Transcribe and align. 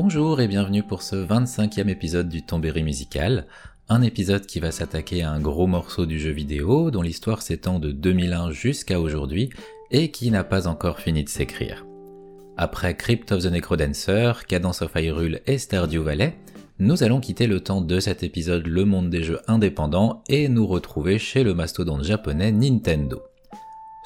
Bonjour 0.00 0.40
et 0.40 0.46
bienvenue 0.46 0.84
pour 0.84 1.02
ce 1.02 1.16
25e 1.16 1.88
épisode 1.88 2.28
du 2.28 2.44
Tombéry 2.44 2.84
musical, 2.84 3.46
un 3.88 4.00
épisode 4.00 4.46
qui 4.46 4.60
va 4.60 4.70
s'attaquer 4.70 5.24
à 5.24 5.32
un 5.32 5.40
gros 5.40 5.66
morceau 5.66 6.06
du 6.06 6.20
jeu 6.20 6.30
vidéo 6.30 6.92
dont 6.92 7.02
l'histoire 7.02 7.42
s'étend 7.42 7.80
de 7.80 7.90
2001 7.90 8.52
jusqu'à 8.52 9.00
aujourd'hui 9.00 9.50
et 9.90 10.12
qui 10.12 10.30
n'a 10.30 10.44
pas 10.44 10.68
encore 10.68 11.00
fini 11.00 11.24
de 11.24 11.28
s'écrire. 11.28 11.84
Après 12.56 12.96
Crypt 12.96 13.32
of 13.32 13.42
the 13.42 13.50
Necrodancer, 13.50 14.34
Cadence 14.46 14.82
of 14.82 14.92
Hyrule 14.94 15.40
et 15.48 15.58
Stardew 15.58 16.04
Valley, 16.04 16.36
nous 16.78 17.02
allons 17.02 17.18
quitter 17.18 17.48
le 17.48 17.58
temps 17.58 17.80
de 17.80 17.98
cet 17.98 18.22
épisode 18.22 18.68
le 18.68 18.84
monde 18.84 19.10
des 19.10 19.24
jeux 19.24 19.40
indépendants 19.48 20.22
et 20.28 20.48
nous 20.48 20.68
retrouver 20.68 21.18
chez 21.18 21.42
le 21.42 21.54
mastodonte 21.54 22.04
japonais 22.04 22.52
Nintendo. 22.52 23.20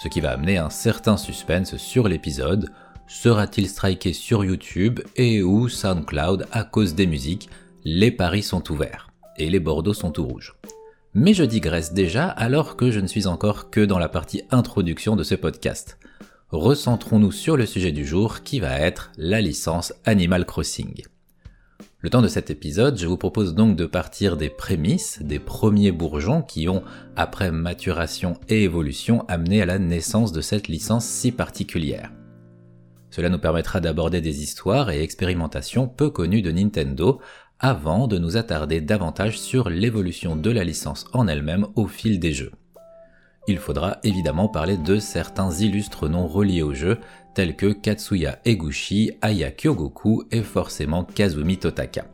Ce 0.03 0.09
qui 0.09 0.23
va 0.23 0.31
amener 0.31 0.57
un 0.57 0.71
certain 0.71 1.19
suspense 1.19 1.77
sur 1.77 2.09
l'épisode, 2.09 2.71
sera-t-il 3.13 3.69
striké 3.69 4.13
sur 4.13 4.45
YouTube 4.45 5.01
et 5.17 5.43
ou 5.43 5.69
SoundCloud 5.69 6.47
à 6.51 6.65
cause 6.65 6.95
des 6.95 7.07
musiques? 7.07 7.49
Les 7.85 8.11
paris 8.11 8.43
sont 8.43 8.73
ouverts 8.73 9.11
et 9.37 9.51
les 9.51 9.61
bordeaux 9.61 9.95
sont 9.95 10.11
tout 10.11 10.27
rouges. 10.27 10.55
Mais 11.15 11.35
je 11.35 11.45
digresse 11.45 11.93
déjà 11.93 12.27
alors 12.27 12.77
que 12.77 12.91
je 12.91 13.01
ne 13.01 13.07
suis 13.07 13.27
encore 13.27 13.71
que 13.71 13.81
dans 13.81 13.99
la 13.99 14.09
partie 14.09 14.43
introduction 14.51 15.15
de 15.15 15.25
ce 15.25 15.35
podcast. 15.35 15.99
Recentrons-nous 16.51 17.33
sur 17.33 17.57
le 17.57 17.67
sujet 17.67 17.93
du 17.93 18.07
jour 18.07 18.43
qui 18.43 18.61
va 18.61 18.81
être 18.81 19.13
la 19.17 19.41
licence 19.41 19.93
Animal 20.05 20.47
Crossing. 20.47 21.03
Le 22.01 22.11
temps 22.11 22.23
de 22.23 22.29
cet 22.29 22.51
épisode, 22.51 22.99
je 22.99 23.07
vous 23.07 23.19
propose 23.19 23.55
donc 23.55 23.77
de 23.77 23.87
partir 23.87 24.37
des 24.37 24.51
prémices, 24.51 25.21
des 25.23 25.39
premiers 25.39 25.93
bourgeons 25.93 26.43
qui 26.43 26.69
ont, 26.69 26.83
après 27.15 27.53
maturation 27.53 28.35
et 28.49 28.65
évolution, 28.65 29.25
amené 29.29 29.63
à 29.63 29.67
la 29.67 29.79
naissance 29.79 30.33
de 30.33 30.41
cette 30.41 30.69
licence 30.69 31.05
si 31.05 31.31
particulière. 31.31 32.11
Cela 33.13 33.29
nous 33.29 33.39
permettra 33.39 33.79
d'aborder 33.81 34.23
des 34.23 34.43
histoires 34.43 34.91
et 34.91 35.03
expérimentations 35.03 35.87
peu 35.87 36.09
connues 36.09 36.41
de 36.41 36.51
Nintendo 36.51 37.21
avant 37.61 38.09
de 38.09 38.19
nous 38.19 38.39
attarder 38.39 38.81
davantage 38.81 39.39
sur 39.39 39.69
l'évolution 39.69 40.35
de 40.35 40.51
la 40.51 40.65
licence 40.65 41.05
en 41.13 41.29
elle-même 41.29 41.67
au 41.77 41.87
fil 41.87 42.19
des 42.19 42.33
jeux. 42.33 42.53
Il 43.49 43.59
faudra 43.59 43.99
évidemment 44.03 44.49
parler 44.49 44.79
de 44.79 44.99
certains 44.99 45.51
illustres 45.51 46.09
noms 46.09 46.27
reliés 46.27 46.63
au 46.63 46.73
jeu, 46.73 46.99
tels 47.35 47.55
que 47.55 47.73
Katsuya 47.73 48.39
Eguchi, 48.47 49.13
Aya 49.21 49.51
Kyogoku 49.51 50.25
et 50.31 50.43
forcément 50.43 51.05
Kazumi 51.05 51.59
Totaka. 51.59 52.07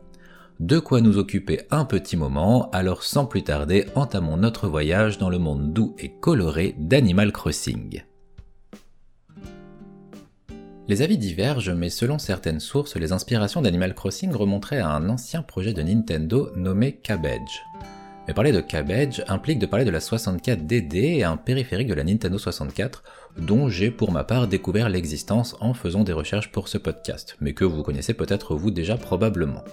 De 0.59 0.79
quoi 0.79 0.99
nous 0.99 1.17
occuper 1.17 1.61
un 1.71 1.85
petit 1.85 2.17
moment, 2.17 2.69
alors 2.71 3.03
sans 3.03 3.25
plus 3.25 3.43
tarder, 3.43 3.85
entamons 3.95 4.35
notre 4.35 4.67
voyage 4.67 5.17
dans 5.17 5.29
le 5.29 5.39
monde 5.39 5.71
doux 5.71 5.95
et 5.97 6.11
coloré 6.19 6.75
d'Animal 6.77 7.31
Crossing. 7.31 8.03
Les 10.89 11.03
avis 11.03 11.19
divergent, 11.19 11.69
mais 11.69 11.91
selon 11.91 12.17
certaines 12.17 12.59
sources, 12.59 12.95
les 12.95 13.11
inspirations 13.11 13.61
d'Animal 13.61 13.93
Crossing 13.93 14.31
remonteraient 14.31 14.79
à 14.79 14.89
un 14.89 15.07
ancien 15.07 15.43
projet 15.43 15.71
de 15.71 15.83
Nintendo 15.83 16.49
nommé 16.55 16.93
Cabbage. 16.93 17.63
Mais 18.27 18.33
parler 18.33 18.51
de 18.51 18.59
Cabbage 18.59 19.23
implique 19.27 19.59
de 19.59 19.67
parler 19.67 19.85
de 19.85 19.91
la 19.91 19.99
64DD 19.99 20.95
et 20.95 21.23
un 21.23 21.37
périphérique 21.37 21.89
de 21.89 21.93
la 21.93 22.03
Nintendo 22.03 22.39
64, 22.39 23.03
dont 23.37 23.69
j'ai 23.69 23.91
pour 23.91 24.11
ma 24.11 24.23
part 24.23 24.47
découvert 24.47 24.89
l'existence 24.89 25.55
en 25.59 25.75
faisant 25.75 26.03
des 26.03 26.11
recherches 26.11 26.51
pour 26.51 26.67
ce 26.67 26.79
podcast, 26.79 27.37
mais 27.39 27.53
que 27.53 27.65
vous 27.65 27.83
connaissez 27.83 28.15
peut-être 28.15 28.55
vous 28.55 28.71
déjà 28.71 28.97
probablement. 28.97 29.63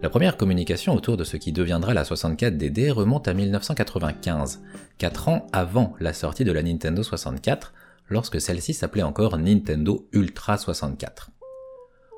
La 0.00 0.08
première 0.08 0.38
communication 0.38 0.94
autour 0.94 1.18
de 1.18 1.24
ce 1.24 1.36
qui 1.36 1.52
deviendra 1.52 1.92
la 1.92 2.04
64DD 2.04 2.90
remonte 2.90 3.28
à 3.28 3.34
1995, 3.34 4.62
4 4.96 5.28
ans 5.28 5.46
avant 5.52 5.92
la 6.00 6.14
sortie 6.14 6.44
de 6.44 6.52
la 6.52 6.62
Nintendo 6.62 7.02
64, 7.02 7.74
lorsque 8.10 8.40
celle-ci 8.40 8.74
s'appelait 8.74 9.02
encore 9.02 9.38
Nintendo 9.38 10.06
Ultra 10.12 10.58
64. 10.58 11.30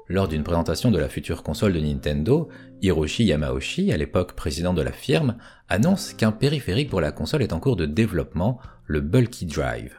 Lors 0.09 0.27
d'une 0.27 0.43
présentation 0.43 0.91
de 0.91 0.99
la 0.99 1.09
future 1.09 1.43
console 1.43 1.75
de 1.75 1.81
Nintendo, 1.81 2.49
Hiroshi 2.81 3.25
Yamauchi, 3.25 3.93
à 3.93 3.97
l'époque 3.97 4.33
président 4.33 4.75
de 4.75 4.83
la 4.83 4.91
firme, 4.91 5.37
annonce 5.69 6.13
qu'un 6.13 6.33
périphérique 6.33 6.91
pour 6.91 7.01
la 7.01 7.13
console 7.13 7.43
est 7.43 7.53
en 7.53 7.61
cours 7.61 7.77
de 7.77 7.87
développement, 7.87 8.59
le 8.87 9.01
Bulky 9.01 9.47
Drive. 9.47 9.95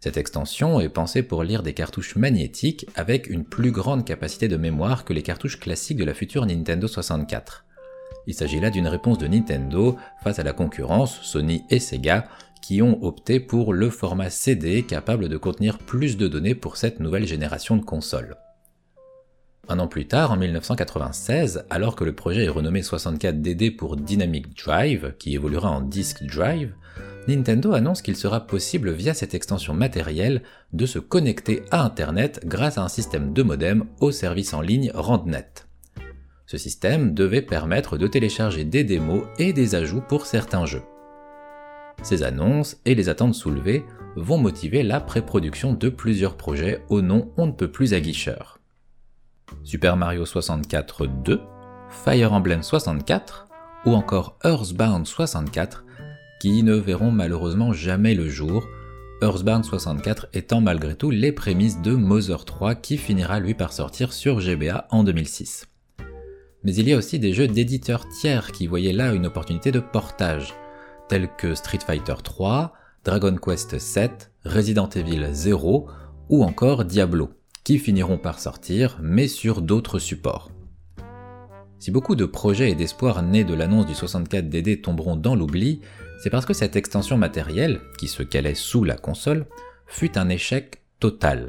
Cette 0.00 0.16
extension 0.16 0.80
est 0.80 0.88
pensée 0.88 1.22
pour 1.22 1.42
lire 1.42 1.62
des 1.62 1.74
cartouches 1.74 2.16
magnétiques 2.16 2.86
avec 2.94 3.28
une 3.28 3.44
plus 3.44 3.70
grande 3.70 4.04
capacité 4.04 4.48
de 4.48 4.56
mémoire 4.56 5.04
que 5.04 5.12
les 5.12 5.22
cartouches 5.22 5.58
classiques 5.58 5.98
de 5.98 6.04
la 6.04 6.14
future 6.14 6.46
Nintendo 6.46 6.86
64. 6.86 7.64
Il 8.26 8.34
s'agit 8.34 8.60
là 8.60 8.70
d'une 8.70 8.88
réponse 8.88 9.18
de 9.18 9.26
Nintendo 9.26 9.96
face 10.22 10.38
à 10.38 10.42
la 10.42 10.52
concurrence, 10.52 11.20
Sony 11.22 11.64
et 11.70 11.80
Sega, 11.80 12.28
qui 12.60 12.82
ont 12.82 13.02
opté 13.02 13.40
pour 13.40 13.72
le 13.72 13.90
format 13.90 14.30
CD 14.30 14.82
capable 14.82 15.28
de 15.28 15.36
contenir 15.36 15.78
plus 15.78 16.16
de 16.16 16.28
données 16.28 16.54
pour 16.54 16.76
cette 16.76 17.00
nouvelle 17.00 17.26
génération 17.26 17.76
de 17.76 17.84
consoles. 17.84 18.36
Un 19.68 19.78
an 19.78 19.86
plus 19.86 20.08
tard, 20.08 20.32
en 20.32 20.36
1996, 20.36 21.64
alors 21.70 21.94
que 21.94 22.02
le 22.04 22.14
projet 22.14 22.44
est 22.44 22.48
renommé 22.48 22.80
64DD 22.80 23.76
pour 23.76 23.96
Dynamic 23.96 24.56
Drive, 24.56 25.14
qui 25.18 25.34
évoluera 25.34 25.70
en 25.70 25.80
Disk 25.80 26.24
Drive, 26.24 26.74
Nintendo 27.28 27.72
annonce 27.72 28.02
qu'il 28.02 28.16
sera 28.16 28.46
possible 28.46 28.90
via 28.90 29.14
cette 29.14 29.34
extension 29.34 29.74
matérielle 29.74 30.42
de 30.72 30.86
se 30.86 30.98
connecter 30.98 31.62
à 31.70 31.84
Internet 31.84 32.40
grâce 32.44 32.78
à 32.78 32.82
un 32.82 32.88
système 32.88 33.32
de 33.32 33.42
modem 33.42 33.84
au 34.00 34.10
service 34.10 34.54
en 34.54 34.60
ligne 34.60 34.90
RandNet. 34.92 35.66
Ce 36.46 36.58
système 36.58 37.14
devait 37.14 37.42
permettre 37.42 37.96
de 37.96 38.08
télécharger 38.08 38.64
des 38.64 38.82
démos 38.82 39.22
et 39.38 39.52
des 39.52 39.76
ajouts 39.76 40.02
pour 40.08 40.26
certains 40.26 40.66
jeux. 40.66 40.82
Ces 42.02 42.22
annonces 42.22 42.78
et 42.84 42.94
les 42.94 43.08
attentes 43.08 43.34
soulevées 43.34 43.84
vont 44.16 44.38
motiver 44.38 44.82
la 44.82 45.00
pré-production 45.00 45.72
de 45.72 45.88
plusieurs 45.88 46.36
projets 46.36 46.82
au 46.88 47.02
nom 47.02 47.30
on 47.36 47.46
ne 47.46 47.52
peut 47.52 47.70
plus 47.70 47.94
aguicheur. 47.94 48.60
Super 49.64 49.96
Mario 49.96 50.24
64 50.24 51.06
2, 51.06 51.40
Fire 51.90 52.32
Emblem 52.32 52.62
64 52.62 53.46
ou 53.86 53.94
encore 53.94 54.38
Earthbound 54.44 55.06
64 55.06 55.84
qui 56.40 56.62
ne 56.62 56.74
verront 56.74 57.10
malheureusement 57.10 57.72
jamais 57.72 58.14
le 58.14 58.28
jour, 58.28 58.66
Earthbound 59.20 59.64
64 59.64 60.28
étant 60.32 60.62
malgré 60.62 60.94
tout 60.94 61.10
les 61.10 61.32
prémices 61.32 61.82
de 61.82 61.92
Mother 61.92 62.46
3 62.46 62.74
qui 62.76 62.96
finira 62.96 63.38
lui 63.40 63.52
par 63.52 63.74
sortir 63.74 64.14
sur 64.14 64.40
GBA 64.40 64.86
en 64.90 65.04
2006. 65.04 65.66
Mais 66.64 66.74
il 66.74 66.88
y 66.88 66.94
a 66.94 66.96
aussi 66.96 67.18
des 67.18 67.34
jeux 67.34 67.48
d'éditeurs 67.48 68.08
tiers 68.08 68.52
qui 68.52 68.66
voyaient 68.66 68.92
là 68.92 69.12
une 69.12 69.26
opportunité 69.26 69.70
de 69.70 69.80
portage, 69.80 70.54
tels 71.10 71.28
que 71.36 71.56
Street 71.56 71.80
Fighter 71.84 72.14
3, 72.22 72.72
Dragon 73.04 73.34
Quest 73.34 73.80
7, 73.80 74.30
Resident 74.44 74.88
Evil 74.90 75.26
0 75.32 75.88
ou 76.28 76.44
encore 76.44 76.84
Diablo, 76.84 77.30
qui 77.64 77.80
finiront 77.80 78.16
par 78.16 78.38
sortir, 78.38 78.96
mais 79.02 79.26
sur 79.26 79.60
d'autres 79.60 79.98
supports. 79.98 80.52
Si 81.80 81.90
beaucoup 81.90 82.14
de 82.14 82.26
projets 82.26 82.70
et 82.70 82.76
d'espoirs 82.76 83.22
nés 83.24 83.42
de 83.42 83.54
l'annonce 83.54 83.86
du 83.86 83.94
64DD 83.94 84.82
tomberont 84.82 85.16
dans 85.16 85.34
l'oubli, 85.34 85.80
c'est 86.22 86.30
parce 86.30 86.46
que 86.46 86.54
cette 86.54 86.76
extension 86.76 87.18
matérielle, 87.18 87.80
qui 87.98 88.06
se 88.06 88.22
calait 88.22 88.54
sous 88.54 88.84
la 88.84 88.94
console, 88.94 89.46
fut 89.88 90.16
un 90.16 90.28
échec 90.28 90.80
total. 91.00 91.48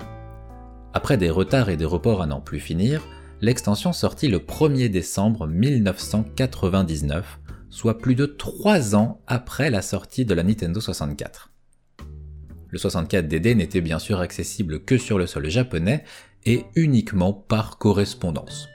Après 0.95 1.17
des 1.17 1.29
retards 1.29 1.69
et 1.69 1.77
des 1.77 1.85
reports 1.85 2.23
à 2.23 2.25
n'en 2.25 2.41
plus 2.41 2.59
finir, 2.59 3.03
l'extension 3.41 3.93
sortit 3.93 4.27
le 4.27 4.39
1er 4.39 4.89
décembre 4.89 5.45
1999 5.45 7.40
soit 7.71 7.97
plus 7.97 8.13
de 8.13 8.27
3 8.27 8.95
ans 8.95 9.21
après 9.25 9.71
la 9.71 9.81
sortie 9.81 10.25
de 10.25 10.35
la 10.35 10.43
Nintendo 10.43 10.79
64. 10.79 11.49
Le 12.69 12.77
64DD 12.77 13.55
n'était 13.55 13.81
bien 13.81 13.97
sûr 13.97 14.19
accessible 14.19 14.83
que 14.83 14.97
sur 14.97 15.17
le 15.17 15.25
sol 15.25 15.49
japonais 15.49 16.03
et 16.45 16.65
uniquement 16.75 17.33
par 17.33 17.79
correspondance. 17.79 18.69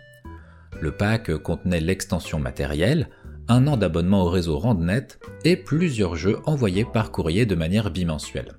Le 0.80 0.92
pack 0.92 1.34
contenait 1.38 1.80
l'extension 1.80 2.38
matérielle, 2.38 3.08
un 3.48 3.66
an 3.66 3.76
d'abonnement 3.76 4.24
au 4.24 4.30
réseau 4.30 4.58
RandNet 4.58 5.18
et 5.44 5.56
plusieurs 5.56 6.16
jeux 6.16 6.38
envoyés 6.44 6.84
par 6.84 7.12
courrier 7.12 7.46
de 7.46 7.54
manière 7.54 7.90
bimensuelle. 7.90 8.56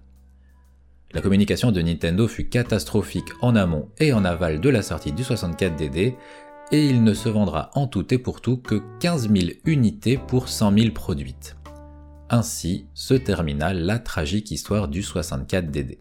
La 1.14 1.22
communication 1.22 1.72
de 1.72 1.82
Nintendo 1.82 2.28
fut 2.28 2.50
catastrophique 2.50 3.30
en 3.42 3.56
amont 3.56 3.90
et 4.00 4.14
en 4.14 4.26
aval 4.26 4.60
de 4.60 4.70
la 4.70 4.82
sortie 4.82 5.14
du 5.14 5.24
64DD 5.24 6.16
et 6.72 6.86
il 6.86 7.04
ne 7.04 7.14
se 7.14 7.30
vendra 7.30 7.72
en 7.76 7.88
tout 7.88 8.14
et 8.14 8.18
pour 8.18 8.42
tout 8.42 8.58
que 8.58 8.82
15 9.00 9.30
000 9.30 9.52
unités 9.66 10.18
pour 10.18 10.50
100 10.50 10.78
000 10.78 10.92
produites. 10.92 11.56
Ainsi 12.30 12.88
se 12.94 13.14
termina 13.14 13.74
la 13.74 14.00
tragique 14.00 14.52
histoire 14.52 14.88
du 14.88 15.02
64DD. 15.02 16.00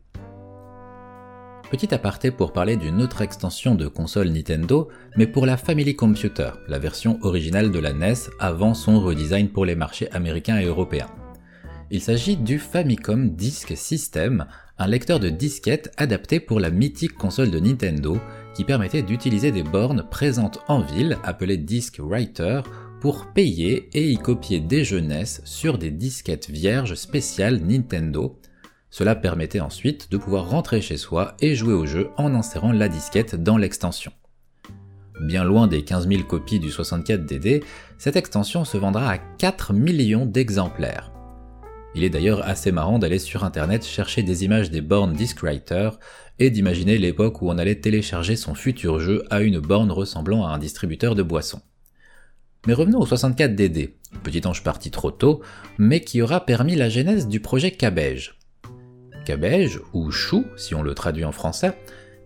Petit 1.71 1.93
aparté 1.95 2.31
pour 2.31 2.53
parler 2.53 2.77
d'une 2.77 3.03
autre 3.03 3.23
extension 3.23 3.75
de 3.75 3.89
console 3.89 4.29
Nintendo, 4.29 4.89
mais 5.17 5.27
pour 5.27 5.47
la 5.47 5.57
Family 5.57 5.97
Computer, 5.97 6.51
la 6.69 6.79
version 6.79 7.19
originale 7.23 7.73
de 7.73 7.79
la 7.81 7.93
NES 7.93 8.15
avant 8.39 8.75
son 8.75 9.01
redesign 9.01 9.49
pour 9.49 9.65
les 9.65 9.75
marchés 9.75 10.11
américains 10.13 10.59
et 10.59 10.67
européens. 10.67 11.09
Il 11.91 12.01
s'agit 12.01 12.37
du 12.37 12.59
Famicom 12.59 13.31
Disk 13.31 13.77
System, 13.77 14.47
un 14.79 14.87
lecteur 14.87 15.21
de 15.21 15.29
disquettes 15.29 15.93
adapté 15.97 16.41
pour 16.41 16.61
la 16.61 16.71
mythique 16.71 17.15
console 17.15 17.51
de 17.51 17.61
Nintendo 17.61 18.19
qui 18.57 18.65
permettait 18.65 19.03
d'utiliser 19.03 19.53
des 19.53 19.63
bornes 19.63 20.03
présentes 20.11 20.61
en 20.67 20.81
ville 20.81 21.19
appelées 21.25 21.59
Disk 21.59 22.01
Writer 22.01 22.63
pour 23.03 23.27
payer 23.27 23.91
et 23.93 24.11
y 24.11 24.17
copier 24.17 24.61
des 24.61 24.83
jeunesses 24.83 25.43
sur 25.45 25.77
des 25.77 25.91
disquettes 25.91 26.49
vierges 26.49 26.95
spéciales 26.95 27.61
Nintendo. 27.61 28.41
Cela 28.89 29.15
permettait 29.15 29.61
ensuite 29.61 30.11
de 30.11 30.17
pouvoir 30.17 30.49
rentrer 30.49 30.81
chez 30.81 30.97
soi 30.97 31.37
et 31.39 31.55
jouer 31.55 31.75
au 31.75 31.85
jeu 31.85 32.09
en 32.17 32.35
insérant 32.35 32.73
la 32.73 32.89
disquette 32.89 33.35
dans 33.35 33.59
l'extension. 33.59 34.13
Bien 35.21 35.45
loin 35.45 35.67
des 35.67 35.85
15 35.85 36.09
000 36.09 36.23
copies 36.23 36.59
du 36.59 36.71
64DD, 36.71 37.63
cette 37.99 38.17
extension 38.17 38.65
se 38.65 38.79
vendra 38.79 39.11
à 39.11 39.19
4 39.19 39.75
millions 39.75 40.25
d'exemplaires. 40.25 41.13
Il 41.97 42.05
est 42.05 42.11
d'ailleurs 42.11 42.47
assez 42.47 42.73
marrant 42.73 42.99
d'aller 42.99 43.19
sur 43.19 43.43
internet 43.43 43.83
chercher 43.83 44.23
des 44.23 44.45
images 44.45 44.71
des 44.71 44.83
bornes 44.83 45.15
Discwriter 45.15 45.91
et 46.39 46.51
d'imaginer 46.51 46.99
l'époque 46.99 47.43
où 47.43 47.49
on 47.49 47.59
allait 47.59 47.81
télécharger 47.81 48.37
son 48.37 48.55
futur 48.55 49.01
jeu 49.01 49.25
à 49.31 49.41
une 49.41 49.59
borne 49.59 49.91
ressemblant 49.91 50.47
à 50.47 50.51
un 50.51 50.59
distributeur 50.59 51.15
de 51.15 51.23
boissons. 51.23 51.63
Mais 52.67 52.73
revenons 52.73 53.01
au 53.01 53.07
64DD, 53.07 53.91
petit 54.23 54.47
ange 54.47 54.63
parti 54.63 54.91
trop 54.91 55.11
tôt, 55.11 55.41
mais 55.79 56.01
qui 56.01 56.21
aura 56.21 56.45
permis 56.45 56.75
la 56.75 56.89
genèse 56.89 57.29
du 57.29 57.41
projet 57.41 57.71
Cabbage. 57.71 58.39
Cabbage, 59.25 59.81
ou 59.93 60.11
Chou 60.11 60.47
si 60.57 60.75
on 60.75 60.83
le 60.83 60.95
traduit 60.95 61.25
en 61.25 61.33
français, 61.33 61.73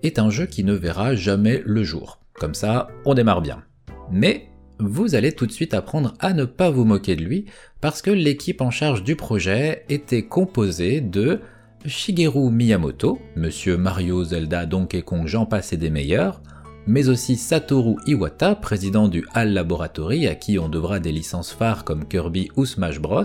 est 0.02 0.18
un 0.18 0.30
jeu 0.30 0.46
qui 0.46 0.64
ne 0.64 0.72
verra 0.72 1.14
jamais 1.14 1.62
le 1.64 1.84
jour. 1.84 2.20
Comme 2.34 2.54
ça, 2.54 2.88
on 3.04 3.14
démarre 3.14 3.42
bien. 3.42 3.62
Mais 4.10 4.48
vous 4.78 5.14
allez 5.14 5.32
tout 5.32 5.46
de 5.46 5.52
suite 5.52 5.74
apprendre 5.74 6.14
à 6.20 6.32
ne 6.32 6.46
pas 6.46 6.70
vous 6.70 6.84
moquer 6.84 7.16
de 7.16 7.22
lui, 7.22 7.44
parce 7.82 8.00
que 8.00 8.10
l'équipe 8.10 8.62
en 8.62 8.70
charge 8.70 9.04
du 9.04 9.14
projet 9.14 9.84
était 9.90 10.24
composée 10.24 11.02
de 11.02 11.40
Shigeru 11.86 12.50
Miyamoto, 12.50 13.18
Monsieur 13.36 13.78
Mario, 13.78 14.22
Zelda, 14.22 14.66
Donkey 14.66 15.00
Kong, 15.00 15.26
j'en 15.26 15.46
passe 15.46 15.72
des 15.72 15.88
meilleurs, 15.88 16.42
mais 16.86 17.08
aussi 17.08 17.36
Satoru 17.36 17.96
Iwata, 18.06 18.54
président 18.54 19.08
du 19.08 19.26
HAL 19.32 19.54
Laboratory, 19.54 20.26
à 20.26 20.34
qui 20.34 20.58
on 20.58 20.68
devra 20.68 21.00
des 21.00 21.10
licences 21.10 21.52
phares 21.52 21.84
comme 21.84 22.06
Kirby 22.06 22.50
ou 22.54 22.66
Smash 22.66 23.00
Bros, 23.00 23.22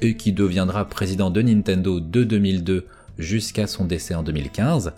et 0.00 0.16
qui 0.16 0.32
deviendra 0.32 0.86
président 0.86 1.30
de 1.30 1.42
Nintendo 1.42 2.00
de 2.00 2.24
2002 2.24 2.86
jusqu'à 3.18 3.66
son 3.66 3.84
décès 3.84 4.14
en 4.14 4.22
2015. 4.22 4.94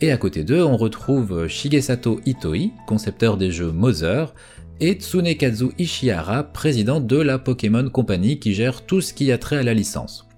Et 0.00 0.10
à 0.10 0.16
côté 0.16 0.42
d'eux, 0.42 0.64
on 0.64 0.76
retrouve 0.76 1.46
Shigesato 1.46 2.20
Itoi, 2.26 2.72
concepteur 2.88 3.36
des 3.36 3.52
jeux 3.52 3.70
Mother, 3.70 4.34
et 4.80 4.94
Tsunekazu 4.94 5.68
Ishihara, 5.78 6.42
président 6.42 7.00
de 7.00 7.16
la 7.16 7.38
Pokémon 7.38 7.88
Company 7.90 8.40
qui 8.40 8.54
gère 8.54 8.84
tout 8.86 9.00
ce 9.00 9.14
qui 9.14 9.30
a 9.30 9.38
trait 9.38 9.58
à 9.58 9.62
la 9.62 9.74
licence. 9.74 10.29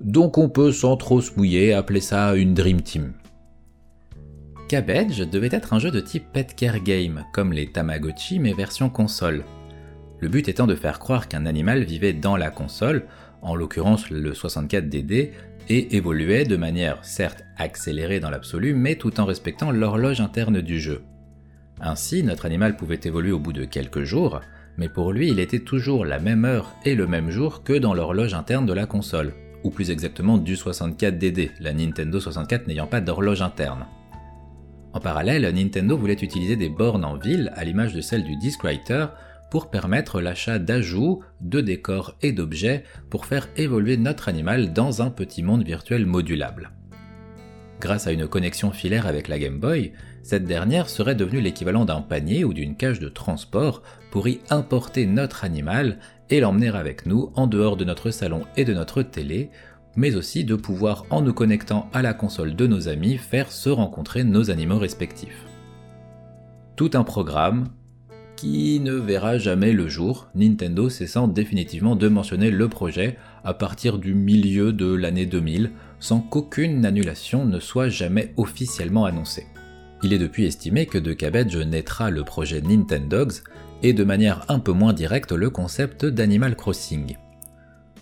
Donc 0.00 0.38
on 0.38 0.48
peut 0.48 0.70
sans 0.70 0.96
trop 0.96 1.20
se 1.20 1.34
mouiller 1.36 1.72
appeler 1.72 2.00
ça 2.00 2.34
une 2.34 2.54
Dream 2.54 2.80
Team. 2.82 3.12
Cabbage 4.68 5.18
devait 5.18 5.48
être 5.50 5.72
un 5.72 5.78
jeu 5.78 5.90
de 5.90 5.98
type 6.00 6.26
pet 6.32 6.54
care 6.54 6.80
game, 6.80 7.24
comme 7.32 7.52
les 7.52 7.72
Tamagotchi 7.72 8.38
mais 8.38 8.52
version 8.52 8.90
console. 8.90 9.44
Le 10.20 10.28
but 10.28 10.48
étant 10.48 10.66
de 10.66 10.74
faire 10.74 10.98
croire 10.98 11.26
qu'un 11.26 11.46
animal 11.46 11.84
vivait 11.84 12.12
dans 12.12 12.36
la 12.36 12.50
console, 12.50 13.06
en 13.42 13.54
l'occurrence 13.54 14.10
le 14.10 14.32
64DD, 14.32 15.30
et 15.70 15.96
évoluait 15.96 16.44
de 16.44 16.56
manière 16.56 17.04
certes 17.04 17.44
accélérée 17.56 18.20
dans 18.20 18.30
l'absolu, 18.30 18.74
mais 18.74 18.94
tout 18.94 19.20
en 19.20 19.24
respectant 19.24 19.70
l'horloge 19.70 20.20
interne 20.20 20.60
du 20.60 20.80
jeu. 20.80 21.02
Ainsi, 21.80 22.22
notre 22.22 22.46
animal 22.46 22.76
pouvait 22.76 23.00
évoluer 23.04 23.32
au 23.32 23.38
bout 23.38 23.52
de 23.52 23.64
quelques 23.64 24.02
jours, 24.02 24.40
mais 24.76 24.88
pour 24.88 25.12
lui 25.12 25.28
il 25.28 25.40
était 25.40 25.58
toujours 25.58 26.04
la 26.04 26.18
même 26.18 26.44
heure 26.44 26.74
et 26.84 26.94
le 26.94 27.06
même 27.06 27.30
jour 27.30 27.64
que 27.64 27.72
dans 27.72 27.94
l'horloge 27.94 28.34
interne 28.34 28.66
de 28.66 28.72
la 28.72 28.86
console, 28.86 29.34
ou 29.64 29.70
plus 29.70 29.90
exactement 29.90 30.38
du 30.38 30.54
64DD, 30.54 31.50
la 31.60 31.72
Nintendo 31.72 32.20
64 32.20 32.66
n'ayant 32.66 32.86
pas 32.86 33.00
d'horloge 33.00 33.42
interne. 33.42 33.86
En 34.92 35.00
parallèle, 35.00 35.48
Nintendo 35.54 35.96
voulait 35.96 36.14
utiliser 36.14 36.56
des 36.56 36.68
bornes 36.68 37.04
en 37.04 37.16
ville, 37.16 37.52
à 37.54 37.64
l'image 37.64 37.92
de 37.92 38.00
celle 38.00 38.24
du 38.24 38.36
Discwriter, 38.36 39.06
pour 39.50 39.70
permettre 39.70 40.20
l'achat 40.20 40.58
d'ajouts, 40.58 41.22
de 41.40 41.60
décors 41.60 42.16
et 42.22 42.32
d'objets 42.32 42.84
pour 43.10 43.26
faire 43.26 43.48
évoluer 43.56 43.96
notre 43.96 44.28
animal 44.28 44.72
dans 44.72 45.02
un 45.02 45.10
petit 45.10 45.42
monde 45.42 45.64
virtuel 45.64 46.06
modulable. 46.06 46.70
Grâce 47.80 48.06
à 48.06 48.12
une 48.12 48.26
connexion 48.26 48.72
filaire 48.72 49.06
avec 49.06 49.28
la 49.28 49.38
Game 49.38 49.60
Boy, 49.60 49.92
cette 50.22 50.44
dernière 50.44 50.88
serait 50.88 51.14
devenue 51.14 51.40
l'équivalent 51.40 51.84
d'un 51.84 52.00
panier 52.00 52.44
ou 52.44 52.52
d'une 52.52 52.76
cage 52.76 52.98
de 52.98 53.08
transport 53.08 53.82
pour 54.10 54.26
y 54.26 54.40
importer 54.50 55.06
notre 55.06 55.44
animal 55.44 55.98
et 56.30 56.40
l'emmener 56.40 56.68
avec 56.68 57.06
nous 57.06 57.30
en 57.34 57.46
dehors 57.46 57.76
de 57.76 57.84
notre 57.84 58.10
salon 58.10 58.42
et 58.56 58.64
de 58.64 58.74
notre 58.74 59.02
télé, 59.02 59.50
mais 59.96 60.14
aussi 60.14 60.44
de 60.44 60.54
pouvoir, 60.54 61.04
en 61.10 61.22
nous 61.22 61.32
connectant 61.32 61.88
à 61.92 62.02
la 62.02 62.14
console 62.14 62.54
de 62.54 62.66
nos 62.66 62.88
amis, 62.88 63.16
faire 63.16 63.50
se 63.50 63.68
rencontrer 63.68 64.24
nos 64.24 64.50
animaux 64.50 64.78
respectifs. 64.78 65.44
Tout 66.76 66.90
un 66.94 67.04
programme 67.04 67.68
qui 68.36 68.78
ne 68.78 68.92
verra 68.92 69.36
jamais 69.36 69.72
le 69.72 69.88
jour, 69.88 70.28
Nintendo 70.36 70.88
cessant 70.88 71.26
définitivement 71.26 71.96
de 71.96 72.06
mentionner 72.06 72.52
le 72.52 72.68
projet 72.68 73.16
à 73.42 73.52
partir 73.52 73.98
du 73.98 74.14
milieu 74.14 74.72
de 74.72 74.94
l'année 74.94 75.26
2000, 75.26 75.72
sans 75.98 76.20
qu'aucune 76.20 76.86
annulation 76.86 77.44
ne 77.44 77.58
soit 77.58 77.88
jamais 77.88 78.32
officiellement 78.36 79.06
annoncée. 79.06 79.46
Il 80.04 80.12
est 80.12 80.18
depuis 80.18 80.44
estimé 80.44 80.86
que 80.86 80.98
de 80.98 81.12
Cabbage 81.12 81.56
naîtra 81.56 82.10
le 82.10 82.22
projet 82.22 82.60
Nintendogs 82.60 83.42
et 83.82 83.92
de 83.92 84.04
manière 84.04 84.44
un 84.48 84.58
peu 84.58 84.72
moins 84.72 84.92
directe 84.92 85.32
le 85.32 85.50
concept 85.50 86.04
d'Animal 86.04 86.56
Crossing. 86.56 87.16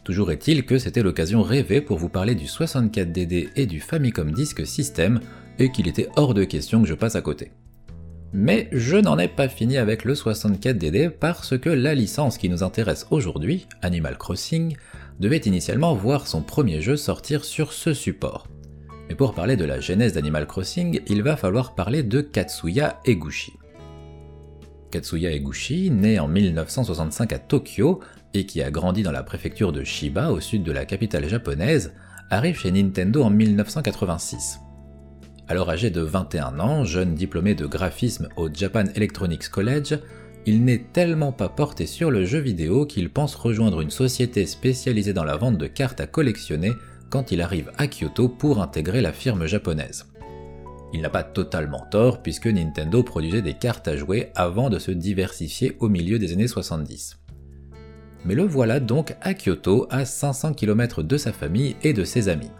Toujours 0.04 0.30
est-il 0.30 0.64
que 0.64 0.78
c'était 0.78 1.02
l'occasion 1.02 1.42
rêvée 1.42 1.80
pour 1.80 1.98
vous 1.98 2.08
parler 2.08 2.34
du 2.34 2.46
64DD 2.46 3.48
et 3.56 3.66
du 3.66 3.80
Famicom 3.80 4.30
Disk 4.30 4.64
System 4.64 5.20
et 5.58 5.72
qu'il 5.72 5.88
était 5.88 6.08
hors 6.16 6.32
de 6.32 6.44
question 6.44 6.80
que 6.80 6.88
je 6.88 6.94
passe 6.94 7.16
à 7.16 7.22
côté. 7.22 7.50
Mais 8.32 8.68
je 8.70 8.96
n'en 8.96 9.18
ai 9.18 9.28
pas 9.28 9.48
fini 9.48 9.78
avec 9.78 10.04
le 10.04 10.14
64DD 10.14 11.10
parce 11.10 11.58
que 11.58 11.70
la 11.70 11.94
licence 11.94 12.38
qui 12.38 12.48
nous 12.48 12.62
intéresse 12.62 13.06
aujourd'hui, 13.10 13.66
Animal 13.82 14.16
Crossing, 14.16 14.76
devait 15.18 15.38
initialement 15.38 15.94
voir 15.94 16.26
son 16.26 16.42
premier 16.42 16.80
jeu 16.80 16.96
sortir 16.96 17.44
sur 17.44 17.72
ce 17.72 17.94
support. 17.94 18.46
Mais 19.08 19.14
pour 19.14 19.34
parler 19.34 19.56
de 19.56 19.64
la 19.64 19.80
genèse 19.80 20.12
d'Animal 20.12 20.46
Crossing, 20.46 21.00
il 21.08 21.22
va 21.22 21.36
falloir 21.36 21.74
parler 21.74 22.02
de 22.02 22.20
Katsuya 22.20 23.00
Eguchi. 23.06 23.54
Katsuya 24.96 25.30
Eguchi, 25.30 25.90
né 25.90 26.18
en 26.18 26.26
1965 26.26 27.30
à 27.34 27.38
Tokyo 27.38 28.00
et 28.32 28.46
qui 28.46 28.62
a 28.62 28.70
grandi 28.70 29.02
dans 29.02 29.12
la 29.12 29.22
préfecture 29.22 29.70
de 29.70 29.84
Shiba 29.84 30.30
au 30.30 30.40
sud 30.40 30.62
de 30.62 30.72
la 30.72 30.86
capitale 30.86 31.28
japonaise, 31.28 31.92
arrive 32.30 32.58
chez 32.58 32.70
Nintendo 32.70 33.22
en 33.22 33.28
1986. 33.28 34.58
Alors 35.48 35.68
âgé 35.68 35.90
de 35.90 36.00
21 36.00 36.58
ans, 36.60 36.84
jeune 36.84 37.14
diplômé 37.14 37.54
de 37.54 37.66
graphisme 37.66 38.28
au 38.38 38.48
Japan 38.50 38.84
Electronics 38.94 39.50
College, 39.50 39.98
il 40.46 40.64
n'est 40.64 40.86
tellement 40.94 41.32
pas 41.32 41.50
porté 41.50 41.84
sur 41.84 42.10
le 42.10 42.24
jeu 42.24 42.38
vidéo 42.38 42.86
qu'il 42.86 43.10
pense 43.10 43.34
rejoindre 43.34 43.82
une 43.82 43.90
société 43.90 44.46
spécialisée 44.46 45.12
dans 45.12 45.24
la 45.24 45.36
vente 45.36 45.58
de 45.58 45.66
cartes 45.66 46.00
à 46.00 46.06
collectionner 46.06 46.72
quand 47.10 47.32
il 47.32 47.42
arrive 47.42 47.70
à 47.76 47.86
Kyoto 47.86 48.30
pour 48.30 48.62
intégrer 48.62 49.02
la 49.02 49.12
firme 49.12 49.44
japonaise. 49.44 50.06
Il 50.92 51.02
n'a 51.02 51.10
pas 51.10 51.24
totalement 51.24 51.84
tort 51.90 52.22
puisque 52.22 52.46
Nintendo 52.46 53.02
produisait 53.02 53.42
des 53.42 53.54
cartes 53.54 53.88
à 53.88 53.96
jouer 53.96 54.30
avant 54.34 54.70
de 54.70 54.78
se 54.78 54.90
diversifier 54.90 55.76
au 55.80 55.88
milieu 55.88 56.18
des 56.18 56.32
années 56.32 56.48
70. 56.48 57.18
Mais 58.24 58.34
le 58.34 58.44
voilà 58.44 58.80
donc 58.80 59.14
à 59.20 59.34
Kyoto, 59.34 59.86
à 59.90 60.04
500 60.04 60.54
km 60.54 61.02
de 61.02 61.16
sa 61.16 61.32
famille 61.32 61.76
et 61.82 61.92
de 61.92 62.04
ses 62.04 62.28
amis. 62.28 62.50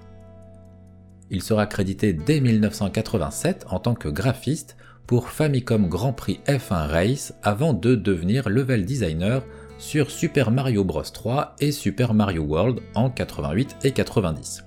Il 1.31 1.43
sera 1.43 1.67
crédité 1.67 2.13
dès 2.13 2.41
1987 2.41 3.67
en 3.71 3.81
tant 3.81 3.95
que 3.95 4.09
graphiste 4.09 4.77
pour 5.07 5.29
Famicom 5.29 5.89
Grand 5.89 6.13
Prix 6.13 6.41
F1 6.47 6.87
Race 6.87 7.35
avant 7.43 7.73
de 7.73 7.95
devenir 7.95 8.49
level 8.49 8.85
designer 8.85 9.43
sur 9.79 10.11
Super 10.11 10.51
Mario 10.51 10.85
Bros 10.85 11.03
3 11.03 11.57
et 11.61 11.73
Super 11.73 12.15
Mario 12.15 12.43
World 12.43 12.81
en 12.95 13.11
88 13.11 13.77
et 13.85 13.93
90. 13.93 14.65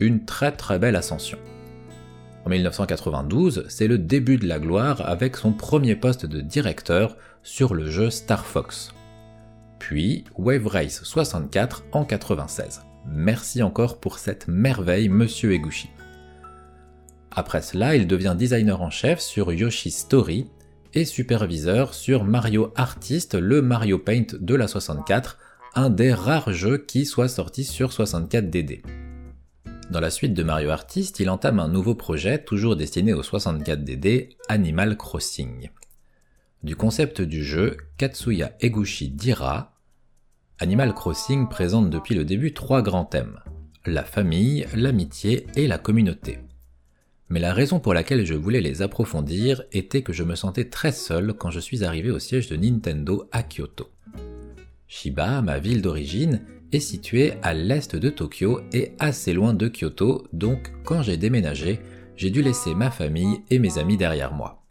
Une 0.00 0.24
très 0.24 0.52
très 0.52 0.78
belle 0.78 0.96
ascension. 0.96 1.38
En 2.46 2.48
1992, 2.48 3.64
c'est 3.68 3.88
le 3.88 3.98
début 3.98 4.36
de 4.36 4.46
la 4.46 4.60
gloire 4.60 5.00
avec 5.04 5.36
son 5.36 5.52
premier 5.52 5.96
poste 5.96 6.26
de 6.26 6.40
directeur 6.40 7.16
sur 7.42 7.74
le 7.74 7.90
jeu 7.90 8.08
Star 8.08 8.46
Fox. 8.46 8.94
Puis 9.80 10.22
Wave 10.38 10.68
Race 10.68 11.02
64 11.02 11.86
en 11.90 12.04
96. 12.04 12.82
Merci 13.08 13.64
encore 13.64 13.98
pour 13.98 14.20
cette 14.20 14.46
merveille, 14.46 15.08
monsieur 15.08 15.54
Eguchi. 15.54 15.90
Après 17.32 17.62
cela, 17.62 17.96
il 17.96 18.06
devient 18.06 18.36
designer 18.38 18.80
en 18.80 18.90
chef 18.90 19.18
sur 19.18 19.52
Yoshi 19.52 19.90
Story 19.90 20.46
et 20.94 21.04
superviseur 21.04 21.94
sur 21.94 22.22
Mario 22.22 22.72
Artist, 22.76 23.34
le 23.34 23.60
Mario 23.60 23.98
Paint 23.98 24.36
de 24.38 24.54
la 24.54 24.68
64, 24.68 25.36
un 25.74 25.90
des 25.90 26.14
rares 26.14 26.52
jeux 26.52 26.78
qui 26.78 27.06
soit 27.06 27.26
sorti 27.26 27.64
sur 27.64 27.90
64DD. 27.90 28.82
Dans 29.90 30.00
la 30.00 30.10
suite 30.10 30.34
de 30.34 30.42
Mario 30.42 30.70
Artist, 30.70 31.20
il 31.20 31.30
entame 31.30 31.60
un 31.60 31.68
nouveau 31.68 31.94
projet 31.94 32.42
toujours 32.42 32.76
destiné 32.76 33.12
au 33.12 33.22
64DD, 33.22 34.36
Animal 34.48 34.96
Crossing. 34.96 35.70
Du 36.64 36.74
concept 36.74 37.20
du 37.20 37.44
jeu, 37.44 37.76
Katsuya 37.96 38.52
Eguchi 38.60 39.10
dira 39.10 39.74
Animal 40.58 40.92
Crossing 40.92 41.48
présente 41.48 41.88
depuis 41.88 42.14
le 42.14 42.24
début 42.24 42.52
trois 42.52 42.82
grands 42.82 43.04
thèmes 43.04 43.38
la 43.86 44.02
famille, 44.02 44.66
l'amitié 44.74 45.46
et 45.54 45.66
la 45.68 45.78
communauté. 45.78 46.38
Mais 47.28 47.40
la 47.40 47.52
raison 47.52 47.80
pour 47.80 47.94
laquelle 47.94 48.24
je 48.24 48.34
voulais 48.34 48.60
les 48.60 48.82
approfondir 48.82 49.62
était 49.72 50.02
que 50.02 50.12
je 50.12 50.24
me 50.24 50.34
sentais 50.34 50.68
très 50.68 50.92
seul 50.92 51.34
quand 51.34 51.50
je 51.50 51.60
suis 51.60 51.84
arrivé 51.84 52.10
au 52.10 52.18
siège 52.18 52.48
de 52.48 52.56
Nintendo 52.56 53.28
à 53.32 53.42
Kyoto. 53.42 53.88
Shiba, 54.88 55.42
ma 55.42 55.58
ville 55.58 55.82
d'origine, 55.82 56.40
est 56.76 56.80
située 56.80 57.34
à 57.42 57.54
l'est 57.54 57.96
de 57.96 58.10
Tokyo 58.10 58.60
et 58.72 58.92
assez 58.98 59.32
loin 59.32 59.54
de 59.54 59.68
Kyoto, 59.68 60.26
donc 60.34 60.72
quand 60.84 61.00
j'ai 61.00 61.16
déménagé, 61.16 61.80
j'ai 62.16 62.28
dû 62.30 62.42
laisser 62.42 62.74
ma 62.74 62.90
famille 62.90 63.40
et 63.50 63.58
mes 63.58 63.78
amis 63.78 63.96
derrière 63.96 64.34
moi. 64.34 64.62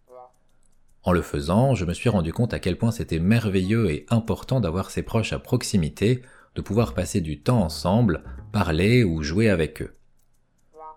En 1.01 1.11
le 1.11 1.23
faisant, 1.23 1.73
je 1.73 1.83
me 1.83 1.93
suis 1.93 2.09
rendu 2.09 2.31
compte 2.31 2.53
à 2.53 2.59
quel 2.59 2.77
point 2.77 2.91
c'était 2.91 3.19
merveilleux 3.19 3.89
et 3.89 4.05
important 4.09 4.59
d'avoir 4.59 4.91
ses 4.91 5.01
proches 5.01 5.33
à 5.33 5.39
proximité, 5.39 6.21
de 6.53 6.61
pouvoir 6.61 6.93
passer 6.93 7.21
du 7.21 7.41
temps 7.41 7.61
ensemble, 7.61 8.23
parler 8.51 9.03
ou 9.03 9.23
jouer 9.23 9.49
avec 9.49 9.81
eux. 9.81 9.95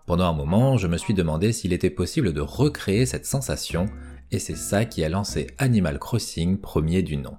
Pendant 0.05 0.25
un 0.25 0.33
moment, 0.33 0.77
je 0.77 0.87
me 0.87 0.97
suis 0.97 1.13
demandé 1.13 1.51
s'il 1.53 1.73
était 1.73 1.89
possible 1.89 2.33
de 2.33 2.41
recréer 2.41 3.07
cette 3.07 3.25
sensation, 3.25 3.87
et 4.31 4.37
c'est 4.37 4.55
ça 4.55 4.85
qui 4.85 5.03
a 5.03 5.09
lancé 5.09 5.47
Animal 5.57 5.97
Crossing 5.97 6.59
premier 6.59 7.01
du 7.01 7.17
nom. 7.17 7.37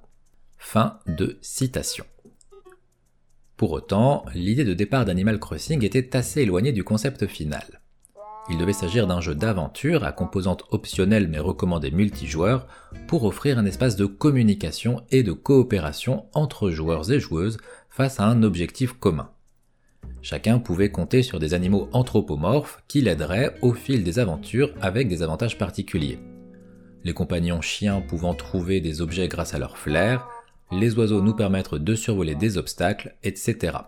Fin 0.58 0.98
de 1.06 1.38
citation. 1.40 2.04
Pour 3.60 3.72
autant, 3.72 4.24
l'idée 4.34 4.64
de 4.64 4.72
départ 4.72 5.04
d'Animal 5.04 5.38
Crossing 5.38 5.84
était 5.84 6.16
assez 6.16 6.40
éloignée 6.40 6.72
du 6.72 6.82
concept 6.82 7.26
final. 7.26 7.82
Il 8.48 8.56
devait 8.56 8.72
s'agir 8.72 9.06
d'un 9.06 9.20
jeu 9.20 9.34
d'aventure 9.34 10.02
à 10.02 10.12
composante 10.12 10.64
optionnelle 10.70 11.28
mais 11.28 11.40
recommandée 11.40 11.90
multijoueur 11.90 12.66
pour 13.06 13.24
offrir 13.24 13.58
un 13.58 13.66
espace 13.66 13.96
de 13.96 14.06
communication 14.06 15.02
et 15.10 15.22
de 15.22 15.32
coopération 15.32 16.24
entre 16.32 16.70
joueurs 16.70 17.12
et 17.12 17.20
joueuses 17.20 17.58
face 17.90 18.18
à 18.18 18.24
un 18.24 18.42
objectif 18.44 18.94
commun. 18.94 19.28
Chacun 20.22 20.58
pouvait 20.58 20.90
compter 20.90 21.22
sur 21.22 21.38
des 21.38 21.52
animaux 21.52 21.90
anthropomorphes 21.92 22.82
qui 22.88 23.02
l'aideraient 23.02 23.56
au 23.60 23.74
fil 23.74 24.04
des 24.04 24.18
aventures 24.18 24.72
avec 24.80 25.06
des 25.06 25.22
avantages 25.22 25.58
particuliers. 25.58 26.18
Les 27.04 27.12
compagnons 27.12 27.60
chiens 27.60 28.00
pouvant 28.00 28.32
trouver 28.32 28.80
des 28.80 29.02
objets 29.02 29.28
grâce 29.28 29.52
à 29.52 29.58
leur 29.58 29.76
flair, 29.76 30.26
les 30.72 30.94
oiseaux 30.96 31.22
nous 31.22 31.34
permettre 31.34 31.78
de 31.78 31.94
survoler 31.94 32.34
des 32.34 32.56
obstacles, 32.56 33.16
etc. 33.22 33.78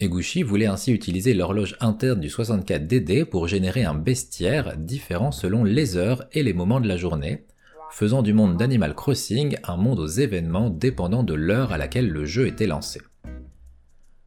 Eguchi 0.00 0.42
voulait 0.42 0.66
ainsi 0.66 0.92
utiliser 0.92 1.34
l'horloge 1.34 1.76
interne 1.80 2.20
du 2.20 2.28
64DD 2.28 3.24
pour 3.24 3.46
générer 3.46 3.84
un 3.84 3.94
bestiaire 3.94 4.76
différent 4.76 5.30
selon 5.30 5.62
les 5.62 5.96
heures 5.96 6.24
et 6.32 6.42
les 6.42 6.54
moments 6.54 6.80
de 6.80 6.88
la 6.88 6.96
journée, 6.96 7.44
faisant 7.90 8.22
du 8.22 8.32
monde 8.32 8.56
d'Animal 8.56 8.94
Crossing 8.94 9.56
un 9.64 9.76
monde 9.76 10.00
aux 10.00 10.06
événements 10.06 10.70
dépendant 10.70 11.22
de 11.22 11.34
l'heure 11.34 11.72
à 11.72 11.78
laquelle 11.78 12.08
le 12.08 12.24
jeu 12.24 12.46
était 12.46 12.66
lancé. 12.66 13.00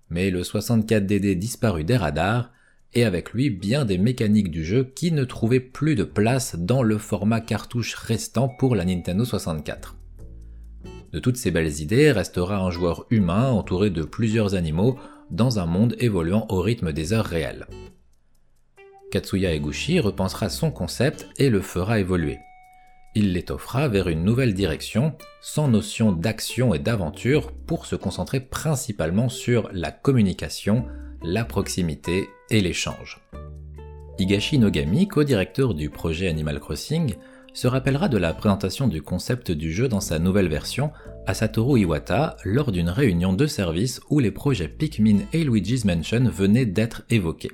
Mais 0.09 0.29
le 0.29 0.43
64DD 0.43 1.35
disparut 1.35 1.83
des 1.83 1.97
radars, 1.97 2.51
et 2.93 3.03
avec 3.03 3.33
lui 3.33 3.49
bien 3.49 3.83
des 3.83 3.97
mécaniques 3.97 4.51
du 4.51 4.63
jeu 4.63 4.85
qui 4.95 5.11
ne 5.11 5.25
trouvaient 5.25 5.59
plus 5.59 5.95
de 5.95 6.05
place 6.05 6.55
dans 6.55 6.83
le 6.83 6.97
format 6.97 7.41
cartouche 7.41 7.95
restant 7.95 8.47
pour 8.47 8.75
la 8.75 8.85
Nintendo 8.85 9.25
64. 9.25 9.94
De 11.15 11.21
toutes 11.21 11.37
ces 11.37 11.49
belles 11.49 11.79
idées 11.79 12.11
restera 12.11 12.57
un 12.57 12.71
joueur 12.71 13.05
humain 13.09 13.49
entouré 13.49 13.89
de 13.89 14.03
plusieurs 14.03 14.53
animaux 14.53 14.99
dans 15.31 15.59
un 15.59 15.65
monde 15.65 15.95
évoluant 15.97 16.45
au 16.49 16.59
rythme 16.59 16.91
des 16.91 17.13
heures 17.13 17.23
réelles. 17.23 17.67
Katsuya 19.11 19.53
Eguchi 19.53 20.01
repensera 20.01 20.49
son 20.49 20.71
concept 20.71 21.29
et 21.37 21.49
le 21.49 21.61
fera 21.61 22.01
évoluer. 22.01 22.39
Il 23.15 23.31
l'étoffera 23.31 23.87
vers 23.87 24.09
une 24.09 24.25
nouvelle 24.25 24.53
direction, 24.53 25.13
sans 25.39 25.69
notion 25.69 26.11
d'action 26.11 26.73
et 26.73 26.79
d'aventure, 26.79 27.53
pour 27.65 27.85
se 27.85 27.95
concentrer 27.95 28.41
principalement 28.41 29.29
sur 29.29 29.69
la 29.71 29.93
communication, 29.93 30.83
la 31.23 31.45
proximité 31.45 32.27
et 32.49 32.59
l'échange. 32.59 33.21
Higashi 34.19 34.59
Nogami, 34.59 35.07
co-directeur 35.07 35.75
du 35.75 35.89
projet 35.89 36.27
Animal 36.27 36.59
Crossing, 36.59 37.15
se 37.55 37.67
rappellera 37.67 38.09
de 38.09 38.17
la 38.17 38.33
présentation 38.33 38.87
du 38.87 39.01
concept 39.01 39.49
du 39.49 39.71
jeu 39.71 39.87
dans 39.87 40.01
sa 40.01 40.19
nouvelle 40.19 40.49
version 40.49 40.91
à 41.25 41.33
Satoru 41.33 41.79
Iwata 41.79 42.35
lors 42.43 42.71
d'une 42.71 42.89
réunion 42.89 43.31
de 43.31 43.47
service 43.47 44.01
où 44.09 44.19
les 44.19 44.29
projets 44.29 44.67
Pikmin 44.67 45.19
et 45.31 45.45
Luigi's 45.45 45.85
Mansion 45.85 46.29
venaient 46.29 46.65
d'être 46.65 47.03
évoqués. 47.09 47.53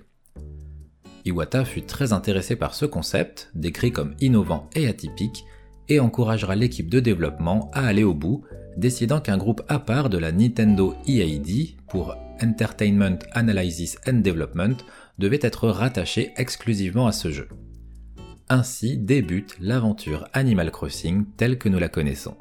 Iwata 1.24 1.66
fut 1.66 1.84
très 1.84 2.14
intéressé 2.14 2.56
par 2.56 2.74
ce 2.74 2.86
concept, 2.86 3.52
décrit 3.54 3.92
comme 3.92 4.16
innovant 4.20 4.72
et 4.76 4.88
atypique, 4.88 5.46
et 5.88 6.00
encouragera 6.00 6.56
l'équipe 6.56 6.90
de 6.90 7.00
développement 7.00 7.70
à 7.72 7.86
aller 7.86 8.04
au 8.04 8.16
bout, 8.16 8.44
décidant 8.78 9.22
qu'un 9.22 9.38
groupe 9.38 9.62
à 9.68 9.78
part 9.78 10.10
de 10.10 10.18
la 10.18 10.32
Nintendo 10.32 10.96
EAD, 11.08 11.78
pour 11.88 12.16
Entertainment 12.42 13.20
Analysis 13.34 13.98
and 14.08 14.22
Development, 14.22 14.78
devait 15.20 15.40
être 15.44 15.68
rattaché 15.68 16.32
exclusivement 16.38 17.06
à 17.06 17.12
ce 17.12 17.30
jeu. 17.30 17.48
Ainsi 18.54 18.98
débute 18.98 19.56
l'aventure 19.62 20.28
Animal 20.34 20.72
Crossing 20.72 21.24
telle 21.38 21.58
que 21.58 21.70
nous 21.70 21.80
la 21.80 21.88
connaissons. 21.88 22.36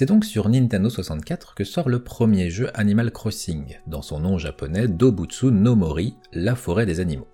C'est 0.00 0.06
donc 0.06 0.24
sur 0.24 0.48
Nintendo 0.48 0.88
64 0.88 1.54
que 1.54 1.62
sort 1.62 1.90
le 1.90 2.02
premier 2.02 2.48
jeu 2.48 2.70
Animal 2.72 3.10
Crossing, 3.10 3.76
dans 3.86 4.00
son 4.00 4.20
nom 4.20 4.38
japonais 4.38 4.88
Dobutsu 4.88 5.52
no 5.52 5.76
Mori, 5.76 6.14
la 6.32 6.54
forêt 6.54 6.86
des 6.86 7.00
animaux. 7.00 7.28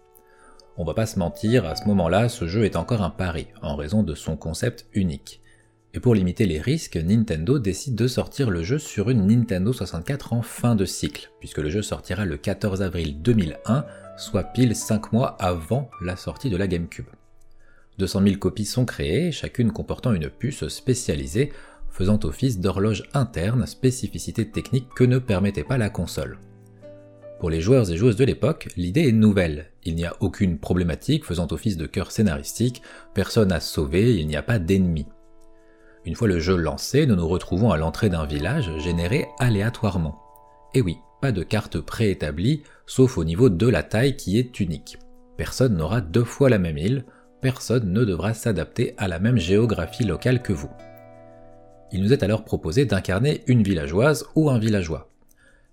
On 0.77 0.85
va 0.85 0.93
pas 0.93 1.07
se 1.07 1.17
mentir, 1.17 1.65
à 1.65 1.77
ce 1.77 1.85
moment-là, 1.85 2.29
ce 2.29 2.49
jeu 2.49 2.65
est 2.65 2.75
encore 2.75 3.03
un 3.03 3.11
pari, 3.11 3.47
en 3.63 3.77
raison 3.77 4.03
de 4.03 4.17
son 4.17 4.37
concept 4.37 4.89
unique. 4.95 5.43
Et 5.95 6.01
pour 6.01 6.17
limiter 6.17 6.45
les 6.45 6.61
risques, 6.61 6.97
Nintendo 6.97 7.61
décide 7.61 7.95
de 7.95 8.09
sortir 8.09 8.51
le 8.51 8.65
jeu 8.65 8.81
sur 8.81 9.11
une 9.11 9.29
Nintendo 9.29 9.73
64 9.73 10.33
en 10.33 10.43
fin 10.43 10.75
de 10.75 10.87
cycle, 10.87 11.31
puisque 11.39 11.59
le 11.59 11.71
jeu 11.71 11.83
sortira 11.83 12.25
le 12.25 12.37
14 12.37 12.83
avril 12.83 13.23
2001, 13.23 13.85
soit 14.17 14.43
pile 14.43 14.75
5 14.75 15.13
mois 15.13 15.37
avant 15.39 15.89
la 16.03 16.17
sortie 16.17 16.51
de 16.51 16.57
la 16.57 16.67
GameCube. 16.67 17.07
200 17.99 18.23
000 18.25 18.37
copies 18.39 18.65
sont 18.65 18.85
créées, 18.85 19.31
chacune 19.31 19.71
comportant 19.73 20.13
une 20.13 20.29
puce 20.29 20.67
spécialisée, 20.69 21.53
faisant 21.97 22.21
office 22.25 22.61
d'horloge 22.61 23.05
interne, 23.15 23.67
spécificité 23.67 24.51
technique 24.51 24.89
que 24.95 25.05
ne 25.05 25.19
permettait 25.19 25.65
pas 25.65 25.79
la 25.79 25.89
console. 25.89 26.39
Pour 27.41 27.49
les 27.49 27.63
joueurs 27.63 27.91
et 27.91 27.97
joueuses 27.97 28.17
de 28.17 28.25
l'époque, 28.25 28.69
l'idée 28.77 29.09
est 29.09 29.13
nouvelle. 29.13 29.71
Il 29.85 29.95
n'y 29.95 30.05
a 30.05 30.15
aucune 30.21 30.59
problématique 30.59 31.25
faisant 31.25 31.49
office 31.53 31.79
de 31.79 31.87
cœur 31.87 32.11
scénaristique, 32.11 32.83
personne 33.15 33.51
à 33.51 33.61
sauver, 33.61 34.15
il 34.15 34.27
n'y 34.27 34.37
a 34.37 34.43
pas 34.43 34.59
d'ennemis. 34.59 35.07
Une 36.05 36.15
fois 36.15 36.29
le 36.29 36.39
jeu 36.39 36.57
lancé, 36.57 37.07
nous 37.07 37.17
nous 37.17 37.29
retrouvons 37.29 37.71
à 37.71 37.79
l'entrée 37.79 38.11
d'un 38.11 38.27
village 38.27 38.71
généré 38.79 39.27
aléatoirement. 39.39 40.21
Et 40.75 40.83
oui, 40.83 40.99
pas 41.23 41.33
de 41.33 41.43
carte 41.43 41.81
préétablie, 41.81 42.63
sauf 42.85 43.17
au 43.17 43.25
niveau 43.25 43.49
de 43.49 43.69
la 43.69 43.83
taille 43.83 44.17
qui 44.17 44.39
est 44.39 44.61
unique. 44.61 44.99
Personne 45.39 45.77
n'aura 45.77 46.03
deux 46.03 46.25
fois 46.25 46.51
la 46.51 46.59
même 46.59 46.79
île, 46.79 47.07
personne 47.41 47.91
ne 47.91 48.05
devra 48.05 48.35
s'adapter 48.35 48.95
à 48.99 49.09
la 49.09 49.19
même 49.19 49.39
géographie 49.39 50.05
locale 50.05 50.43
que 50.43 50.53
vous. 50.53 50.71
Il 51.93 52.03
nous 52.03 52.13
est 52.13 52.23
alors 52.23 52.45
proposé 52.45 52.85
d'incarner 52.85 53.43
une 53.47 53.63
villageoise 53.63 54.27
ou 54.35 54.51
un 54.51 54.59
villageois. 54.59 55.11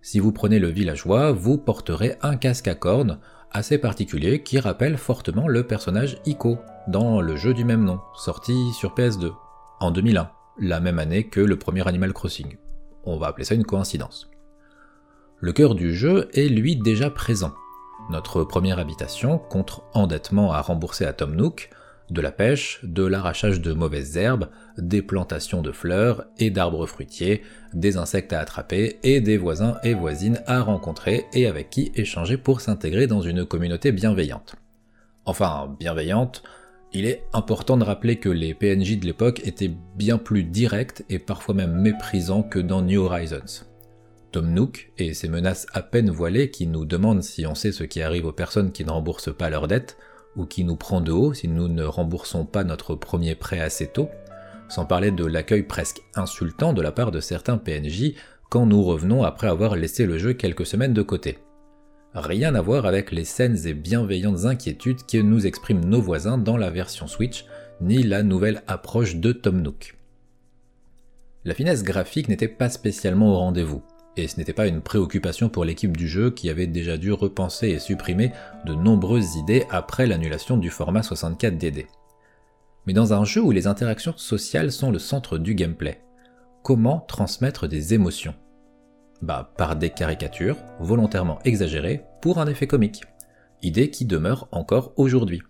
Si 0.01 0.19
vous 0.19 0.31
prenez 0.31 0.59
le 0.59 0.67
villageois, 0.67 1.31
vous 1.31 1.57
porterez 1.57 2.17
un 2.21 2.35
casque 2.35 2.67
à 2.67 2.75
cornes 2.75 3.19
assez 3.51 3.77
particulier 3.77 4.43
qui 4.43 4.59
rappelle 4.59 4.97
fortement 4.97 5.47
le 5.47 5.65
personnage 5.65 6.17
Ico 6.25 6.57
dans 6.87 7.21
le 7.21 7.35
jeu 7.35 7.53
du 7.53 7.63
même 7.63 7.83
nom, 7.83 7.99
sorti 8.15 8.53
sur 8.73 8.93
PS2 8.95 9.33
en 9.79 9.91
2001, 9.91 10.29
la 10.59 10.79
même 10.79 10.99
année 10.99 11.27
que 11.27 11.39
le 11.39 11.57
premier 11.57 11.87
Animal 11.87 12.13
Crossing. 12.13 12.57
On 13.05 13.17
va 13.17 13.27
appeler 13.27 13.45
ça 13.45 13.55
une 13.55 13.65
coïncidence. 13.65 14.29
Le 15.39 15.51
cœur 15.51 15.75
du 15.75 15.93
jeu 15.93 16.29
est 16.33 16.47
lui 16.47 16.75
déjà 16.75 17.09
présent. 17.09 17.53
Notre 18.09 18.43
première 18.43 18.79
habitation, 18.79 19.37
contre 19.37 19.83
endettement 19.93 20.53
à 20.53 20.61
rembourser 20.61 21.05
à 21.05 21.13
Tom 21.13 21.35
Nook, 21.35 21.69
de 22.09 22.21
la 22.21 22.31
pêche, 22.31 22.79
de 22.83 23.05
l'arrachage 23.05 23.61
de 23.61 23.73
mauvaises 23.73 24.17
herbes, 24.17 24.49
des 24.77 25.01
plantations 25.01 25.61
de 25.61 25.71
fleurs 25.71 26.25
et 26.37 26.49
d'arbres 26.49 26.85
fruitiers, 26.85 27.41
des 27.73 27.97
insectes 27.97 28.33
à 28.33 28.39
attraper 28.39 28.99
et 29.03 29.21
des 29.21 29.37
voisins 29.37 29.77
et 29.83 29.93
voisines 29.93 30.41
à 30.45 30.61
rencontrer 30.61 31.25
et 31.33 31.47
avec 31.47 31.69
qui 31.69 31.91
échanger 31.95 32.37
pour 32.37 32.61
s'intégrer 32.61 33.07
dans 33.07 33.21
une 33.21 33.45
communauté 33.45 33.91
bienveillante. 33.91 34.55
enfin 35.25 35.75
bienveillante, 35.79 36.43
il 36.95 37.05
est 37.05 37.23
important 37.33 37.77
de 37.77 37.83
rappeler 37.83 38.17
que 38.17 38.29
les 38.29 38.53
PNJ 38.53 38.99
de 38.99 39.05
l'époque 39.05 39.41
étaient 39.45 39.71
bien 39.95 40.19
plus 40.19 40.43
directs 40.43 41.03
et 41.09 41.17
parfois 41.17 41.55
même 41.55 41.73
méprisants 41.73 42.43
que 42.43 42.59
dans 42.59 42.83
New 42.83 43.01
Horizons. 43.01 43.65
Tom 44.31 44.51
Nook 44.51 44.91
et 44.97 45.13
ses 45.13 45.27
menaces 45.27 45.65
à 45.73 45.81
peine 45.81 46.09
voilées 46.09 46.51
qui 46.51 46.67
nous 46.67 46.85
demandent 46.85 47.23
si 47.23 47.47
on 47.47 47.55
sait 47.55 47.71
ce 47.71 47.83
qui 47.83 48.01
arrive 48.01 48.25
aux 48.25 48.31
personnes 48.31 48.71
qui 48.71 48.85
ne 48.85 48.91
remboursent 48.91 49.35
pas 49.35 49.49
leurs 49.49 49.67
dettes, 49.67 49.97
ou 50.35 50.45
qui 50.45 50.63
nous 50.63 50.75
prend 50.75 51.01
de 51.01 51.11
haut 51.11 51.33
si 51.33 51.47
nous 51.47 51.67
ne 51.67 51.83
remboursons 51.83 52.45
pas 52.45 52.63
notre 52.63 52.95
premier 52.95 53.35
prêt 53.35 53.59
assez 53.59 53.87
tôt, 53.87 54.09
sans 54.69 54.85
parler 54.85 55.11
de 55.11 55.25
l'accueil 55.25 55.63
presque 55.63 56.01
insultant 56.15 56.73
de 56.73 56.81
la 56.81 56.91
part 56.91 57.11
de 57.11 57.19
certains 57.19 57.57
PNJ 57.57 58.13
quand 58.49 58.65
nous 58.65 58.83
revenons 58.83 59.23
après 59.23 59.47
avoir 59.47 59.75
laissé 59.75 60.05
le 60.05 60.17
jeu 60.17 60.33
quelques 60.33 60.65
semaines 60.65 60.93
de 60.93 61.01
côté. 61.01 61.39
Rien 62.13 62.53
à 62.53 62.61
voir 62.61 62.85
avec 62.85 63.11
les 63.11 63.25
saines 63.25 63.57
et 63.65 63.73
bienveillantes 63.73 64.45
inquiétudes 64.45 65.05
que 65.11 65.17
nous 65.17 65.47
expriment 65.47 65.85
nos 65.85 66.01
voisins 66.01 66.37
dans 66.37 66.57
la 66.57 66.69
version 66.69 67.07
Switch, 67.07 67.45
ni 67.81 68.03
la 68.03 68.21
nouvelle 68.21 68.61
approche 68.67 69.15
de 69.15 69.31
Tom 69.31 69.61
Nook. 69.61 69.95
La 71.45 71.55
finesse 71.55 71.83
graphique 71.83 72.29
n'était 72.29 72.47
pas 72.47 72.69
spécialement 72.69 73.33
au 73.33 73.37
rendez-vous, 73.37 73.83
et 74.15 74.27
ce 74.27 74.37
n'était 74.37 74.53
pas 74.53 74.67
une 74.67 74.81
préoccupation 74.81 75.49
pour 75.49 75.65
l'équipe 75.65 75.95
du 75.95 76.07
jeu 76.07 76.31
qui 76.31 76.49
avait 76.49 76.67
déjà 76.67 76.97
dû 76.97 77.11
repenser 77.11 77.69
et 77.69 77.79
supprimer 77.79 78.31
de 78.65 78.73
nombreuses 78.73 79.35
idées 79.35 79.65
après 79.69 80.05
l'annulation 80.05 80.57
du 80.57 80.69
format 80.69 81.01
64DD. 81.01 81.87
Mais 82.85 82.93
dans 82.93 83.13
un 83.13 83.23
jeu 83.23 83.41
où 83.41 83.51
les 83.51 83.67
interactions 83.67 84.13
sociales 84.17 84.71
sont 84.71 84.91
le 84.91 84.99
centre 84.99 85.37
du 85.37 85.55
gameplay, 85.55 86.01
comment 86.63 86.99
transmettre 86.99 87.67
des 87.67 87.93
émotions? 87.93 88.35
Bah, 89.21 89.53
par 89.57 89.77
des 89.77 89.89
caricatures 89.89 90.57
volontairement 90.79 91.39
exagérées 91.45 92.03
pour 92.21 92.39
un 92.39 92.47
effet 92.47 92.67
comique. 92.67 93.03
Idée 93.61 93.89
qui 93.89 94.05
demeure 94.05 94.49
encore 94.51 94.91
aujourd'hui. 94.97 95.41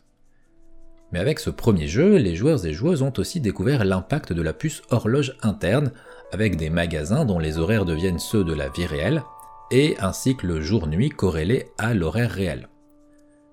Mais 1.14 1.20
avec 1.20 1.40
ce 1.40 1.52
premier 1.52 1.88
jeu, 1.88 2.18
les 2.18 2.36
joueurs 2.36 2.66
et 2.66 2.74
joueuses 2.74 3.04
ont 3.04 3.14
aussi 3.18 3.40
découvert 3.40 3.86
l'impact 3.86 4.34
de 4.34 4.42
la 4.42 4.52
puce 4.52 4.82
horloge 4.90 5.38
interne, 5.44 5.92
avec 6.32 6.56
des 6.58 6.72
magasins 6.72 7.24
dont 7.24 7.38
les 7.38 7.60
horaires 7.60 7.86
deviennent 7.86 8.18
ceux 8.18 8.44
de 8.44 8.54
la 8.54 8.70
vie 8.70 8.88
réelle, 8.88 9.24
et 9.70 9.96
un 10.00 10.12
cycle 10.12 10.60
jour-nuit 10.60 11.12
corrélé 11.12 11.68
à 11.78 11.94
l'horaire 11.94 12.32
réel. 12.32 12.68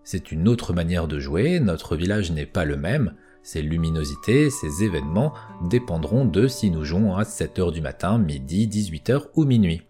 C'est 0.04 0.32
une 0.32 0.48
autre 0.48 0.72
manière 0.72 1.06
de 1.06 1.18
jouer, 1.18 1.60
notre 1.60 1.96
village 1.96 2.32
n'est 2.32 2.46
pas 2.46 2.64
le 2.64 2.78
même, 2.78 3.12
ses 3.42 3.60
luminosités, 3.60 4.48
ses 4.48 4.82
événements 4.82 5.34
dépendront 5.68 6.24
de 6.24 6.48
si 6.48 6.70
nous 6.70 6.84
jouons 6.84 7.14
à 7.14 7.24
7h 7.24 7.72
du 7.72 7.82
matin, 7.82 8.16
midi, 8.16 8.68
18h 8.68 9.26
ou 9.34 9.44
minuit. 9.44 9.82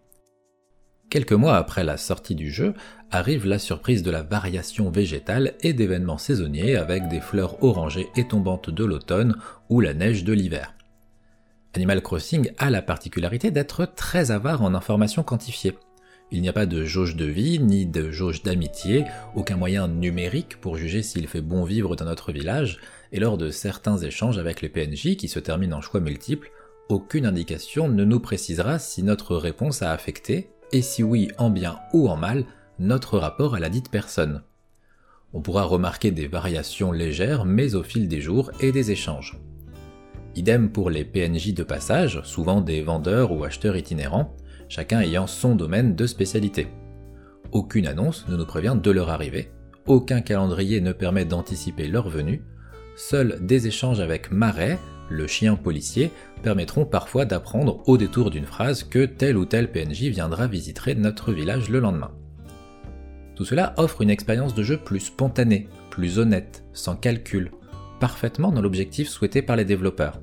Quelques 1.10 1.32
mois 1.32 1.56
après 1.56 1.82
la 1.82 1.96
sortie 1.96 2.36
du 2.36 2.52
jeu, 2.52 2.72
arrive 3.10 3.44
la 3.44 3.58
surprise 3.58 4.04
de 4.04 4.12
la 4.12 4.22
variation 4.22 4.92
végétale 4.92 5.54
et 5.60 5.72
d'événements 5.72 6.18
saisonniers 6.18 6.76
avec 6.76 7.08
des 7.08 7.20
fleurs 7.20 7.64
orangées 7.64 8.06
et 8.16 8.28
tombantes 8.28 8.70
de 8.70 8.84
l'automne 8.84 9.36
ou 9.68 9.80
la 9.80 9.92
neige 9.92 10.22
de 10.22 10.32
l'hiver. 10.32 10.72
Animal 11.74 12.00
Crossing 12.00 12.52
a 12.58 12.70
la 12.70 12.80
particularité 12.80 13.50
d'être 13.50 13.92
très 13.96 14.30
avare 14.30 14.62
en 14.62 14.72
informations 14.72 15.24
quantifiées. 15.24 15.76
Il 16.30 16.42
n'y 16.42 16.48
a 16.48 16.52
pas 16.52 16.66
de 16.66 16.84
jauge 16.84 17.16
de 17.16 17.24
vie 17.24 17.58
ni 17.58 17.86
de 17.86 18.12
jauge 18.12 18.44
d'amitié, 18.44 19.04
aucun 19.34 19.56
moyen 19.56 19.88
numérique 19.88 20.60
pour 20.60 20.76
juger 20.76 21.02
s'il 21.02 21.26
fait 21.26 21.40
bon 21.40 21.64
vivre 21.64 21.96
dans 21.96 22.04
notre 22.04 22.30
village, 22.30 22.78
et 23.10 23.18
lors 23.18 23.36
de 23.36 23.50
certains 23.50 23.98
échanges 23.98 24.38
avec 24.38 24.62
les 24.62 24.68
PNJ 24.68 25.16
qui 25.16 25.26
se 25.26 25.40
terminent 25.40 25.78
en 25.78 25.80
choix 25.80 25.98
multiples, 25.98 26.52
aucune 26.88 27.26
indication 27.26 27.88
ne 27.88 28.04
nous 28.04 28.20
précisera 28.20 28.78
si 28.78 29.02
notre 29.02 29.34
réponse 29.34 29.82
a 29.82 29.90
affecté, 29.90 30.50
et 30.72 30.82
si 30.82 31.02
oui 31.02 31.30
en 31.38 31.50
bien 31.50 31.78
ou 31.92 32.08
en 32.08 32.16
mal, 32.16 32.44
notre 32.78 33.18
rapport 33.18 33.54
à 33.54 33.60
la 33.60 33.68
dite 33.68 33.90
personne. 33.90 34.42
On 35.32 35.42
pourra 35.42 35.64
remarquer 35.64 36.10
des 36.10 36.26
variations 36.26 36.92
légères 36.92 37.44
mais 37.44 37.74
au 37.74 37.82
fil 37.82 38.08
des 38.08 38.20
jours 38.20 38.50
et 38.60 38.72
des 38.72 38.90
échanges. 38.90 39.38
Idem 40.36 40.70
pour 40.70 40.90
les 40.90 41.04
PNJ 41.04 41.54
de 41.54 41.62
passage, 41.62 42.20
souvent 42.24 42.60
des 42.60 42.82
vendeurs 42.82 43.32
ou 43.32 43.44
acheteurs 43.44 43.76
itinérants, 43.76 44.36
chacun 44.68 45.00
ayant 45.00 45.26
son 45.26 45.54
domaine 45.54 45.94
de 45.96 46.06
spécialité. 46.06 46.68
Aucune 47.52 47.86
annonce 47.86 48.28
ne 48.28 48.36
nous 48.36 48.46
prévient 48.46 48.76
de 48.80 48.90
leur 48.90 49.10
arrivée, 49.10 49.50
aucun 49.86 50.20
calendrier 50.20 50.80
ne 50.80 50.92
permet 50.92 51.24
d'anticiper 51.24 51.88
leur 51.88 52.08
venue, 52.08 52.44
seuls 52.96 53.38
des 53.40 53.66
échanges 53.66 54.00
avec 54.00 54.30
Marais, 54.30 54.78
le 55.10 55.26
chien 55.26 55.56
policier, 55.56 56.10
permettront 56.42 56.86
parfois 56.86 57.26
d'apprendre 57.26 57.82
au 57.86 57.98
détour 57.98 58.30
d'une 58.30 58.46
phrase 58.46 58.84
que 58.84 59.04
tel 59.04 59.36
ou 59.36 59.44
tel 59.44 59.70
PNJ 59.70 60.04
viendra 60.04 60.46
visiter 60.46 60.94
notre 60.94 61.32
village 61.32 61.68
le 61.68 61.80
lendemain. 61.80 62.12
Tout 63.34 63.44
cela 63.44 63.74
offre 63.76 64.02
une 64.02 64.10
expérience 64.10 64.54
de 64.54 64.62
jeu 64.62 64.76
plus 64.76 65.00
spontanée, 65.00 65.68
plus 65.90 66.18
honnête, 66.18 66.64
sans 66.72 66.96
calcul, 66.96 67.50
parfaitement 67.98 68.52
dans 68.52 68.62
l'objectif 68.62 69.08
souhaité 69.08 69.42
par 69.42 69.56
les 69.56 69.64
développeurs. 69.64 70.20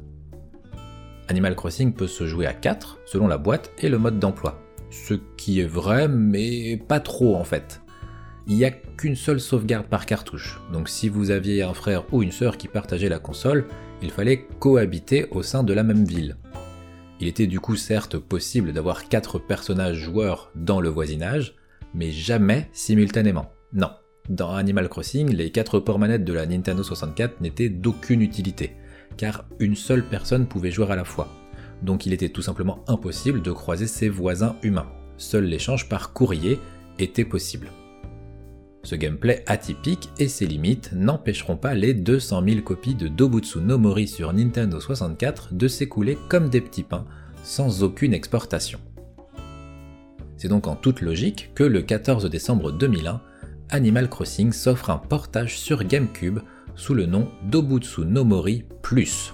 Animal 1.27 1.55
Crossing 1.55 1.93
peut 1.93 2.07
se 2.07 2.25
jouer 2.25 2.45
à 2.45 2.53
4 2.53 2.99
selon 3.05 3.27
la 3.27 3.37
boîte 3.37 3.71
et 3.79 3.89
le 3.89 3.97
mode 3.97 4.19
d'emploi. 4.19 4.61
Ce 4.89 5.13
qui 5.35 5.59
est 5.59 5.67
vrai, 5.67 6.07
mais 6.07 6.77
pas 6.77 6.99
trop 6.99 7.35
en 7.35 7.43
fait. 7.43 7.81
Il 8.47 8.55
n'y 8.55 8.63
a 8.63 8.71
qu'une 8.71 9.17
seule 9.17 9.41
sauvegarde 9.41 9.87
par 9.87 10.05
cartouche, 10.05 10.61
donc 10.71 10.87
si 10.87 11.09
vous 11.09 11.31
aviez 11.31 11.63
un 11.63 11.73
frère 11.73 12.05
ou 12.13 12.23
une 12.23 12.31
sœur 12.31 12.55
qui 12.55 12.69
partageaient 12.69 13.09
la 13.09 13.19
console, 13.19 13.65
il 14.01 14.11
fallait 14.11 14.47
cohabiter 14.59 15.27
au 15.31 15.43
sein 15.43 15.63
de 15.63 15.73
la 15.73 15.83
même 15.83 16.05
ville. 16.05 16.37
Il 17.19 17.27
était 17.27 17.47
du 17.47 17.59
coup 17.59 17.75
certes 17.75 18.17
possible 18.17 18.73
d'avoir 18.73 19.09
4 19.09 19.39
personnages 19.39 19.97
joueurs 19.97 20.51
dans 20.55 20.81
le 20.81 20.89
voisinage, 20.89 21.55
mais 21.93 22.11
jamais 22.11 22.69
simultanément. 22.73 23.51
Non, 23.73 23.89
dans 24.29 24.53
Animal 24.53 24.87
Crossing, 24.87 25.33
les 25.33 25.51
4 25.51 25.79
ports 25.79 25.99
manettes 25.99 26.25
de 26.25 26.33
la 26.33 26.45
Nintendo 26.45 26.83
64 26.83 27.41
n'étaient 27.41 27.69
d'aucune 27.69 28.21
utilité, 28.21 28.73
car 29.17 29.45
une 29.59 29.75
seule 29.75 30.03
personne 30.03 30.47
pouvait 30.47 30.71
jouer 30.71 30.91
à 30.91 30.95
la 30.95 31.05
fois. 31.05 31.29
Donc 31.81 32.05
il 32.05 32.13
était 32.13 32.29
tout 32.29 32.41
simplement 32.41 32.83
impossible 32.87 33.41
de 33.41 33.51
croiser 33.51 33.87
ses 33.87 34.09
voisins 34.09 34.55
humains. 34.63 34.91
Seul 35.17 35.45
l'échange 35.45 35.89
par 35.89 36.13
courrier 36.13 36.59
était 36.99 37.25
possible. 37.25 37.69
Ce 38.87 38.95
gameplay 38.95 39.43
atypique 39.47 40.07
et 40.17 40.29
ses 40.29 40.47
limites 40.47 40.93
n'empêcheront 40.93 41.57
pas 41.57 41.73
les 41.73 41.93
200 41.93 42.41
000 42.47 42.61
copies 42.61 42.95
de 42.95 43.09
Dobutsu 43.09 43.59
no 43.59 43.77
Mori 43.77 44.07
sur 44.07 44.31
Nintendo 44.31 44.79
64 44.79 45.53
de 45.53 45.67
s'écouler 45.67 46.17
comme 46.29 46.47
des 46.47 46.61
petits 46.61 46.83
pains, 46.83 47.03
sans 47.43 47.83
aucune 47.83 48.13
exportation. 48.13 48.79
C'est 50.37 50.47
donc 50.47 50.67
en 50.67 50.77
toute 50.77 51.01
logique 51.01 51.51
que 51.53 51.65
le 51.65 51.81
14 51.81 52.29
décembre 52.29 52.71
2001, 52.71 53.19
Animal 53.71 54.09
Crossing 54.09 54.53
s'offre 54.53 54.89
un 54.89 54.99
portage 54.99 55.59
sur 55.59 55.83
GameCube 55.83 56.39
sous 56.75 56.93
le 56.93 57.07
nom 57.07 57.27
Dobutsu 57.43 58.05
no 58.05 58.23
Mori 58.23 58.63
Plus. 58.81 59.33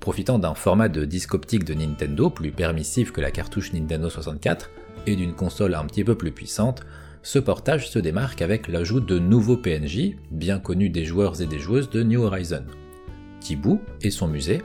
Profitant 0.00 0.38
d'un 0.38 0.54
format 0.54 0.88
de 0.88 1.04
disque 1.04 1.34
optique 1.34 1.64
de 1.64 1.74
Nintendo 1.74 2.30
plus 2.30 2.52
permissif 2.52 3.12
que 3.12 3.20
la 3.20 3.30
cartouche 3.30 3.74
Nintendo 3.74 4.08
64 4.08 4.70
et 5.06 5.14
d'une 5.14 5.34
console 5.34 5.74
un 5.74 5.84
petit 5.84 6.04
peu 6.04 6.14
plus 6.14 6.32
puissante, 6.32 6.86
ce 7.24 7.38
portage 7.38 7.88
se 7.88 7.98
démarque 7.98 8.42
avec 8.42 8.68
l'ajout 8.68 9.00
de 9.00 9.18
nouveaux 9.18 9.56
PNJ, 9.56 10.10
bien 10.30 10.60
connus 10.60 10.90
des 10.90 11.06
joueurs 11.06 11.40
et 11.40 11.46
des 11.46 11.58
joueuses 11.58 11.88
de 11.88 12.02
New 12.02 12.22
Horizon. 12.22 12.64
Tibou 13.40 13.80
et 14.02 14.10
son 14.10 14.28
musée, 14.28 14.60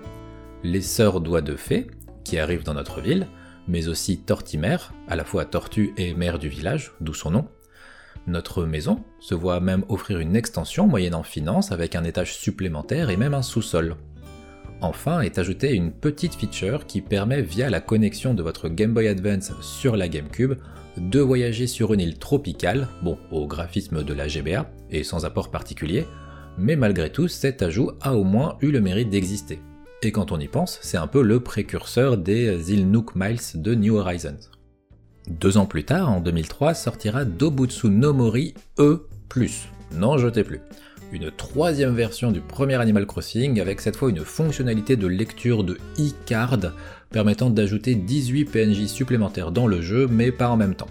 les 0.64 0.82
sœurs 0.82 1.22
doigts 1.22 1.42
de 1.42 1.56
fée, 1.56 1.88
qui 2.26 2.38
arrivent 2.38 2.66
dans 2.66 2.74
notre 2.74 3.00
ville, 3.00 3.28
mais 3.70 3.88
aussi 3.88 4.18
Tortimer, 4.18 4.76
à 5.08 5.16
la 5.16 5.24
fois 5.24 5.46
tortue 5.46 5.94
et 5.96 6.14
mère 6.14 6.38
du 6.38 6.50
village, 6.50 6.92
d'où 7.00 7.14
son 7.14 7.32
nom. 7.32 7.48
Notre 8.28 8.66
maison 8.66 9.06
se 9.22 9.36
voit 9.36 9.62
même 9.62 9.86
offrir 9.88 10.20
une 10.20 10.36
extension 10.36 10.86
moyennant 10.86 11.24
finance 11.24 11.72
avec 11.72 11.96
un 11.96 12.04
étage 12.04 12.36
supplémentaire 12.36 13.10
et 13.10 13.16
même 13.16 13.34
un 13.34 13.42
sous-sol. 13.42 13.96
Enfin 14.82 15.22
est 15.22 15.40
ajoutée 15.40 15.74
une 15.74 15.94
petite 15.94 16.36
feature 16.36 16.86
qui 16.86 17.00
permet 17.00 17.42
via 17.42 17.70
la 17.70 17.80
connexion 17.80 18.34
de 18.34 18.44
votre 18.44 18.68
Game 18.68 18.94
Boy 18.94 19.08
Advance 19.08 19.54
sur 19.62 19.96
la 19.96 20.10
GameCube 20.10 20.56
de 21.00 21.20
voyager 21.20 21.68
sur 21.68 21.94
une 21.94 22.02
île 22.02 22.18
tropicale, 22.18 22.88
bon, 23.02 23.18
au 23.32 23.48
graphisme 23.48 24.04
de 24.04 24.14
la 24.14 24.28
GBA, 24.28 24.70
et 24.92 25.04
sans 25.04 25.26
apport 25.26 25.50
particulier, 25.50 26.06
mais 26.58 26.76
malgré 26.76 27.12
tout, 27.12 27.28
cet 27.28 27.62
ajout 27.62 27.92
a 28.02 28.16
au 28.16 28.24
moins 28.24 28.58
eu 28.62 28.72
le 28.72 28.82
mérite 28.82 29.10
d'exister. 29.10 29.60
Et 30.02 30.12
quand 30.12 30.32
on 30.32 30.40
y 30.40 30.48
pense, 30.48 30.80
c'est 30.82 30.98
un 30.98 31.08
peu 31.08 31.22
le 31.22 31.40
précurseur 31.40 32.18
des 32.18 32.74
îles 32.74 32.90
Nook 32.90 33.16
Miles 33.16 33.40
de 33.56 33.76
New 33.76 33.96
Horizons. 33.96 34.50
Deux 35.30 35.58
ans 35.58 35.66
plus 35.66 35.84
tard, 35.84 36.10
en 36.10 36.22
2003, 36.22 36.74
sortira 36.74 37.26
Dobutsu 37.26 37.88
no 37.90 38.14
Mori 38.14 38.54
E+. 38.80 39.06
N'en 39.92 40.18
jetez 40.18 40.44
plus. 40.44 40.62
Une 41.12 41.32
troisième 41.32 41.96
version 41.96 42.32
du 42.32 42.40
premier 42.40 42.76
Animal 42.76 43.08
Crossing 43.08 43.60
avec 43.60 43.82
cette 43.82 43.96
fois 43.96 44.12
une 44.12 44.24
fonctionnalité 44.24 44.96
de 44.96 45.08
lecture 45.08 45.64
de 45.64 45.80
e-card 45.98 46.60
permettant 47.12 47.50
d'ajouter 47.50 47.96
18 47.96 48.46
PNJ 48.46 48.86
supplémentaires 48.86 49.52
dans 49.52 49.68
le 49.68 49.82
jeu, 49.82 50.08
mais 50.08 50.32
pas 50.32 50.50
en 50.50 50.58
même 50.58 50.76
temps. 50.76 50.90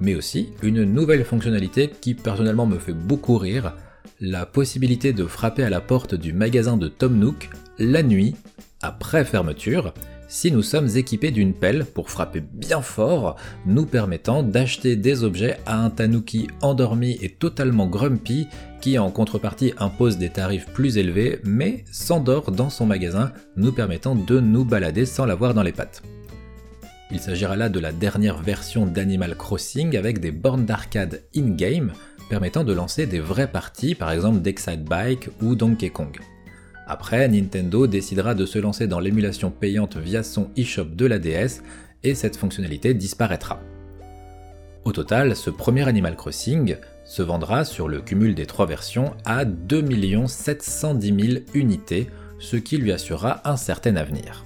Mais 0.00 0.14
aussi 0.14 0.48
une 0.62 0.84
nouvelle 0.84 1.24
fonctionnalité 1.24 1.90
qui 2.00 2.14
personnellement 2.14 2.66
me 2.66 2.78
fait 2.78 2.92
beaucoup 2.92 3.38
rire, 3.38 3.74
la 4.20 4.46
possibilité 4.46 5.12
de 5.12 5.26
frapper 5.26 5.64
à 5.64 5.70
la 5.70 5.80
porte 5.80 6.14
du 6.14 6.32
magasin 6.32 6.76
de 6.76 6.88
Tom 6.88 7.18
Nook 7.18 7.50
la 7.78 8.02
nuit, 8.02 8.34
après 8.82 9.24
fermeture, 9.24 9.92
si 10.34 10.50
nous 10.50 10.64
sommes 10.64 10.88
équipés 10.96 11.30
d'une 11.30 11.54
pelle 11.54 11.84
pour 11.84 12.10
frapper 12.10 12.40
bien 12.40 12.82
fort, 12.82 13.36
nous 13.66 13.86
permettant 13.86 14.42
d'acheter 14.42 14.96
des 14.96 15.22
objets 15.22 15.58
à 15.64 15.78
un 15.78 15.90
tanuki 15.90 16.48
endormi 16.60 17.16
et 17.22 17.28
totalement 17.28 17.86
grumpy 17.86 18.48
qui 18.80 18.98
en 18.98 19.12
contrepartie 19.12 19.74
impose 19.78 20.18
des 20.18 20.30
tarifs 20.30 20.66
plus 20.66 20.98
élevés 20.98 21.38
mais 21.44 21.84
s'endort 21.92 22.50
dans 22.50 22.68
son 22.68 22.84
magasin, 22.84 23.30
nous 23.56 23.70
permettant 23.70 24.16
de 24.16 24.40
nous 24.40 24.64
balader 24.64 25.06
sans 25.06 25.24
l'avoir 25.24 25.54
dans 25.54 25.62
les 25.62 25.70
pattes. 25.70 26.02
Il 27.12 27.20
s'agira 27.20 27.54
là 27.54 27.68
de 27.68 27.78
la 27.78 27.92
dernière 27.92 28.42
version 28.42 28.86
d'Animal 28.86 29.36
Crossing 29.36 29.96
avec 29.96 30.18
des 30.18 30.32
bornes 30.32 30.64
d'arcade 30.64 31.22
in-game 31.36 31.92
permettant 32.28 32.64
de 32.64 32.72
lancer 32.72 33.06
des 33.06 33.20
vraies 33.20 33.52
parties, 33.52 33.94
par 33.94 34.10
exemple 34.10 34.40
d'Excite 34.40 34.82
Bike 34.82 35.28
ou 35.40 35.54
Donkey 35.54 35.90
Kong. 35.90 36.18
Après, 36.86 37.26
Nintendo 37.28 37.86
décidera 37.86 38.34
de 38.34 38.44
se 38.44 38.58
lancer 38.58 38.86
dans 38.86 39.00
l'émulation 39.00 39.50
payante 39.50 39.96
via 39.96 40.22
son 40.22 40.48
eShop 40.56 40.84
de 40.84 41.06
la 41.06 41.18
DS 41.18 41.62
et 42.02 42.14
cette 42.14 42.36
fonctionnalité 42.36 42.92
disparaîtra. 42.92 43.60
Au 44.84 44.92
total, 44.92 45.34
ce 45.34 45.48
premier 45.48 45.88
Animal 45.88 46.14
Crossing 46.14 46.76
se 47.06 47.22
vendra 47.22 47.64
sur 47.64 47.88
le 47.88 48.02
cumul 48.02 48.34
des 48.34 48.44
trois 48.44 48.66
versions 48.66 49.14
à 49.24 49.46
2 49.46 50.26
710 50.26 51.30
000 51.32 51.44
unités, 51.54 52.08
ce 52.38 52.56
qui 52.56 52.76
lui 52.76 52.92
assurera 52.92 53.40
un 53.48 53.56
certain 53.56 53.96
avenir. 53.96 54.44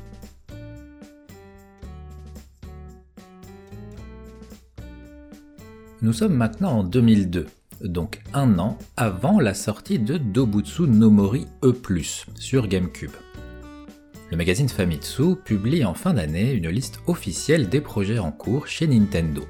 Nous 6.00 6.12
sommes 6.12 6.34
maintenant 6.34 6.78
en 6.78 6.84
2002 6.84 7.46
donc 7.82 8.20
un 8.34 8.58
an 8.58 8.78
avant 8.96 9.40
la 9.40 9.54
sortie 9.54 9.98
de 9.98 10.18
Dobutsu 10.18 10.82
no 10.82 11.10
Mori 11.10 11.46
E+, 11.64 11.72
sur 12.38 12.66
GameCube. 12.68 13.12
Le 14.30 14.36
magazine 14.36 14.68
Famitsu 14.68 15.36
publie 15.36 15.84
en 15.84 15.94
fin 15.94 16.12
d'année 16.12 16.52
une 16.52 16.68
liste 16.68 17.00
officielle 17.06 17.68
des 17.68 17.80
projets 17.80 18.18
en 18.18 18.30
cours 18.30 18.66
chez 18.66 18.86
Nintendo. 18.86 19.42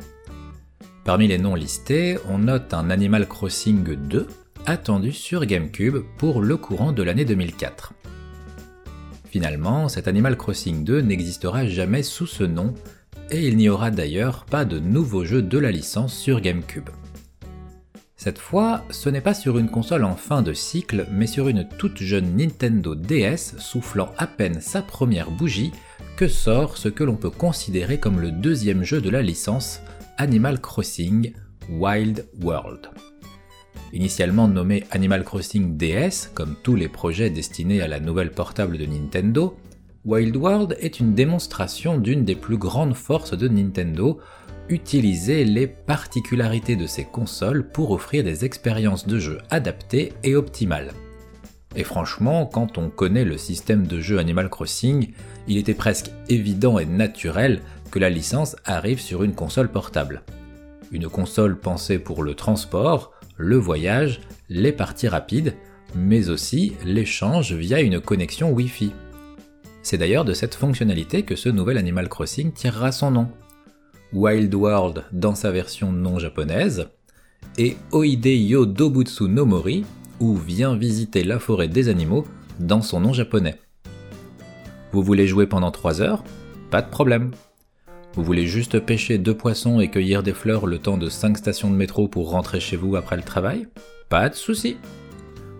Parmi 1.04 1.26
les 1.26 1.38
noms 1.38 1.54
listés, 1.54 2.18
on 2.28 2.38
note 2.38 2.74
un 2.74 2.90
Animal 2.90 3.26
Crossing 3.26 3.82
2 3.82 4.26
attendu 4.66 5.12
sur 5.12 5.46
GameCube 5.46 6.04
pour 6.18 6.42
le 6.42 6.56
courant 6.56 6.92
de 6.92 7.02
l'année 7.02 7.24
2004. 7.24 7.94
Finalement, 9.30 9.88
cet 9.88 10.08
Animal 10.08 10.36
Crossing 10.36 10.84
2 10.84 11.00
n'existera 11.00 11.66
jamais 11.66 12.02
sous 12.02 12.26
ce 12.26 12.44
nom, 12.44 12.74
et 13.30 13.46
il 13.46 13.56
n'y 13.56 13.68
aura 13.68 13.90
d'ailleurs 13.90 14.44
pas 14.44 14.64
de 14.64 14.78
nouveau 14.78 15.24
jeu 15.24 15.42
de 15.42 15.58
la 15.58 15.70
licence 15.70 16.14
sur 16.14 16.40
GameCube. 16.40 16.88
Cette 18.20 18.40
fois, 18.40 18.84
ce 18.90 19.08
n'est 19.08 19.20
pas 19.20 19.32
sur 19.32 19.58
une 19.58 19.70
console 19.70 20.02
en 20.02 20.16
fin 20.16 20.42
de 20.42 20.52
cycle, 20.52 21.06
mais 21.12 21.28
sur 21.28 21.46
une 21.46 21.68
toute 21.78 21.98
jeune 21.98 22.36
Nintendo 22.36 22.96
DS 22.96 23.54
soufflant 23.58 24.12
à 24.18 24.26
peine 24.26 24.60
sa 24.60 24.82
première 24.82 25.30
bougie 25.30 25.70
que 26.16 26.26
sort 26.26 26.78
ce 26.78 26.88
que 26.88 27.04
l'on 27.04 27.14
peut 27.14 27.30
considérer 27.30 28.00
comme 28.00 28.18
le 28.18 28.32
deuxième 28.32 28.82
jeu 28.82 29.00
de 29.00 29.08
la 29.08 29.22
licence, 29.22 29.80
Animal 30.16 30.60
Crossing 30.60 31.32
Wild 31.70 32.26
World. 32.42 32.90
Initialement 33.92 34.48
nommé 34.48 34.82
Animal 34.90 35.22
Crossing 35.22 35.76
DS, 35.76 36.32
comme 36.34 36.56
tous 36.64 36.74
les 36.74 36.88
projets 36.88 37.30
destinés 37.30 37.82
à 37.82 37.86
la 37.86 38.00
nouvelle 38.00 38.32
portable 38.32 38.78
de 38.78 38.86
Nintendo, 38.86 39.56
Wild 40.04 40.34
World 40.34 40.76
est 40.80 40.98
une 40.98 41.14
démonstration 41.14 41.98
d'une 41.98 42.24
des 42.24 42.34
plus 42.34 42.56
grandes 42.56 42.94
forces 42.94 43.38
de 43.38 43.46
Nintendo, 43.46 44.18
utiliser 44.68 45.44
les 45.44 45.66
particularités 45.66 46.76
de 46.76 46.86
ces 46.86 47.04
consoles 47.04 47.68
pour 47.68 47.90
offrir 47.90 48.24
des 48.24 48.44
expériences 48.44 49.06
de 49.06 49.18
jeu 49.18 49.38
adaptées 49.50 50.12
et 50.22 50.36
optimales. 50.36 50.92
Et 51.76 51.84
franchement, 51.84 52.46
quand 52.46 52.78
on 52.78 52.88
connaît 52.88 53.24
le 53.24 53.36
système 53.36 53.86
de 53.86 54.00
jeu 54.00 54.18
Animal 54.18 54.48
Crossing, 54.48 55.12
il 55.46 55.58
était 55.58 55.74
presque 55.74 56.10
évident 56.28 56.78
et 56.78 56.86
naturel 56.86 57.62
que 57.90 57.98
la 57.98 58.10
licence 58.10 58.56
arrive 58.64 59.00
sur 59.00 59.22
une 59.22 59.34
console 59.34 59.70
portable. 59.70 60.22
Une 60.90 61.08
console 61.08 61.58
pensée 61.58 61.98
pour 61.98 62.22
le 62.22 62.34
transport, 62.34 63.12
le 63.36 63.56
voyage, 63.56 64.20
les 64.48 64.72
parties 64.72 65.08
rapides, 65.08 65.54
mais 65.94 66.30
aussi 66.30 66.74
l'échange 66.84 67.52
via 67.52 67.80
une 67.80 68.00
connexion 68.00 68.50
Wi-Fi. 68.50 68.92
C'est 69.82 69.98
d'ailleurs 69.98 70.24
de 70.24 70.34
cette 70.34 70.54
fonctionnalité 70.54 71.22
que 71.22 71.36
ce 71.36 71.48
nouvel 71.48 71.78
Animal 71.78 72.08
Crossing 72.08 72.52
tirera 72.52 72.92
son 72.92 73.10
nom. 73.10 73.28
Wild 74.12 74.54
World 74.54 75.04
dans 75.12 75.34
sa 75.34 75.50
version 75.50 75.92
non 75.92 76.18
japonaise, 76.18 76.88
et 77.58 77.76
Oide 77.92 78.26
Yo 78.26 78.64
Dobutsu 78.64 79.24
no 79.24 79.44
Mori, 79.44 79.84
ou 80.20 80.34
Viens 80.34 80.76
visiter 80.76 81.24
la 81.24 81.38
forêt 81.38 81.68
des 81.68 81.88
animaux, 81.88 82.26
dans 82.58 82.80
son 82.80 83.00
nom 83.00 83.12
japonais. 83.12 83.60
Vous 84.92 85.02
voulez 85.02 85.26
jouer 85.26 85.46
pendant 85.46 85.70
3 85.70 86.00
heures? 86.00 86.24
Pas 86.70 86.80
de 86.80 86.88
problème. 86.88 87.32
Vous 88.14 88.24
voulez 88.24 88.46
juste 88.46 88.80
pêcher 88.80 89.18
deux 89.18 89.36
poissons 89.36 89.78
et 89.78 89.90
cueillir 89.90 90.22
des 90.22 90.32
fleurs 90.32 90.66
le 90.66 90.78
temps 90.78 90.96
de 90.96 91.08
5 91.08 91.36
stations 91.36 91.70
de 91.70 91.76
métro 91.76 92.08
pour 92.08 92.30
rentrer 92.30 92.60
chez 92.60 92.76
vous 92.76 92.96
après 92.96 93.16
le 93.16 93.22
travail? 93.22 93.68
Pas 94.08 94.30
de 94.30 94.34
souci. 94.34 94.78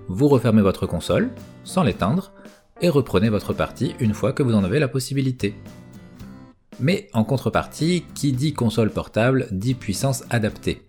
Vous 0.09 0.29
refermez 0.29 0.63
votre 0.63 0.87
console, 0.87 1.31
sans 1.65 1.83
l'éteindre, 1.83 2.33
et 2.81 2.89
reprenez 2.89 3.29
votre 3.29 3.53
partie 3.53 3.95
une 4.01 4.15
fois 4.15 4.33
que 4.33 4.43
vous 4.43 4.55
en 4.55 4.65
avez 4.65 4.79
la 4.79 4.89
possibilité. 4.89 5.55
Mais 6.81 7.09
en 7.13 7.25
contrepartie, 7.25 8.05
qui 8.15 8.33
dit 8.33 8.53
console 8.53 8.91
portable 8.91 9.49
dit 9.51 9.75
puissance 9.75 10.25
adaptée. 10.31 10.83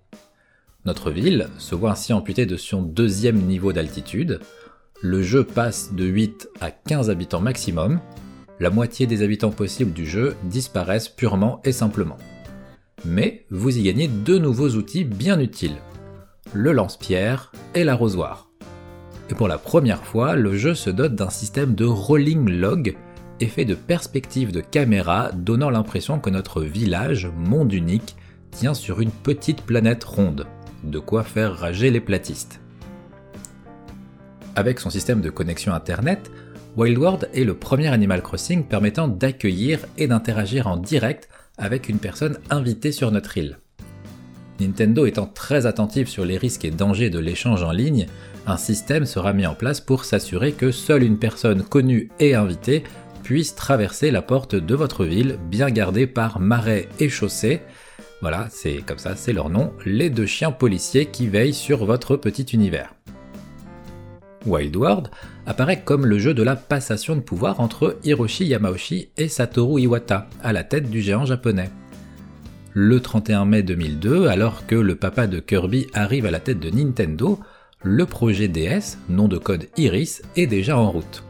Notre 0.85 1.11
ville 1.11 1.49
se 1.57 1.75
voit 1.75 1.91
ainsi 1.91 2.13
amputée 2.13 2.45
de 2.45 2.57
son 2.57 2.81
deuxième 2.81 3.37
niveau 3.37 3.73
d'altitude, 3.73 4.39
le 5.01 5.21
jeu 5.21 5.43
passe 5.43 5.93
de 5.93 6.05
8 6.05 6.49
à 6.61 6.71
15 6.71 7.09
habitants 7.09 7.41
maximum, 7.41 7.99
la 8.59 8.69
moitié 8.69 9.07
des 9.07 9.23
habitants 9.23 9.51
possibles 9.51 9.93
du 9.93 10.05
jeu 10.05 10.35
disparaissent 10.43 11.09
purement 11.09 11.61
et 11.63 11.71
simplement. 11.71 12.17
Mais 13.05 13.45
vous 13.49 13.77
y 13.77 13.83
gagnez 13.83 14.07
deux 14.07 14.37
nouveaux 14.37 14.71
outils 14.71 15.05
bien 15.05 15.39
utiles, 15.39 15.77
le 16.53 16.73
lance-pierre 16.73 17.51
et 17.75 17.83
l'arrosoir. 17.83 18.49
Et 19.29 19.35
pour 19.35 19.47
la 19.47 19.57
première 19.57 20.03
fois, 20.03 20.35
le 20.35 20.57
jeu 20.57 20.73
se 20.73 20.89
dote 20.89 21.15
d'un 21.15 21.29
système 21.29 21.75
de 21.75 21.85
rolling 21.85 22.49
log 22.49 22.95
effet 23.39 23.65
de 23.65 23.75
perspective 23.75 24.51
de 24.51 24.61
caméra 24.61 25.31
donnant 25.33 25.69
l'impression 25.69 26.19
que 26.19 26.29
notre 26.29 26.61
village, 26.61 27.29
monde 27.35 27.73
unique, 27.73 28.15
tient 28.51 28.73
sur 28.73 29.01
une 29.01 29.11
petite 29.11 29.61
planète 29.61 30.03
ronde. 30.03 30.47
De 30.83 30.99
quoi 30.99 31.23
faire 31.23 31.55
rager 31.55 31.91
les 31.91 31.99
platistes. 31.99 32.61
Avec 34.55 34.79
son 34.79 34.89
système 34.89 35.21
de 35.21 35.29
connexion 35.29 35.73
Internet, 35.73 36.31
Wild 36.77 36.97
World 36.97 37.29
est 37.33 37.43
le 37.43 37.55
premier 37.55 37.87
Animal 37.87 38.21
Crossing 38.21 38.63
permettant 38.63 39.07
d'accueillir 39.07 39.85
et 39.97 40.07
d'interagir 40.07 40.67
en 40.67 40.77
direct 40.77 41.29
avec 41.57 41.89
une 41.89 41.99
personne 41.99 42.37
invitée 42.49 42.91
sur 42.91 43.11
notre 43.11 43.37
île. 43.37 43.57
Nintendo 44.59 45.05
étant 45.05 45.25
très 45.25 45.65
attentif 45.65 46.09
sur 46.09 46.25
les 46.25 46.37
risques 46.37 46.65
et 46.65 46.71
dangers 46.71 47.09
de 47.09 47.19
l'échange 47.19 47.63
en 47.63 47.71
ligne, 47.71 48.07
un 48.45 48.57
système 48.57 49.05
sera 49.05 49.33
mis 49.33 49.45
en 49.45 49.55
place 49.55 49.79
pour 49.79 50.05
s'assurer 50.05 50.51
que 50.51 50.71
seule 50.71 51.03
une 51.03 51.17
personne 51.17 51.63
connue 51.63 52.09
et 52.19 52.35
invitée 52.35 52.83
puisse 53.29 53.53
traverser 53.53 54.09
la 54.09 54.23
porte 54.23 54.55
de 54.55 54.73
votre 54.73 55.05
ville, 55.05 55.37
bien 55.51 55.69
gardée 55.69 56.07
par 56.07 56.39
Marais 56.39 56.89
et 56.99 57.09
Chaussée. 57.09 57.61
Voilà, 58.21 58.47
c'est 58.49 58.77
comme 58.83 58.97
ça, 58.97 59.15
c'est 59.15 59.33
leur 59.33 59.51
nom, 59.51 59.71
les 59.85 60.09
deux 60.09 60.25
chiens 60.25 60.51
policiers 60.51 61.05
qui 61.05 61.27
veillent 61.27 61.53
sur 61.53 61.85
votre 61.85 62.15
petit 62.15 62.55
univers. 62.55 62.95
Wild 64.47 64.75
World 64.75 65.09
apparaît 65.45 65.83
comme 65.83 66.07
le 66.07 66.17
jeu 66.17 66.33
de 66.33 66.41
la 66.41 66.55
passation 66.55 67.15
de 67.15 67.21
pouvoir 67.21 67.59
entre 67.59 67.99
Hiroshi 68.03 68.45
Yamauchi 68.47 69.09
et 69.15 69.27
Satoru 69.27 69.79
Iwata, 69.79 70.27
à 70.41 70.51
la 70.51 70.63
tête 70.63 70.89
du 70.89 70.99
géant 70.99 71.27
japonais. 71.27 71.69
Le 72.73 72.99
31 72.99 73.45
mai 73.45 73.61
2002, 73.61 74.25
alors 74.25 74.65
que 74.65 74.73
le 74.73 74.95
papa 74.95 75.27
de 75.27 75.39
Kirby 75.39 75.85
arrive 75.93 76.25
à 76.25 76.31
la 76.31 76.39
tête 76.39 76.59
de 76.59 76.71
Nintendo, 76.71 77.39
le 77.83 78.07
projet 78.07 78.47
DS, 78.47 78.97
nom 79.07 79.27
de 79.27 79.37
code 79.37 79.67
Iris, 79.77 80.23
est 80.35 80.47
déjà 80.47 80.79
en 80.79 80.89
route 80.89 81.23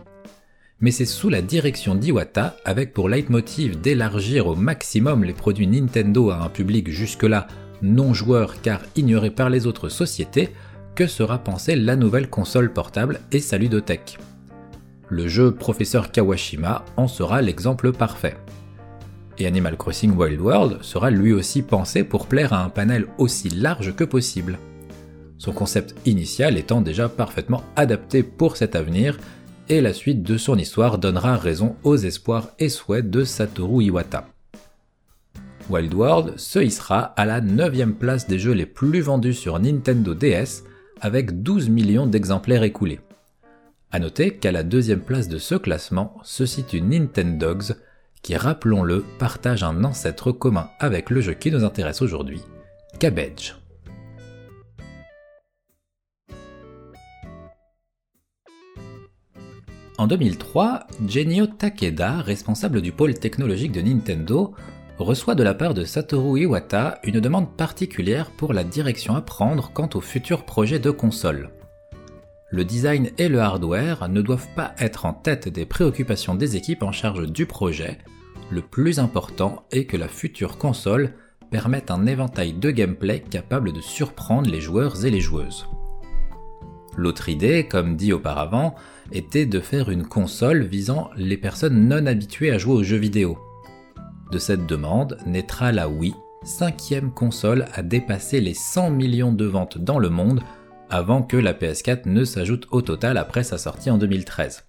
mais 0.81 0.91
c'est 0.91 1.05
sous 1.05 1.29
la 1.29 1.41
direction 1.41 1.95
d'Iwata, 1.95 2.55
avec 2.65 2.93
pour 2.93 3.09
leitmotiv 3.09 3.79
d'élargir 3.81 4.47
au 4.47 4.55
maximum 4.55 5.23
les 5.23 5.33
produits 5.33 5.67
Nintendo 5.67 6.29
à 6.29 6.43
un 6.43 6.49
public 6.49 6.89
jusque-là 6.89 7.47
non 7.81 8.13
joueur 8.13 8.61
car 8.61 8.81
ignoré 8.95 9.29
par 9.29 9.49
les 9.49 9.67
autres 9.67 9.89
sociétés, 9.89 10.49
que 10.95 11.07
sera 11.07 11.39
pensée 11.39 11.75
la 11.75 11.95
nouvelle 11.95 12.29
console 12.29 12.73
portable 12.73 13.19
et 13.31 13.39
sa 13.39 13.57
ludothèque. 13.57 14.17
Le 15.07 15.27
jeu 15.27 15.53
Professeur 15.53 16.11
Kawashima 16.11 16.85
en 16.97 17.07
sera 17.07 17.41
l'exemple 17.41 17.91
parfait. 17.91 18.35
Et 19.37 19.47
Animal 19.47 19.77
Crossing 19.77 20.15
Wild 20.15 20.39
World 20.39 20.77
sera 20.81 21.09
lui 21.09 21.31
aussi 21.31 21.61
pensé 21.61 22.03
pour 22.03 22.27
plaire 22.27 22.53
à 22.53 22.63
un 22.63 22.69
panel 22.69 23.07
aussi 23.17 23.49
large 23.49 23.95
que 23.95 24.03
possible. 24.03 24.59
Son 25.37 25.53
concept 25.53 25.95
initial 26.05 26.57
étant 26.57 26.81
déjà 26.81 27.07
parfaitement 27.07 27.63
adapté 27.77 28.21
pour 28.21 28.57
cet 28.57 28.75
avenir, 28.75 29.17
et 29.69 29.81
la 29.81 29.93
suite 29.93 30.23
de 30.23 30.37
son 30.37 30.57
histoire 30.57 30.97
donnera 30.97 31.37
raison 31.37 31.75
aux 31.83 31.95
espoirs 31.95 32.49
et 32.59 32.69
souhaits 32.69 33.09
de 33.09 33.23
Satoru 33.23 33.83
Iwata. 33.83 34.27
Wild 35.69 35.93
World 35.93 36.37
se 36.37 36.59
hissera 36.59 36.99
à 36.99 37.25
la 37.25 37.41
9ème 37.41 37.93
place 37.93 38.27
des 38.27 38.39
jeux 38.39 38.53
les 38.53 38.65
plus 38.65 39.01
vendus 39.01 39.35
sur 39.35 39.59
Nintendo 39.59 40.15
DS 40.15 40.63
avec 40.99 41.43
12 41.43 41.69
millions 41.69 42.07
d'exemplaires 42.07 42.63
écoulés. 42.63 42.99
A 43.91 43.99
noter 43.99 44.35
qu'à 44.35 44.51
la 44.51 44.63
deuxième 44.63 45.01
place 45.01 45.27
de 45.27 45.37
ce 45.37 45.55
classement 45.55 46.17
se 46.23 46.45
situe 46.45 46.81
Nintendogs 46.81 47.75
qui, 48.21 48.35
rappelons-le, 48.35 49.05
partage 49.17 49.63
un 49.63 49.83
ancêtre 49.83 50.31
commun 50.31 50.69
avec 50.79 51.09
le 51.09 51.21
jeu 51.21 51.33
qui 51.33 51.51
nous 51.51 51.63
intéresse 51.63 52.01
aujourd'hui, 52.01 52.41
Cabbage. 52.99 53.58
En 59.99 60.07
2003, 60.07 60.87
Genio 61.09 61.45
Takeda, 61.45 62.21
responsable 62.21 62.81
du 62.81 62.93
pôle 62.93 63.15
technologique 63.15 63.73
de 63.73 63.81
Nintendo, 63.81 64.53
reçoit 64.97 65.35
de 65.35 65.43
la 65.43 65.53
part 65.53 65.73
de 65.73 65.83
Satoru 65.83 66.39
Iwata 66.39 66.99
une 67.03 67.19
demande 67.19 67.53
particulière 67.57 68.31
pour 68.31 68.53
la 68.53 68.63
direction 68.63 69.17
à 69.17 69.21
prendre 69.21 69.71
quant 69.73 69.89
au 69.95 69.99
futur 69.99 70.45
projet 70.45 70.79
de 70.79 70.89
console. 70.89 71.49
Le 72.49 72.63
design 72.63 73.09
et 73.17 73.27
le 73.27 73.41
hardware 73.41 74.07
ne 74.07 74.21
doivent 74.21 74.47
pas 74.55 74.73
être 74.79 75.05
en 75.05 75.11
tête 75.11 75.49
des 75.49 75.65
préoccupations 75.65 76.35
des 76.35 76.55
équipes 76.55 76.83
en 76.83 76.93
charge 76.93 77.29
du 77.29 77.45
projet, 77.45 77.97
le 78.51 78.61
plus 78.61 78.99
important 78.99 79.65
est 79.73 79.83
que 79.83 79.97
la 79.97 80.07
future 80.07 80.57
console 80.57 81.15
permette 81.51 81.91
un 81.91 82.05
éventail 82.05 82.53
de 82.53 82.71
gameplay 82.71 83.19
capable 83.19 83.73
de 83.73 83.81
surprendre 83.81 84.49
les 84.49 84.61
joueurs 84.61 85.03
et 85.03 85.11
les 85.11 85.19
joueuses. 85.19 85.67
L'autre 86.99 87.29
idée, 87.29 87.65
comme 87.65 87.95
dit 87.95 88.11
auparavant, 88.11 88.75
était 89.11 89.45
de 89.45 89.59
faire 89.59 89.89
une 89.89 90.05
console 90.05 90.63
visant 90.63 91.09
les 91.15 91.37
personnes 91.37 91.87
non 91.87 92.05
habituées 92.05 92.51
à 92.51 92.57
jouer 92.57 92.73
aux 92.73 92.83
jeux 92.83 92.97
vidéo. 92.97 93.37
De 94.31 94.37
cette 94.37 94.65
demande 94.65 95.17
naîtra 95.25 95.71
la 95.71 95.89
Wii, 95.89 96.13
cinquième 96.43 97.11
console 97.11 97.65
à 97.73 97.81
dépasser 97.81 98.41
les 98.41 98.53
100 98.53 98.91
millions 98.91 99.31
de 99.31 99.45
ventes 99.45 99.77
dans 99.77 99.99
le 99.99 100.09
monde 100.09 100.41
avant 100.89 101.21
que 101.21 101.37
la 101.37 101.53
PS4 101.53 102.07
ne 102.07 102.23
s'ajoute 102.23 102.67
au 102.71 102.81
total 102.81 103.17
après 103.17 103.43
sa 103.43 103.57
sortie 103.57 103.91
en 103.91 103.97
2013. 103.97 104.65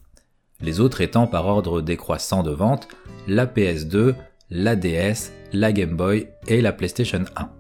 Les 0.60 0.80
autres 0.80 1.00
étant 1.00 1.26
par 1.26 1.46
ordre 1.46 1.80
décroissant 1.80 2.42
de 2.42 2.50
vente 2.50 2.88
la 3.26 3.46
PS2, 3.46 4.14
la 4.50 4.76
DS, 4.76 5.32
la 5.52 5.72
Game 5.72 5.96
Boy 5.96 6.28
et 6.48 6.60
la 6.60 6.72
PlayStation 6.72 7.24
1. 7.36 7.59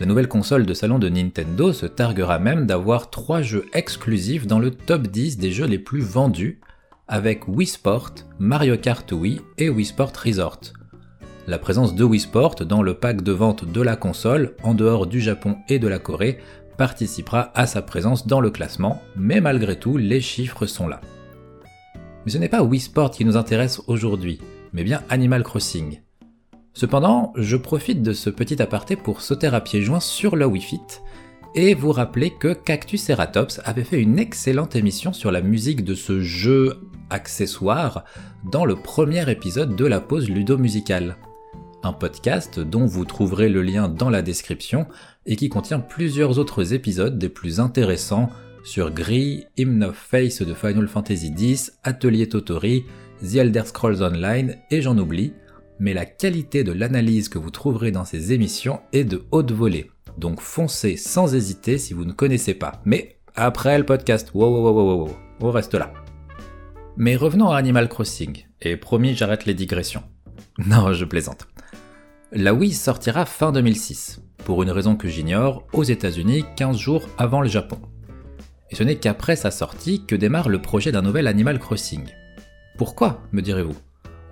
La 0.00 0.06
nouvelle 0.06 0.28
console 0.28 0.66
de 0.66 0.74
salon 0.74 0.98
de 0.98 1.08
Nintendo 1.08 1.72
se 1.72 1.86
targuera 1.86 2.38
même 2.38 2.66
d'avoir 2.66 3.10
trois 3.10 3.42
jeux 3.42 3.66
exclusifs 3.72 4.46
dans 4.46 4.58
le 4.58 4.70
top 4.70 5.06
10 5.06 5.38
des 5.38 5.52
jeux 5.52 5.66
les 5.66 5.78
plus 5.78 6.00
vendus, 6.00 6.60
avec 7.08 7.46
Wii 7.46 7.66
Sport, 7.66 8.14
Mario 8.38 8.76
Kart 8.76 9.10
Wii 9.12 9.40
et 9.58 9.68
Wii 9.68 9.84
Sport 9.84 10.12
Resort. 10.24 10.60
La 11.46 11.58
présence 11.58 11.94
de 11.94 12.04
Wii 12.04 12.20
Sport 12.20 12.54
dans 12.66 12.82
le 12.82 12.94
pack 12.94 13.22
de 13.22 13.32
vente 13.32 13.64
de 13.64 13.80
la 13.80 13.96
console, 13.96 14.54
en 14.62 14.74
dehors 14.74 15.06
du 15.06 15.20
Japon 15.20 15.56
et 15.68 15.78
de 15.78 15.88
la 15.88 15.98
Corée, 15.98 16.38
participera 16.78 17.50
à 17.54 17.66
sa 17.66 17.82
présence 17.82 18.26
dans 18.26 18.40
le 18.40 18.50
classement, 18.50 19.02
mais 19.16 19.40
malgré 19.40 19.76
tout, 19.76 19.96
les 19.96 20.20
chiffres 20.20 20.66
sont 20.66 20.88
là. 20.88 21.00
Mais 22.24 22.32
ce 22.32 22.38
n'est 22.38 22.48
pas 22.48 22.62
Wii 22.62 22.80
Sport 22.80 23.10
qui 23.10 23.24
nous 23.24 23.36
intéresse 23.36 23.82
aujourd'hui, 23.88 24.40
mais 24.72 24.84
bien 24.84 25.02
Animal 25.10 25.42
Crossing. 25.42 26.00
Cependant, 26.74 27.32
je 27.36 27.56
profite 27.56 28.02
de 28.02 28.12
ce 28.12 28.30
petit 28.30 28.60
aparté 28.62 28.96
pour 28.96 29.20
sauter 29.20 29.48
à 29.48 29.60
pieds 29.60 29.82
joints 29.82 30.00
sur 30.00 30.36
la 30.36 30.48
Wii 30.48 30.62
Fit 30.62 30.80
et 31.54 31.74
vous 31.74 31.92
rappeler 31.92 32.30
que 32.30 32.54
Cactus 32.54 33.02
Ceratops 33.02 33.60
avait 33.64 33.84
fait 33.84 34.00
une 34.00 34.18
excellente 34.18 34.74
émission 34.74 35.12
sur 35.12 35.30
la 35.30 35.42
musique 35.42 35.84
de 35.84 35.94
ce 35.94 36.20
jeu 36.20 36.80
accessoire 37.10 38.04
dans 38.50 38.64
le 38.64 38.74
premier 38.74 39.30
épisode 39.30 39.76
de 39.76 39.84
la 39.84 40.00
pause 40.00 40.30
ludo-musicale. 40.30 41.16
Un 41.82 41.92
podcast 41.92 42.58
dont 42.58 42.86
vous 42.86 43.04
trouverez 43.04 43.50
le 43.50 43.60
lien 43.60 43.88
dans 43.88 44.08
la 44.08 44.22
description 44.22 44.86
et 45.26 45.36
qui 45.36 45.50
contient 45.50 45.80
plusieurs 45.80 46.38
autres 46.38 46.72
épisodes 46.72 47.18
des 47.18 47.28
plus 47.28 47.60
intéressants 47.60 48.30
sur 48.64 48.90
Gris, 48.90 49.44
Hymn 49.58 49.82
of 49.82 49.96
Face 49.96 50.40
de 50.40 50.54
Final 50.54 50.88
Fantasy 50.88 51.34
X, 51.36 51.72
Atelier 51.82 52.28
Totori, 52.28 52.84
The 53.20 53.36
Elder 53.36 53.64
Scrolls 53.66 54.02
Online 54.02 54.56
et 54.70 54.80
j'en 54.80 54.96
oublie, 54.96 55.32
mais 55.82 55.94
la 55.94 56.06
qualité 56.06 56.62
de 56.62 56.70
l'analyse 56.70 57.28
que 57.28 57.40
vous 57.40 57.50
trouverez 57.50 57.90
dans 57.90 58.04
ces 58.04 58.32
émissions 58.32 58.80
est 58.92 59.02
de 59.02 59.24
haute 59.32 59.50
volée. 59.50 59.90
Donc 60.16 60.40
foncez 60.40 60.96
sans 60.96 61.34
hésiter 61.34 61.76
si 61.76 61.92
vous 61.92 62.04
ne 62.04 62.12
connaissez 62.12 62.54
pas. 62.54 62.80
Mais 62.84 63.18
après 63.34 63.76
le 63.78 63.84
podcast, 63.84 64.30
wow 64.32 64.46
wow 64.46 64.62
wow 64.62 64.74
wow 64.74 65.04
wow, 65.06 65.16
on 65.40 65.50
reste 65.50 65.74
là. 65.74 65.92
Mais 66.96 67.16
revenons 67.16 67.50
à 67.50 67.56
Animal 67.56 67.88
Crossing, 67.88 68.44
et 68.60 68.76
promis 68.76 69.16
j'arrête 69.16 69.44
les 69.44 69.54
digressions. 69.54 70.04
Non, 70.66 70.92
je 70.92 71.04
plaisante. 71.04 71.48
La 72.30 72.54
Wii 72.54 72.72
sortira 72.72 73.26
fin 73.26 73.50
2006, 73.50 74.20
pour 74.44 74.62
une 74.62 74.70
raison 74.70 74.94
que 74.94 75.08
j'ignore, 75.08 75.66
aux 75.72 75.82
États-Unis 75.82 76.44
15 76.56 76.76
jours 76.76 77.08
avant 77.18 77.40
le 77.40 77.48
Japon. 77.48 77.78
Et 78.70 78.76
ce 78.76 78.84
n'est 78.84 78.96
qu'après 78.96 79.34
sa 79.34 79.50
sortie 79.50 80.06
que 80.06 80.14
démarre 80.14 80.48
le 80.48 80.62
projet 80.62 80.92
d'un 80.92 81.02
nouvel 81.02 81.26
Animal 81.26 81.58
Crossing. 81.58 82.04
Pourquoi, 82.76 83.22
me 83.32 83.42
direz-vous? 83.42 83.76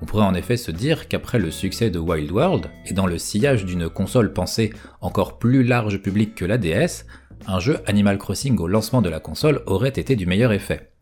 On 0.03 0.07
pourrait 0.07 0.25
en 0.25 0.35
effet 0.35 0.57
se 0.57 0.71
dire 0.71 1.09
qu'après 1.09 1.39
le 1.39 1.51
succès 1.51 1.91
de 1.91 1.99
Wild 1.99 2.31
World, 2.31 2.71
et 2.87 2.95
dans 2.95 3.07
le 3.07 3.19
sillage 3.19 3.65
d'une 3.65 3.89
console 3.89 4.33
pensée 4.33 4.73
encore 5.01 5.39
plus 5.39 5.63
large 5.63 5.99
public 5.99 6.35
que 6.35 6.45
la 6.45 6.59
DS, 6.59 7.05
un 7.47 7.61
jeu 7.61 7.79
Animal 7.87 8.19
Crossing 8.19 8.59
au 8.59 8.67
lancement 8.67 9.03
de 9.03 9.09
la 9.09 9.21
console 9.21 9.63
aurait 9.67 9.89
été 9.89 10.17
du 10.17 10.27
meilleur 10.27 10.53
effet. 10.53 10.93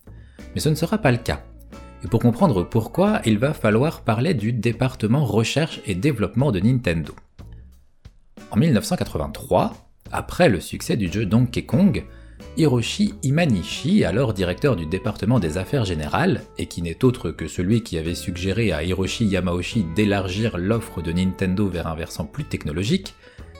Mais 0.55 0.61
ce 0.61 0.69
ne 0.69 0.75
sera 0.75 0.99
pas 0.99 1.13
le 1.13 1.19
cas. 1.19 1.43
Et 2.05 2.09
pour 2.09 2.21
comprendre 2.21 2.63
pourquoi, 2.63 3.21
il 3.25 3.39
va 3.39 3.55
falloir 3.55 4.03
parler 4.03 4.35
du 4.35 4.53
département 4.53 5.25
recherche 5.25 5.81
et 5.87 5.95
développement 5.95 6.53
de 6.53 6.61
Nintendo. 6.61 7.15
En 8.51 8.57
1983, 8.57 9.75
après 10.13 10.49
le 10.49 10.61
succès 10.61 10.97
du 10.97 11.13
jeu 11.13 11.27
Donkey 11.27 11.65
Kong, 11.65 12.05
Hiroshi 12.57 13.15
Imanishi, 13.23 14.05
alors 14.05 14.35
directeur 14.35 14.77
du 14.77 14.87
département 14.87 15.39
des 15.39 15.59
affaires 15.59 15.85
générales, 15.85 16.43
et 16.59 16.67
qui 16.67 16.83
n'est 16.83 17.05
autre 17.05 17.31
que 17.31 17.47
celui 17.47 17.83
qui 17.83 17.99
avait 17.99 18.15
suggéré 18.15 18.73
à 18.73 18.83
Hiroshi 18.83 19.27
Yamauchi 19.27 19.85
d'élargir 19.95 20.59
l'offre 20.59 21.01
de 21.03 21.13
Nintendo 21.13 21.69
vers 21.69 21.87
un 21.87 21.95
versant 21.95 22.25
plus 22.25 22.45
technologique, 22.45 23.15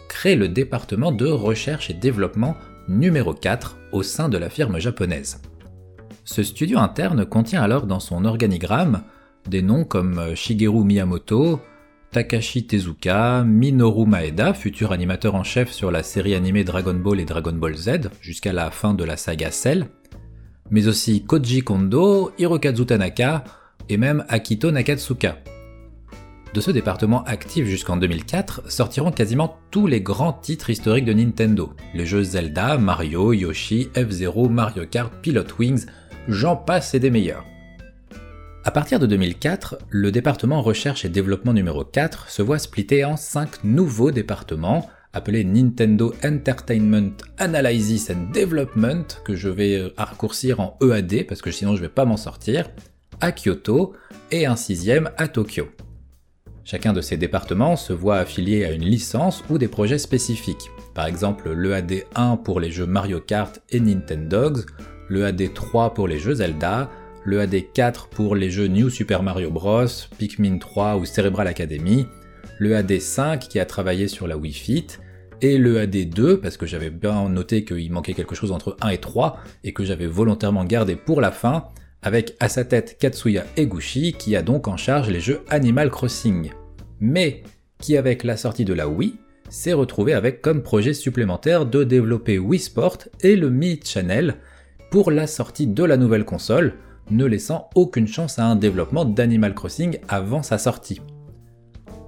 crée 0.09 0.37
le 0.37 0.49
département 0.49 1.13
de 1.13 1.27
recherche 1.27 1.91
et 1.91 1.95
développement 1.95 2.57
numéro 2.89 3.35
4 3.35 3.77
au 3.93 4.03
sein 4.03 4.29
de 4.29 4.39
la 4.39 4.51
firme 4.51 4.79
japonaise. 4.79 5.41
Ce 6.25 6.43
studio 6.43 6.79
interne 6.79 7.25
contient 7.25 7.63
alors 7.63 7.87
dans 7.87 8.01
son 8.01 8.25
organigramme 8.25 9.03
des 9.49 9.63
noms 9.63 9.85
comme 9.85 10.35
Shigeru 10.35 10.85
Miyamoto, 10.85 11.61
Takashi 12.11 12.67
Tezuka, 12.67 13.45
Minoru 13.45 14.07
Maeda, 14.07 14.55
futur 14.55 14.93
animateur 14.93 15.35
en 15.35 15.45
chef 15.45 15.71
sur 15.71 15.91
la 15.91 16.03
série 16.03 16.35
animée 16.35 16.65
Dragon 16.65 16.95
Ball 16.95 17.21
et 17.21 17.27
Dragon 17.27 17.53
Ball 17.53 17.77
Z 17.77 18.09
jusqu'à 18.23 18.55
la 18.55 18.71
fin 18.71 18.95
de 18.95 19.05
la 19.05 19.19
saga 19.19 19.51
Cell, 19.51 19.87
mais 20.71 20.89
aussi 20.89 21.25
Koji 21.25 21.61
Kondo, 21.61 22.33
Hirokazu 22.39 22.87
Tanaka 22.87 23.45
et 23.91 23.99
même 23.99 24.25
Akito 24.29 24.71
Nakatsuka. 24.71 25.37
De 26.55 26.63
ce 26.63 26.71
département 26.71 27.25
actif 27.25 27.67
jusqu'en 27.67 27.99
2004 27.99 28.71
sortiront 28.73 29.13
quasiment 29.13 29.59
tous 29.71 29.87
les 29.87 30.01
grands 30.01 30.33
titres 30.33 30.71
historiques 30.71 31.05
de 31.05 31.13
Nintendo, 31.13 31.75
les 31.95 32.07
jeux 32.07 32.23
Zelda, 32.23 32.79
Mario, 32.79 33.35
Yoshi, 33.35 33.91
F-Zero, 33.95 34.49
Mario 34.49 34.87
Kart, 34.87 35.13
Pilot 35.21 35.45
Wings, 35.59 35.85
j'en 36.27 36.57
passe 36.57 36.95
et 36.95 37.01
des 37.01 37.11
meilleurs. 37.11 37.45
À 38.65 38.71
partir 38.71 38.99
de 38.99 39.07
2004, 39.07 39.79
le 39.89 40.11
département 40.11 40.61
recherche 40.63 41.05
et 41.05 41.09
développement 41.09 41.53
numéro 41.53 41.85
4 41.85 42.29
se 42.29 42.43
voit 42.43 42.59
splitté 42.59 43.05
en 43.05 43.17
5 43.17 43.65
nouveaux 43.65 44.11
départements 44.11 44.91
appelés 45.13 45.45
Nintendo 45.45 46.13
Entertainment 46.25 47.17
Analysis 47.39 48.11
and 48.11 48.31
Development, 48.35 49.07
que 49.25 49.35
je 49.35 49.49
vais 49.49 49.93
raccourcir 49.97 50.61
en 50.61 50.77
EAD 50.83 51.27
parce 51.27 51.41
que 51.41 51.51
sinon 51.51 51.77
je 51.77 51.81
vais 51.81 51.89
pas 51.89 52.05
m'en 52.05 52.17
sortir, 52.17 52.69
à 53.21 53.33
Kyoto 53.33 53.95
et 54.31 54.45
un 54.45 54.57
sixième 54.57 55.11
à 55.17 55.29
Tokyo. 55.29 55.69
Chacun 56.65 56.93
de 56.93 57.01
ces 57.01 57.17
départements 57.17 57.77
se 57.77 57.95
voit 57.95 58.19
affilié 58.19 58.65
à 58.67 58.73
une 58.73 58.85
licence 58.85 59.43
ou 59.49 59.57
des 59.57 59.69
projets 59.69 59.99
spécifiques. 59.99 60.71
Par 60.95 61.07
exemple, 61.07 61.51
l'EAD 61.51 62.05
1 62.15 62.37
pour 62.37 62.61
les 62.61 62.71
jeux 62.71 62.87
Mario 62.87 63.21
Kart 63.21 63.61
et 63.71 63.81
Nintendogs, 63.81 64.67
l'EAD 65.09 65.55
3 65.55 65.95
pour 65.95 66.07
les 66.07 66.19
jeux 66.19 66.35
Zelda, 66.35 66.91
le 67.25 67.45
AD4 67.45 68.09
pour 68.11 68.35
les 68.35 68.51
jeux 68.51 68.67
New 68.67 68.91
Super 68.91 69.23
Mario 69.23 69.51
Bros, 69.51 69.87
Pikmin 70.19 70.59
3 70.59 70.97
ou 70.97 71.05
Cerebral 71.05 71.47
Academy, 71.47 72.07
le 72.59 72.75
AD5 72.75 73.39
qui 73.49 73.61
a 73.61 73.67
travaillé 73.67 74.09
sur 74.09 74.27
la 74.27 74.37
Wii 74.37 74.53
Fit, 74.53 74.87
et 75.41 75.59
le 75.59 75.85
AD2 75.85 76.37
parce 76.37 76.57
que 76.57 76.67
j'avais 76.67 76.91
bien 76.91 77.29
noté 77.29 77.65
qu'il 77.65 77.93
manquait 77.93 78.15
quelque 78.15 78.35
chose 78.35 78.53
entre 78.53 78.77
1 78.81 78.89
et 78.89 78.99
3 78.99 79.39
et 79.65 79.73
que 79.73 79.85
j'avais 79.85 80.07
volontairement 80.07 80.65
gardé 80.65 80.97
pour 80.97 81.21
la 81.21 81.31
fin, 81.31 81.65
avec 82.03 82.37
à 82.41 82.49
sa 82.49 82.65
tête 82.65 82.99
Katsuya 82.99 83.45
Eguchi 83.57 84.13
qui 84.13 84.37
a 84.37 84.43
donc 84.43 84.69
en 84.69 84.77
charge 84.77 85.11
les 85.11 85.21
jeux 85.21 85.41
Animal 85.49 85.91
Crossing. 85.91 86.51
Mais 87.01 87.43
qui 87.79 87.97
avec 87.97 88.25
la 88.25 88.37
sortie 88.37 88.65
de 88.65 88.75
la 88.75 88.89
Wii 88.89 89.15
s'est 89.49 89.73
retrouvé 89.73 90.13
avec 90.13 90.43
comme 90.43 90.63
projet 90.63 90.93
supplémentaire 90.93 91.67
de 91.67 91.85
développer 91.85 92.39
Wii 92.39 92.61
Sport 92.61 92.99
et 93.23 93.37
le 93.37 93.51
Mi 93.51 93.81
Channel 93.83 94.37
pour 94.91 95.11
la 95.11 95.27
sortie 95.27 95.67
de 95.67 95.85
la 95.85 95.97
nouvelle 95.97 96.25
console, 96.25 96.75
ne 97.11 97.25
laissant 97.25 97.71
aucune 97.75 98.07
chance 98.07 98.39
à 98.39 98.47
un 98.47 98.57
développement 98.57 99.05
d'Animal 99.05 99.55
Crossing 99.55 99.99
avant 100.09 100.43
sa 100.43 100.59
sortie. 100.59 101.01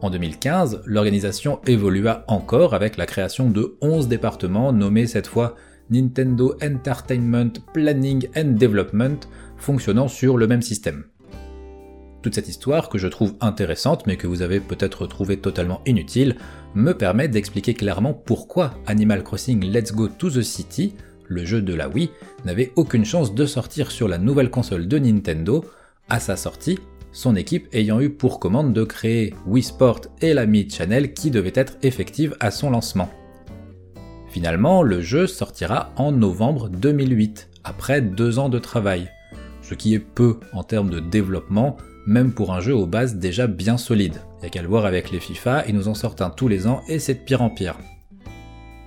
En 0.02 0.10
2015, 0.10 0.82
l'organisation 0.86 1.60
évolua 1.66 2.24
encore 2.26 2.74
avec 2.74 2.96
la 2.96 3.06
création 3.06 3.50
de 3.50 3.76
11 3.82 4.08
départements 4.08 4.72
nommés 4.72 5.06
cette 5.06 5.26
fois 5.26 5.56
Nintendo 5.90 6.56
Entertainment 6.62 7.52
Planning 7.74 8.28
and 8.36 8.56
Development, 8.58 9.18
fonctionnant 9.56 10.08
sur 10.08 10.36
le 10.36 10.46
même 10.46 10.62
système. 10.62 11.04
Toute 12.22 12.34
cette 12.34 12.48
histoire, 12.48 12.88
que 12.88 12.98
je 12.98 13.08
trouve 13.08 13.34
intéressante 13.40 14.06
mais 14.06 14.16
que 14.16 14.26
vous 14.26 14.42
avez 14.42 14.60
peut-être 14.60 15.06
trouvé 15.06 15.38
totalement 15.38 15.80
inutile, 15.86 16.36
me 16.74 16.92
permet 16.92 17.28
d'expliquer 17.28 17.74
clairement 17.74 18.14
pourquoi 18.14 18.74
Animal 18.86 19.24
Crossing 19.24 19.64
Let's 19.64 19.92
Go 19.92 20.08
to 20.08 20.30
the 20.30 20.42
City, 20.42 20.94
le 21.30 21.44
jeu 21.44 21.62
de 21.62 21.72
la 21.72 21.88
Wii, 21.88 22.10
n'avait 22.44 22.72
aucune 22.76 23.04
chance 23.04 23.34
de 23.34 23.46
sortir 23.46 23.90
sur 23.90 24.08
la 24.08 24.18
nouvelle 24.18 24.50
console 24.50 24.88
de 24.88 24.98
Nintendo 24.98 25.64
à 26.08 26.20
sa 26.20 26.36
sortie, 26.36 26.78
son 27.12 27.36
équipe 27.36 27.68
ayant 27.72 28.00
eu 28.00 28.10
pour 28.10 28.40
commande 28.40 28.72
de 28.72 28.84
créer 28.84 29.32
Wii 29.46 29.62
Sport 29.62 30.00
et 30.20 30.34
la 30.34 30.44
Mi 30.46 30.68
Channel 30.68 31.14
qui 31.14 31.30
devaient 31.30 31.52
être 31.54 31.76
effectives 31.82 32.36
à 32.40 32.50
son 32.50 32.70
lancement. 32.70 33.08
Finalement, 34.28 34.82
le 34.82 35.00
jeu 35.00 35.26
sortira 35.26 35.92
en 35.96 36.12
novembre 36.12 36.68
2008, 36.68 37.48
après 37.64 38.00
deux 38.00 38.38
ans 38.38 38.48
de 38.48 38.58
travail, 38.58 39.08
ce 39.62 39.74
qui 39.74 39.94
est 39.94 40.00
peu 40.00 40.38
en 40.52 40.64
termes 40.64 40.90
de 40.90 41.00
développement, 41.00 41.76
même 42.06 42.32
pour 42.32 42.52
un 42.52 42.60
jeu 42.60 42.74
aux 42.74 42.86
bases 42.86 43.16
déjà 43.16 43.46
bien 43.46 43.76
solide. 43.76 44.20
a 44.42 44.48
qu'à 44.48 44.62
le 44.62 44.68
voir 44.68 44.84
avec 44.84 45.10
les 45.10 45.20
FIFA, 45.20 45.64
ils 45.68 45.74
nous 45.74 45.88
en 45.88 45.94
sortent 45.94 46.22
un 46.22 46.30
tous 46.30 46.48
les 46.48 46.66
ans 46.66 46.80
et 46.88 46.98
c'est 46.98 47.14
de 47.14 47.20
pire 47.20 47.42
en 47.42 47.50
pire. 47.50 47.76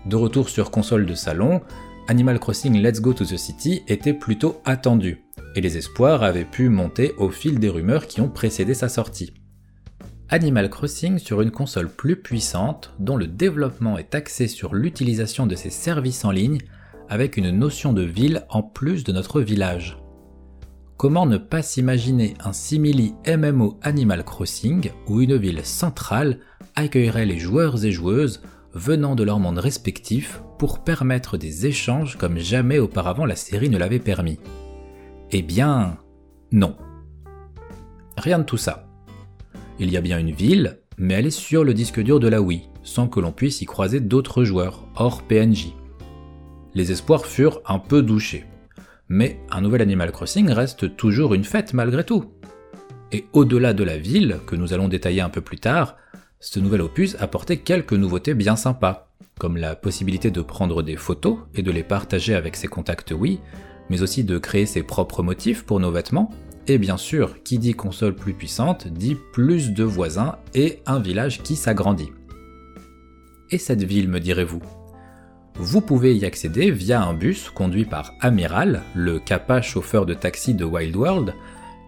De 0.06 0.18
retour 0.18 0.50
sur 0.50 0.72
console 0.72 1.06
de 1.06 1.14
salon, 1.14 1.62
Animal 2.10 2.38
Crossing 2.38 2.82
Let's 2.82 3.00
Go 3.00 3.14
to 3.14 3.24
the 3.24 3.38
City 3.38 3.82
était 3.88 4.14
plutôt 4.14 4.62
attendu, 4.66 5.24
et 5.56 5.62
les 5.62 5.78
espoirs 5.78 6.22
avaient 6.22 6.44
pu 6.44 6.68
monter 6.68 7.14
au 7.18 7.30
fil 7.30 7.60
des 7.60 7.70
rumeurs 7.70 8.08
qui 8.08 8.20
ont 8.20 8.28
précédé 8.28 8.74
sa 8.74 8.90
sortie. 8.90 9.34
Animal 10.28 10.70
Crossing 10.70 11.18
sur 11.18 11.42
une 11.42 11.52
console 11.52 11.90
plus 11.90 12.18
puissante, 12.18 12.94
dont 13.00 13.16
le 13.16 13.28
développement 13.28 13.98
est 13.98 14.16
axé 14.16 14.48
sur 14.48 14.76
l'utilisation 14.76 15.48
de 15.48 15.56
ses 15.56 15.70
services 15.70 16.26
en 16.26 16.32
ligne, 16.32 16.58
avec 17.08 17.38
une 17.38 17.52
notion 17.52 17.94
de 17.94 18.02
ville 18.02 18.44
en 18.50 18.64
plus 18.64 19.06
de 19.06 19.14
notre 19.14 19.40
village. 19.40 19.98
Comment 20.98 21.26
ne 21.26 21.38
pas 21.38 21.62
s'imaginer 21.62 22.34
un 22.44 22.52
simili 22.52 23.14
MMO 23.26 23.80
Animal 23.82 24.26
Crossing 24.26 24.92
où 25.08 25.22
une 25.22 25.38
ville 25.38 25.64
centrale 25.64 26.40
accueillerait 26.76 27.26
les 27.26 27.40
joueurs 27.40 27.86
et 27.86 27.92
joueuses 27.92 28.42
venant 28.74 29.16
de 29.16 29.24
leur 29.24 29.40
monde 29.40 29.60
respectif 29.60 30.42
pour 30.58 30.84
permettre 30.84 31.38
des 31.38 31.66
échanges 31.66 32.18
comme 32.18 32.38
jamais 32.38 32.80
auparavant 32.80 33.26
la 33.26 33.36
série 33.36 33.70
ne 33.70 33.78
l'avait 33.78 34.00
permis 34.00 34.40
Eh 35.32 35.42
bien, 35.42 35.98
non. 36.52 36.76
Rien 38.18 38.40
de 38.40 38.44
tout 38.44 38.58
ça. 38.58 38.88
Il 39.80 39.92
y 39.92 39.98
a 39.98 40.02
bien 40.02 40.20
une 40.20 40.32
ville, 40.32 40.80
mais 40.98 41.16
elle 41.16 41.28
est 41.28 41.32
sur 41.32 41.64
le 41.64 41.74
disque 41.74 42.00
dur 42.00 42.20
de 42.20 42.28
la 42.28 42.42
Wii, 42.42 42.70
sans 42.84 43.08
que 43.08 43.20
l'on 43.20 43.32
puisse 43.32 43.62
y 43.62 43.66
croiser 43.66 44.00
d'autres 44.00 44.44
joueurs, 44.44 44.86
hors 44.96 45.24
PNJ. 45.24 45.74
Les 46.74 46.92
espoirs 46.92 47.26
furent 47.26 47.62
un 47.66 47.80
peu 47.80 48.02
douchés. 48.02 48.46
Mais 49.10 49.40
un 49.52 49.62
nouvel 49.62 49.82
Animal 49.82 50.12
Crossing 50.12 50.50
reste 50.50 50.96
toujours 50.96 51.34
une 51.34 51.44
fête 51.44 51.74
malgré 51.74 52.04
tout. 52.04 52.26
Et 53.12 53.26
au-delà 53.34 53.74
de 53.74 53.84
la 53.84 53.98
ville, 53.98 54.40
que 54.48 54.56
nous 54.56 54.74
allons 54.74 54.88
détailler 54.88 55.22
un 55.22 55.30
peu 55.30 55.42
plus 55.42 55.60
tard, 55.60 55.98
ce 56.44 56.60
nouvel 56.60 56.82
opus 56.82 57.16
apportait 57.20 57.58
quelques 57.58 57.94
nouveautés 57.94 58.34
bien 58.34 58.58
sympas, 58.58 59.08
comme 59.40 59.56
la 59.56 59.78
possibilité 59.78 60.30
de 60.30 60.42
prendre 60.42 60.84
des 60.84 60.98
photos 60.98 61.38
et 61.56 61.62
de 61.62 61.72
les 61.72 61.84
partager 61.84 62.36
avec 62.36 62.58
ses 62.58 62.68
contacts 62.68 63.12
Wii, 63.12 63.40
mais 63.90 64.02
aussi 64.02 64.26
de 64.26 64.38
créer 64.38 64.66
ses 64.66 64.84
propres 64.84 65.24
motifs 65.24 65.64
pour 65.64 65.80
nos 65.80 65.90
vêtements, 65.90 66.32
et 66.68 66.78
bien 66.78 66.98
sûr, 66.98 67.42
qui 67.44 67.60
dit 67.60 67.74
console 67.74 68.14
plus 68.14 68.34
puissante 68.34 68.90
dit 68.90 69.16
plus 69.32 69.72
de 69.72 69.86
voisins 69.86 70.36
et 70.54 70.80
un 70.86 71.00
village 71.00 71.42
qui 71.44 71.56
s'agrandit. 71.56 72.12
Et 73.50 73.58
cette 73.58 73.84
ville, 73.84 74.10
me 74.10 74.20
direz-vous? 74.20 74.62
Vous 75.56 75.80
pouvez 75.80 76.14
y 76.14 76.26
accéder 76.26 76.72
via 76.72 77.04
un 77.04 77.14
bus 77.14 77.50
conduit 77.52 77.86
par 77.86 78.12
Amiral, 78.20 78.82
le 78.96 79.20
kappa 79.20 79.62
chauffeur 79.62 80.06
de 80.06 80.14
taxi 80.14 80.54
de 80.54 80.66
Wild 80.66 80.96
World, 80.96 81.34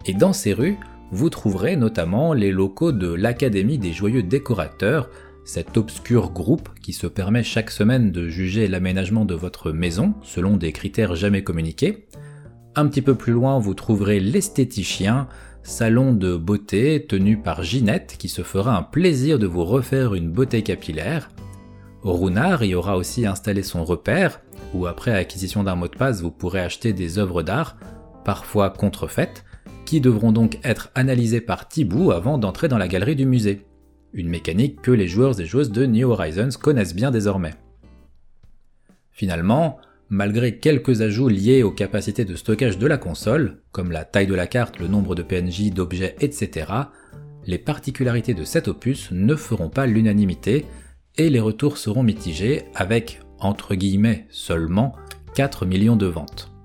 et 0.06 0.14
dans 0.14 0.32
ces 0.32 0.54
rues, 0.54 0.78
vous 1.12 1.30
trouverez 1.30 1.76
notamment 1.76 2.32
les 2.32 2.50
locaux 2.50 2.92
de 2.92 3.12
l'Académie 3.12 3.78
des 3.78 3.92
Joyeux 3.92 4.22
Décorateurs, 4.22 5.08
cet 5.44 5.76
obscur 5.76 6.32
groupe 6.32 6.68
qui 6.82 6.92
se 6.92 7.06
permet 7.06 7.44
chaque 7.44 7.70
semaine 7.70 8.10
de 8.10 8.28
juger 8.28 8.66
l'aménagement 8.66 9.24
de 9.24 9.34
votre 9.34 9.70
maison 9.70 10.14
selon 10.22 10.56
des 10.56 10.72
critères 10.72 11.14
jamais 11.14 11.44
communiqués. 11.44 12.08
Un 12.74 12.88
petit 12.88 13.02
peu 13.02 13.14
plus 13.14 13.32
loin, 13.32 13.58
vous 13.58 13.74
trouverez 13.74 14.18
l'esthéticien, 14.18 15.28
salon 15.62 16.12
de 16.12 16.36
beauté 16.36 17.06
tenu 17.08 17.38
par 17.38 17.62
Ginette 17.62 18.16
qui 18.18 18.28
se 18.28 18.42
fera 18.42 18.76
un 18.76 18.82
plaisir 18.82 19.38
de 19.38 19.46
vous 19.46 19.64
refaire 19.64 20.14
une 20.14 20.30
beauté 20.30 20.62
capillaire. 20.62 21.30
Runard 22.02 22.64
y 22.64 22.74
aura 22.74 22.96
aussi 22.96 23.26
installé 23.26 23.62
son 23.62 23.84
repère, 23.84 24.40
où 24.74 24.86
après 24.86 25.12
acquisition 25.12 25.62
d'un 25.62 25.76
mot 25.76 25.88
de 25.88 25.96
passe 25.96 26.20
vous 26.20 26.30
pourrez 26.30 26.60
acheter 26.60 26.92
des 26.92 27.18
œuvres 27.18 27.42
d'art, 27.42 27.76
parfois 28.24 28.70
contrefaites, 28.70 29.44
qui 29.86 30.02
devront 30.02 30.32
donc 30.32 30.58
être 30.62 30.90
analysées 30.94 31.40
par 31.40 31.68
Thibaut 31.68 32.10
avant 32.10 32.36
d'entrer 32.36 32.68
dans 32.68 32.76
la 32.76 32.88
galerie 32.88 33.16
du 33.16 33.24
musée. 33.24 33.64
Une 34.12 34.28
mécanique 34.28 34.82
que 34.82 34.90
les 34.90 35.08
joueurs 35.08 35.40
et 35.40 35.46
joueuses 35.46 35.70
de 35.70 35.86
New 35.86 36.10
Horizons 36.10 36.58
connaissent 36.60 36.94
bien 36.94 37.10
désormais. 37.10 37.54
Finalement, 39.12 39.78
malgré 40.10 40.58
quelques 40.58 41.00
ajouts 41.00 41.28
liés 41.28 41.62
aux 41.62 41.70
capacités 41.70 42.24
de 42.24 42.36
stockage 42.36 42.78
de 42.78 42.86
la 42.86 42.98
console, 42.98 43.62
comme 43.72 43.92
la 43.92 44.04
taille 44.04 44.26
de 44.26 44.34
la 44.34 44.46
carte, 44.46 44.78
le 44.78 44.88
nombre 44.88 45.14
de 45.14 45.22
PNJ, 45.22 45.70
d'objets, 45.70 46.16
etc., 46.20 46.66
les 47.46 47.58
particularités 47.58 48.34
de 48.34 48.44
cet 48.44 48.68
opus 48.68 49.10
ne 49.12 49.36
feront 49.36 49.70
pas 49.70 49.86
l'unanimité 49.86 50.66
et 51.16 51.30
les 51.30 51.40
retours 51.40 51.78
seront 51.78 52.02
mitigés 52.02 52.64
avec, 52.74 53.20
entre 53.38 53.74
guillemets, 53.74 54.26
seulement 54.30 54.94
4 55.34 55.64
millions 55.64 55.96
de 55.96 56.06
ventes. 56.06 56.55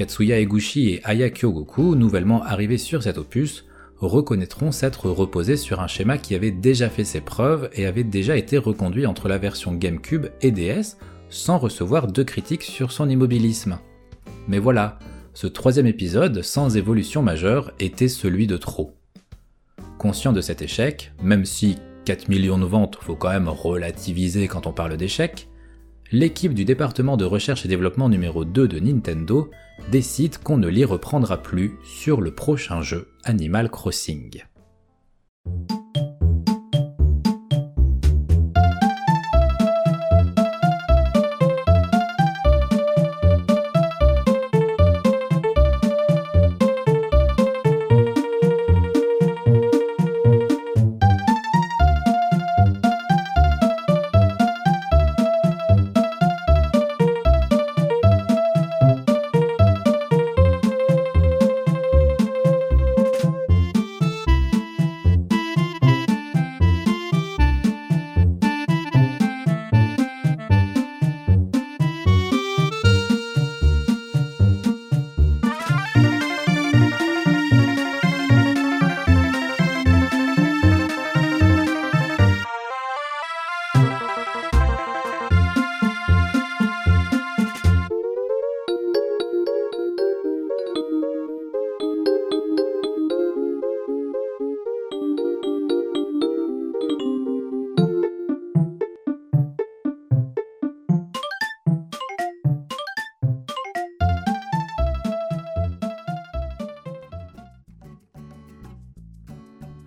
Katsuya 0.00 0.40
Eguchi 0.40 0.88
et 0.88 1.00
Aya 1.04 1.28
Kyogoku, 1.28 1.94
nouvellement 1.94 2.42
arrivés 2.42 2.78
sur 2.78 3.02
cet 3.02 3.18
opus, 3.18 3.66
reconnaîtront 3.98 4.72
s'être 4.72 5.10
reposés 5.10 5.58
sur 5.58 5.80
un 5.80 5.88
schéma 5.88 6.16
qui 6.16 6.34
avait 6.34 6.52
déjà 6.52 6.88
fait 6.88 7.04
ses 7.04 7.20
preuves 7.20 7.68
et 7.74 7.84
avait 7.84 8.02
déjà 8.02 8.38
été 8.38 8.56
reconduit 8.56 9.04
entre 9.04 9.28
la 9.28 9.36
version 9.36 9.74
GameCube 9.74 10.28
et 10.40 10.52
DS 10.52 10.96
sans 11.28 11.58
recevoir 11.58 12.06
de 12.06 12.22
critiques 12.22 12.62
sur 12.62 12.92
son 12.92 13.10
immobilisme. 13.10 13.78
Mais 14.48 14.58
voilà, 14.58 14.98
ce 15.34 15.46
troisième 15.46 15.86
épisode, 15.86 16.40
sans 16.40 16.78
évolution 16.78 17.20
majeure, 17.20 17.70
était 17.78 18.08
celui 18.08 18.46
de 18.46 18.56
trop. 18.56 18.94
Conscient 19.98 20.32
de 20.32 20.40
cet 20.40 20.62
échec, 20.62 21.12
même 21.22 21.44
si 21.44 21.76
4 22.06 22.30
millions 22.30 22.56
de 22.56 22.64
ventes 22.64 22.96
faut 23.02 23.16
quand 23.16 23.28
même 23.28 23.50
relativiser 23.50 24.48
quand 24.48 24.66
on 24.66 24.72
parle 24.72 24.96
d'échec, 24.96 25.46
l'équipe 26.10 26.54
du 26.54 26.64
département 26.64 27.18
de 27.18 27.26
recherche 27.26 27.66
et 27.66 27.68
développement 27.68 28.08
numéro 28.08 28.46
2 28.46 28.66
de 28.66 28.80
Nintendo 28.80 29.50
décide 29.90 30.38
qu'on 30.38 30.58
ne 30.58 30.68
l'y 30.68 30.84
reprendra 30.84 31.42
plus 31.42 31.72
sur 31.84 32.20
le 32.20 32.34
prochain 32.34 32.82
jeu 32.82 33.08
Animal 33.24 33.70
Crossing. 33.70 34.42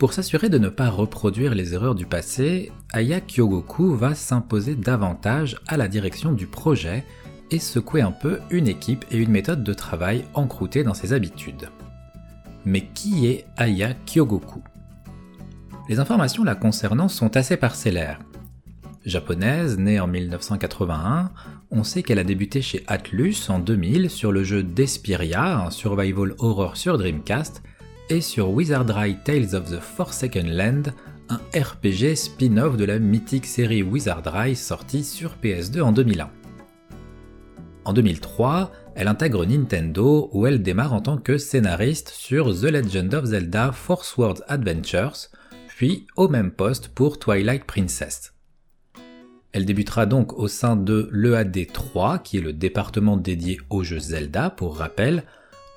Pour 0.03 0.11
s'assurer 0.11 0.49
de 0.49 0.57
ne 0.57 0.67
pas 0.67 0.89
reproduire 0.89 1.55
les 1.55 1.75
erreurs 1.75 1.95
du 1.95 2.05
passé, 2.05 2.73
Aya 2.91 3.21
Kyogoku 3.21 3.95
va 3.95 4.15
s'imposer 4.15 4.75
davantage 4.75 5.55
à 5.65 5.77
la 5.77 5.87
direction 5.87 6.33
du 6.33 6.45
projet 6.45 7.05
et 7.51 7.59
secouer 7.59 8.01
un 8.01 8.11
peu 8.11 8.41
une 8.49 8.67
équipe 8.67 9.05
et 9.11 9.17
une 9.17 9.31
méthode 9.31 9.63
de 9.63 9.73
travail 9.73 10.25
encroûtées 10.33 10.83
dans 10.83 10.93
ses 10.93 11.13
habitudes. 11.13 11.69
Mais 12.65 12.81
qui 12.93 13.27
est 13.27 13.45
Aya 13.55 13.93
Kyogoku? 14.05 14.61
Les 15.87 15.99
informations 15.99 16.43
la 16.43 16.55
concernant 16.55 17.07
sont 17.07 17.37
assez 17.37 17.55
parcellaires. 17.55 18.19
Japonaise, 19.05 19.77
née 19.77 20.01
en 20.01 20.07
1981, 20.07 21.31
on 21.71 21.85
sait 21.85 22.03
qu'elle 22.03 22.19
a 22.19 22.25
débuté 22.25 22.61
chez 22.61 22.83
Atlus 22.87 23.37
en 23.47 23.59
2000 23.59 24.09
sur 24.09 24.33
le 24.33 24.43
jeu 24.43 24.63
Despiria, 24.63 25.59
un 25.59 25.69
survival 25.69 26.35
horror 26.39 26.75
sur 26.75 26.97
Dreamcast, 26.97 27.63
et 28.09 28.21
sur 28.21 28.49
Wizardry 28.49 29.17
Tales 29.23 29.55
of 29.55 29.69
the 29.69 29.79
Forsaken 29.79 30.49
Land, 30.49 30.83
un 31.29 31.39
RPG 31.57 32.15
spin-off 32.15 32.77
de 32.77 32.85
la 32.85 32.99
mythique 32.99 33.45
série 33.45 33.83
Wizardry 33.83 34.55
sortie 34.55 35.03
sur 35.03 35.37
PS2 35.41 35.81
en 35.81 35.91
2001. 35.91 36.29
En 37.85 37.93
2003, 37.93 38.71
elle 38.95 39.07
intègre 39.07 39.45
Nintendo 39.45 40.29
où 40.33 40.45
elle 40.45 40.61
démarre 40.61 40.93
en 40.93 41.01
tant 41.01 41.17
que 41.17 41.37
scénariste 41.37 42.09
sur 42.09 42.53
The 42.53 42.65
Legend 42.65 43.13
of 43.13 43.25
Zelda 43.25 43.71
Force 43.71 44.15
World 44.17 44.43
Adventures, 44.47 45.29
puis 45.67 46.05
au 46.15 46.27
même 46.27 46.51
poste 46.51 46.89
pour 46.89 47.19
Twilight 47.19 47.63
Princess. 47.65 48.33
Elle 49.51 49.65
débutera 49.65 50.05
donc 50.05 50.33
au 50.33 50.47
sein 50.47 50.75
de 50.75 51.09
l'EAD 51.11 51.71
3, 51.71 52.19
qui 52.19 52.37
est 52.37 52.41
le 52.41 52.53
département 52.53 53.17
dédié 53.17 53.59
au 53.69 53.83
jeu 53.83 53.99
Zelda 53.99 54.49
pour 54.49 54.77
rappel, 54.77 55.23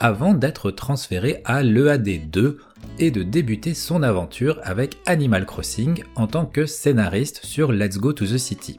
avant 0.01 0.35
d'être 0.35 0.71
transférée 0.71 1.41
à 1.45 1.63
l'EAD 1.63 2.31
2 2.31 2.59
et 2.99 3.11
de 3.11 3.23
débuter 3.23 3.75
son 3.75 4.03
aventure 4.03 4.61
avec 4.63 4.99
Animal 5.07 5.47
Crossing 5.47 6.03
en 6.15 6.27
tant 6.27 6.47
que 6.47 6.67
scénariste 6.67 7.41
sur 7.45 7.73
Let's 7.73 7.99
Go 7.99 8.13
to 8.13 8.27
the 8.27 8.39
City. 8.39 8.79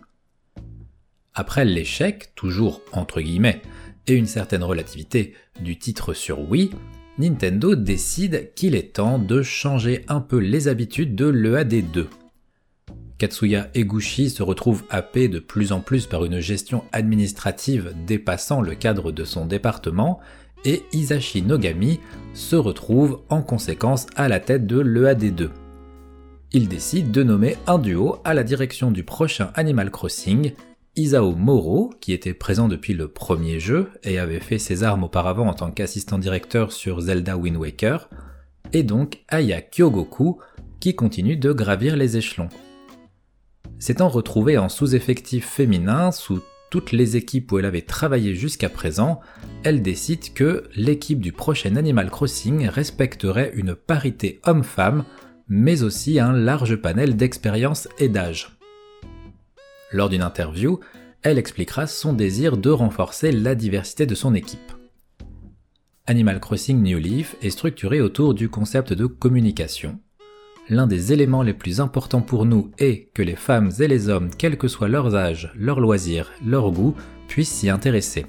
Après 1.34 1.66
l'échec, 1.66 2.34
toujours 2.36 2.82
entre 2.92 3.22
guillemets, 3.22 3.62
et 4.08 4.14
une 4.14 4.28
certaine 4.28 4.64
relativité 4.64 5.34
du 5.60 5.78
titre 5.78 6.14
sur 6.14 6.50
Wii, 6.50 6.72
Nintendo 7.18 7.76
décide 7.76 8.54
qu'il 8.56 8.76
est 8.76 8.96
temps 8.96 9.20
de 9.20 9.42
changer 9.42 10.06
un 10.08 10.22
peu 10.22 10.38
les 10.38 10.68
habitudes 10.68 11.16
de 11.16 11.26
l'EAD2. 11.26 12.06
Katsuya 13.18 13.70
Eguchi 13.74 14.30
se 14.30 14.44
retrouve 14.44 14.84
happé 14.92 15.28
de 15.28 15.40
plus 15.40 15.72
en 15.72 15.80
plus 15.80 16.06
par 16.06 16.24
une 16.24 16.40
gestion 16.40 16.84
administrative 16.92 17.96
dépassant 18.06 18.62
le 18.62 18.76
cadre 18.76 19.12
de 19.12 19.24
son 19.26 19.48
département 19.48 20.20
et 20.66 20.84
Isashi 20.94 21.42
Nogami 21.42 22.00
se 22.34 22.56
retrouve 22.56 23.22
en 23.30 23.42
conséquence 23.42 24.08
à 24.16 24.28
la 24.28 24.40
tête 24.40 24.68
de 24.68 24.80
l'EAD2. 24.80 25.50
Il 26.54 26.68
décide 26.68 27.12
de 27.12 27.24
nommer 27.24 27.58
un 27.68 27.78
duo 27.78 28.18
à 28.24 28.34
la 28.34 28.44
direction 28.44 28.92
du 28.92 29.04
prochain 29.04 29.52
Animal 29.56 29.92
Crossing, 29.92 30.54
Isao 30.96 31.36
Moro, 31.36 31.94
qui 32.00 32.14
était 32.14 32.34
présent 32.34 32.68
depuis 32.68 32.94
le 32.94 33.08
premier 33.08 33.60
jeu 33.60 33.90
et 34.04 34.18
avait 34.18 34.40
fait 34.40 34.58
ses 34.58 34.84
armes 34.84 35.04
auparavant 35.04 35.48
en 35.48 35.54
tant 35.54 35.72
qu'assistant 35.72 36.18
directeur 36.18 36.72
sur 36.72 37.02
Zelda 37.02 37.38
Wind 37.38 37.58
Waker, 37.58 38.10
et 38.74 38.84
donc 38.84 39.20
Aya 39.28 39.62
Kyogoku, 39.62 40.40
qui 40.80 40.96
continue 40.96 41.38
de 41.38 41.52
gravir 41.52 41.96
les 41.96 42.18
échelons. 42.18 42.50
S'étant 43.80 44.10
retrouvée 44.10 44.58
en 44.58 44.70
sous-effectif 44.70 45.48
féminin 45.48 46.12
sous 46.12 46.42
toutes 46.70 46.92
les 46.92 47.16
équipes 47.16 47.52
où 47.52 47.60
elle 47.60 47.66
avait 47.66 47.82
travaillé 47.82 48.36
jusqu'à 48.36 48.70
présent, 48.70 49.22
elle 49.64 49.82
décide 49.82 50.34
que 50.34 50.64
l'équipe 50.76 51.20
du 51.20 51.32
prochain 51.32 51.76
Animal 51.76 52.10
Crossing 52.10 52.68
respecterait 52.68 53.54
une 53.56 53.76
parité 53.76 54.40
homme-femme, 54.46 55.06
mais 55.48 55.84
aussi 55.84 56.20
un 56.20 56.34
large 56.34 56.76
panel 56.76 57.16
d'expérience 57.16 57.88
et 58.00 58.10
d'âge. 58.10 58.58
Lors 59.92 60.10
d'une 60.10 60.22
interview, 60.22 60.80
elle 61.22 61.38
expliquera 61.38 61.88
son 61.88 62.14
désir 62.14 62.58
de 62.58 62.70
renforcer 62.70 63.32
la 63.32 63.56
diversité 63.56 64.06
de 64.06 64.16
son 64.16 64.36
équipe. 64.36 64.74
Animal 66.06 66.40
Crossing 66.40 66.82
New 66.82 67.00
Leaf 67.00 67.36
est 67.42 67.50
structuré 67.50 68.02
autour 68.02 68.34
du 68.34 68.50
concept 68.50 68.94
de 68.94 69.06
communication. 69.06 70.00
L'un 70.70 70.86
des 70.86 71.14
éléments 71.14 71.44
les 71.44 71.54
plus 71.54 71.80
importants 71.80 72.22
pour 72.22 72.46
nous 72.46 72.72
est 72.78 73.10
que 73.14 73.22
les 73.22 73.38
femmes 73.38 73.72
et 73.80 73.88
les 73.88 74.10
hommes, 74.10 74.30
quel 74.38 74.58
que 74.58 74.68
soit 74.68 74.90
leur 74.90 75.16
âge, 75.16 75.54
leur 75.56 75.80
loisir, 75.80 76.32
leur 76.46 76.72
goût, 76.72 76.94
puissent 77.30 77.52
s'y 77.52 77.70
intéresser. 77.70 78.26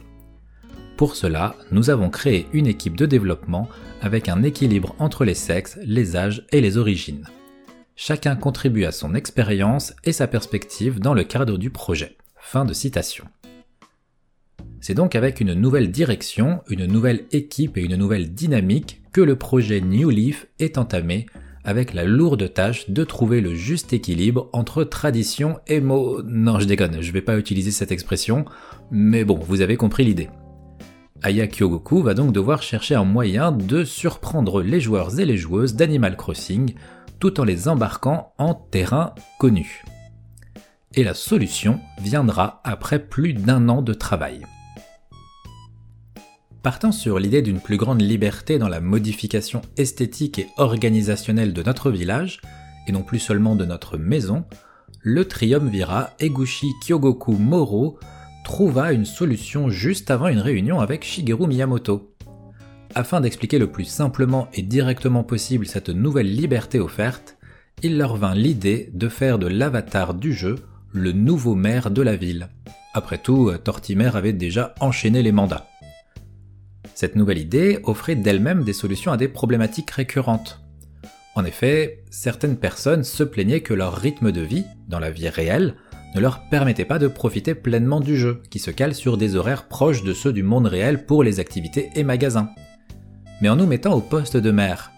Pour 0.96 1.16
cela, 1.16 1.56
nous 1.72 1.90
avons 1.90 2.10
créé 2.10 2.46
une 2.52 2.68
équipe 2.68 2.96
de 2.96 3.06
développement 3.06 3.68
avec 4.02 4.28
un 4.28 4.44
équilibre 4.44 4.94
entre 5.00 5.24
les 5.24 5.34
sexes, 5.34 5.78
les 5.82 6.16
âges 6.16 6.46
et 6.52 6.60
les 6.60 6.76
origines. 6.76 7.24
Chacun 7.96 8.36
contribue 8.36 8.84
à 8.84 8.92
son 8.92 9.16
expérience 9.16 9.92
et 10.04 10.12
sa 10.12 10.28
perspective 10.28 11.00
dans 11.00 11.14
le 11.14 11.24
cadre 11.24 11.58
du 11.58 11.70
projet. 11.70 12.16
Fin 12.36 12.64
de 12.64 12.72
citation. 12.72 13.24
C'est 14.80 14.94
donc 14.94 15.16
avec 15.16 15.40
une 15.40 15.54
nouvelle 15.54 15.90
direction, 15.90 16.62
une 16.68 16.86
nouvelle 16.86 17.24
équipe 17.32 17.76
et 17.76 17.82
une 17.82 17.96
nouvelle 17.96 18.32
dynamique 18.32 19.02
que 19.12 19.20
le 19.20 19.34
projet 19.34 19.80
New 19.80 20.10
Leaf 20.10 20.46
est 20.60 20.78
entamé 20.78 21.26
avec 21.64 21.94
la 21.94 22.04
lourde 22.04 22.52
tâche 22.52 22.90
de 22.90 23.04
trouver 23.04 23.40
le 23.40 23.54
juste 23.54 23.92
équilibre 23.92 24.48
entre 24.52 24.84
tradition 24.84 25.58
et 25.66 25.80
mots. 25.80 26.22
Non, 26.22 26.58
je 26.58 26.66
déconne, 26.66 27.00
je 27.00 27.12
vais 27.12 27.22
pas 27.22 27.38
utiliser 27.38 27.70
cette 27.70 27.92
expression, 27.92 28.44
mais 28.90 29.24
bon, 29.24 29.38
vous 29.38 29.60
avez 29.60 29.76
compris 29.76 30.04
l'idée. 30.04 30.28
Aya 31.22 31.48
Kyogoku 31.48 32.02
va 32.02 32.14
donc 32.14 32.32
devoir 32.32 32.62
chercher 32.62 32.94
un 32.94 33.04
moyen 33.04 33.50
de 33.50 33.84
surprendre 33.84 34.62
les 34.62 34.80
joueurs 34.80 35.18
et 35.18 35.24
les 35.24 35.36
joueuses 35.36 35.74
d'Animal 35.74 36.16
Crossing 36.16 36.74
tout 37.18 37.40
en 37.40 37.44
les 37.44 37.68
embarquant 37.68 38.32
en 38.38 38.54
terrain 38.54 39.14
connu. 39.38 39.84
Et 40.94 41.04
la 41.04 41.14
solution 41.14 41.80
viendra 42.00 42.60
après 42.64 42.98
plus 43.00 43.34
d'un 43.34 43.68
an 43.68 43.82
de 43.82 43.92
travail. 43.92 44.42
Partant 46.62 46.90
sur 46.90 47.20
l'idée 47.20 47.40
d'une 47.40 47.60
plus 47.60 47.76
grande 47.76 48.02
liberté 48.02 48.58
dans 48.58 48.68
la 48.68 48.80
modification 48.80 49.62
esthétique 49.76 50.40
et 50.40 50.48
organisationnelle 50.56 51.52
de 51.52 51.62
notre 51.62 51.90
village, 51.90 52.40
et 52.88 52.92
non 52.92 53.02
plus 53.02 53.20
seulement 53.20 53.54
de 53.54 53.64
notre 53.64 53.96
maison, 53.96 54.44
le 55.00 55.26
triumvirat 55.26 56.10
Eguchi 56.18 56.72
Kyogoku 56.82 57.32
Moro 57.32 57.98
trouva 58.44 58.92
une 58.92 59.04
solution 59.04 59.70
juste 59.70 60.10
avant 60.10 60.26
une 60.26 60.40
réunion 60.40 60.80
avec 60.80 61.04
Shigeru 61.04 61.46
Miyamoto. 61.46 62.14
Afin 62.94 63.20
d'expliquer 63.20 63.58
le 63.58 63.70
plus 63.70 63.84
simplement 63.84 64.48
et 64.52 64.62
directement 64.62 65.22
possible 65.22 65.66
cette 65.66 65.90
nouvelle 65.90 66.34
liberté 66.34 66.80
offerte, 66.80 67.36
il 67.84 67.96
leur 67.96 68.16
vint 68.16 68.34
l'idée 68.34 68.90
de 68.94 69.08
faire 69.08 69.38
de 69.38 69.46
l'avatar 69.46 70.14
du 70.14 70.32
jeu 70.32 70.56
le 70.92 71.12
nouveau 71.12 71.54
maire 71.54 71.90
de 71.90 72.02
la 72.02 72.16
ville. 72.16 72.48
Après 72.94 73.18
tout, 73.18 73.52
Tortimer 73.62 74.10
avait 74.16 74.32
déjà 74.32 74.74
enchaîné 74.80 75.22
les 75.22 75.30
mandats. 75.30 75.68
Cette 77.00 77.14
nouvelle 77.14 77.38
idée 77.38 77.78
offrait 77.84 78.16
d'elle-même 78.16 78.64
des 78.64 78.72
solutions 78.72 79.12
à 79.12 79.16
des 79.16 79.28
problématiques 79.28 79.92
récurrentes. 79.92 80.60
En 81.36 81.44
effet, 81.44 82.02
certaines 82.10 82.56
personnes 82.56 83.04
se 83.04 83.22
plaignaient 83.22 83.60
que 83.60 83.72
leur 83.72 83.94
rythme 83.94 84.32
de 84.32 84.40
vie, 84.40 84.64
dans 84.88 84.98
la 84.98 85.12
vie 85.12 85.28
réelle, 85.28 85.76
ne 86.16 86.20
leur 86.20 86.48
permettait 86.48 86.84
pas 86.84 86.98
de 86.98 87.06
profiter 87.06 87.54
pleinement 87.54 88.00
du 88.00 88.16
jeu, 88.16 88.42
qui 88.50 88.58
se 88.58 88.72
cale 88.72 88.96
sur 88.96 89.16
des 89.16 89.36
horaires 89.36 89.68
proches 89.68 90.02
de 90.02 90.12
ceux 90.12 90.32
du 90.32 90.42
monde 90.42 90.66
réel 90.66 91.06
pour 91.06 91.22
les 91.22 91.38
activités 91.38 91.90
et 91.94 92.02
magasins. 92.02 92.50
Mais 93.40 93.48
en 93.48 93.54
nous 93.54 93.66
mettant 93.68 93.94
au 93.94 94.00
poste 94.00 94.36
de 94.36 94.50
maire, 94.50 94.90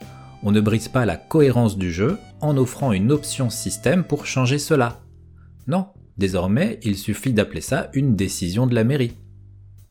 on 0.42 0.53
ne 0.53 0.62
brise 0.62 0.88
pas 0.88 1.05
la 1.05 1.18
cohérence 1.18 1.76
du 1.76 1.92
jeu 1.92 2.16
en 2.40 2.57
offrant 2.57 2.92
une 2.92 3.12
option 3.12 3.51
système 3.51 4.05
pour 4.05 4.24
changer 4.24 4.59
cela. 4.59 5.03
Non, 5.66 5.88
désormais 6.16 6.80
il 6.82 6.96
suffit 6.96 7.34
d'appeler 7.34 7.61
ça 7.61 7.90
une 7.92 8.16
décision 8.16 8.66
de 8.66 8.74
la 8.74 8.84
mairie. 8.84 9.18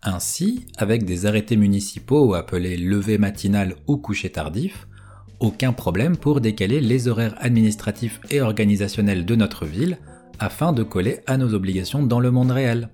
Ainsi, 0.02 0.66
avec 0.78 1.04
des 1.04 1.26
arrêtés 1.26 1.58
municipaux 1.58 2.34
appelés 2.34 2.78
levée 2.78 3.18
matinale 3.18 3.76
ou 3.86 3.98
coucher 3.98 4.30
tardif, 4.30 4.88
aucun 5.42 5.74
problème 5.74 6.16
pour 6.16 6.40
décaler 6.40 6.80
les 6.80 7.10
horaires 7.10 7.36
administratifs 7.40 8.22
et 8.30 8.40
organisationnels 8.40 9.26
de 9.26 9.36
notre 9.36 9.66
ville 9.66 9.98
afin 10.40 10.72
de 10.72 10.84
coller 10.84 11.20
à 11.28 11.38
nos 11.38 11.54
obligations 11.54 12.04
dans 12.04 12.22
le 12.22 12.32
monde 12.32 12.52
réel. 12.52 12.90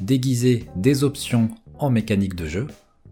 Déguiser 0.00 0.64
des 0.76 1.04
options 1.04 1.50
en 1.78 1.90
mécanique 1.90 2.34
de 2.34 2.46
jeu, 2.46 2.66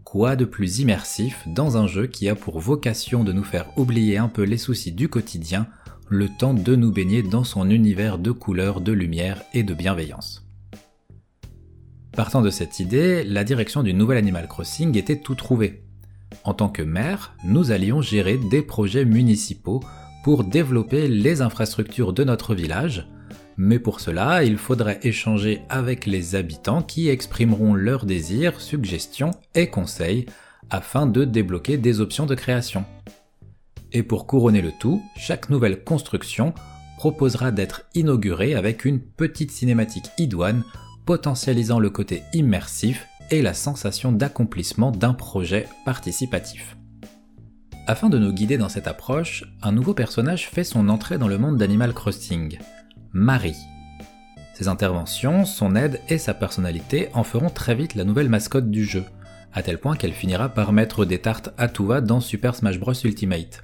quoi 0.04 0.34
de 0.34 0.46
plus 0.46 0.78
immersif 0.78 1.46
dans 1.46 1.76
un 1.76 1.86
jeu 1.86 2.06
qui 2.06 2.30
a 2.30 2.34
pour 2.34 2.60
vocation 2.60 3.24
de 3.24 3.32
nous 3.32 3.44
faire 3.44 3.66
oublier 3.76 4.16
un 4.16 4.28
peu 4.28 4.42
les 4.42 4.58
soucis 4.58 4.92
du 4.92 5.08
quotidien, 5.08 5.66
le 6.08 6.28
temps 6.28 6.54
de 6.54 6.76
nous 6.76 6.92
baigner 6.92 7.22
dans 7.22 7.44
son 7.44 7.68
univers 7.68 8.18
de 8.18 8.30
couleurs, 8.30 8.80
de 8.80 8.92
lumière 8.92 9.42
et 9.52 9.64
de 9.64 9.74
bienveillance. 9.74 10.45
Partant 12.16 12.40
de 12.40 12.48
cette 12.48 12.80
idée, 12.80 13.24
la 13.24 13.44
direction 13.44 13.82
du 13.82 13.92
nouvel 13.92 14.16
Animal 14.16 14.48
Crossing 14.48 14.96
était 14.96 15.18
tout 15.18 15.34
trouvée. 15.34 15.82
En 16.44 16.54
tant 16.54 16.70
que 16.70 16.80
maire, 16.80 17.36
nous 17.44 17.72
allions 17.72 18.00
gérer 18.00 18.38
des 18.38 18.62
projets 18.62 19.04
municipaux 19.04 19.82
pour 20.24 20.42
développer 20.42 21.08
les 21.08 21.42
infrastructures 21.42 22.14
de 22.14 22.24
notre 22.24 22.54
village, 22.54 23.06
mais 23.58 23.78
pour 23.78 24.00
cela, 24.00 24.44
il 24.44 24.56
faudrait 24.56 24.98
échanger 25.02 25.60
avec 25.68 26.06
les 26.06 26.34
habitants 26.34 26.82
qui 26.82 27.10
exprimeront 27.10 27.74
leurs 27.74 28.06
désirs, 28.06 28.62
suggestions 28.62 29.32
et 29.54 29.68
conseils 29.68 30.24
afin 30.70 31.06
de 31.06 31.26
débloquer 31.26 31.76
des 31.76 32.00
options 32.00 32.24
de 32.24 32.34
création. 32.34 32.86
Et 33.92 34.02
pour 34.02 34.26
couronner 34.26 34.62
le 34.62 34.72
tout, 34.80 35.02
chaque 35.16 35.50
nouvelle 35.50 35.84
construction 35.84 36.54
proposera 36.96 37.50
d'être 37.50 37.82
inaugurée 37.94 38.54
avec 38.54 38.86
une 38.86 39.00
petite 39.00 39.50
cinématique 39.50 40.08
idoine 40.16 40.64
potentialisant 41.06 41.78
le 41.78 41.88
côté 41.88 42.24
immersif 42.34 43.06
et 43.30 43.40
la 43.40 43.54
sensation 43.54 44.12
d'accomplissement 44.12 44.90
d'un 44.90 45.14
projet 45.14 45.68
participatif. 45.84 46.76
Afin 47.86 48.08
de 48.08 48.18
nous 48.18 48.32
guider 48.32 48.58
dans 48.58 48.68
cette 48.68 48.88
approche, 48.88 49.44
un 49.62 49.70
nouveau 49.70 49.94
personnage 49.94 50.48
fait 50.48 50.64
son 50.64 50.88
entrée 50.88 51.18
dans 51.18 51.28
le 51.28 51.38
monde 51.38 51.56
d'Animal 51.56 51.94
Crossing, 51.94 52.58
Marie. 53.12 53.56
Ses 54.54 54.66
interventions, 54.66 55.44
son 55.44 55.76
aide 55.76 56.00
et 56.08 56.18
sa 56.18 56.34
personnalité 56.34 57.08
en 57.14 57.22
feront 57.22 57.50
très 57.50 57.76
vite 57.76 57.94
la 57.94 58.04
nouvelle 58.04 58.28
mascotte 58.28 58.70
du 58.70 58.84
jeu, 58.84 59.04
à 59.52 59.62
tel 59.62 59.78
point 59.78 59.96
qu'elle 59.96 60.12
finira 60.12 60.48
par 60.48 60.72
mettre 60.72 61.04
des 61.04 61.20
tartes 61.20 61.50
à 61.56 61.68
tout 61.68 61.86
va 61.86 62.00
dans 62.00 62.20
Super 62.20 62.56
Smash 62.56 62.80
Bros 62.80 62.92
Ultimate. 62.92 63.62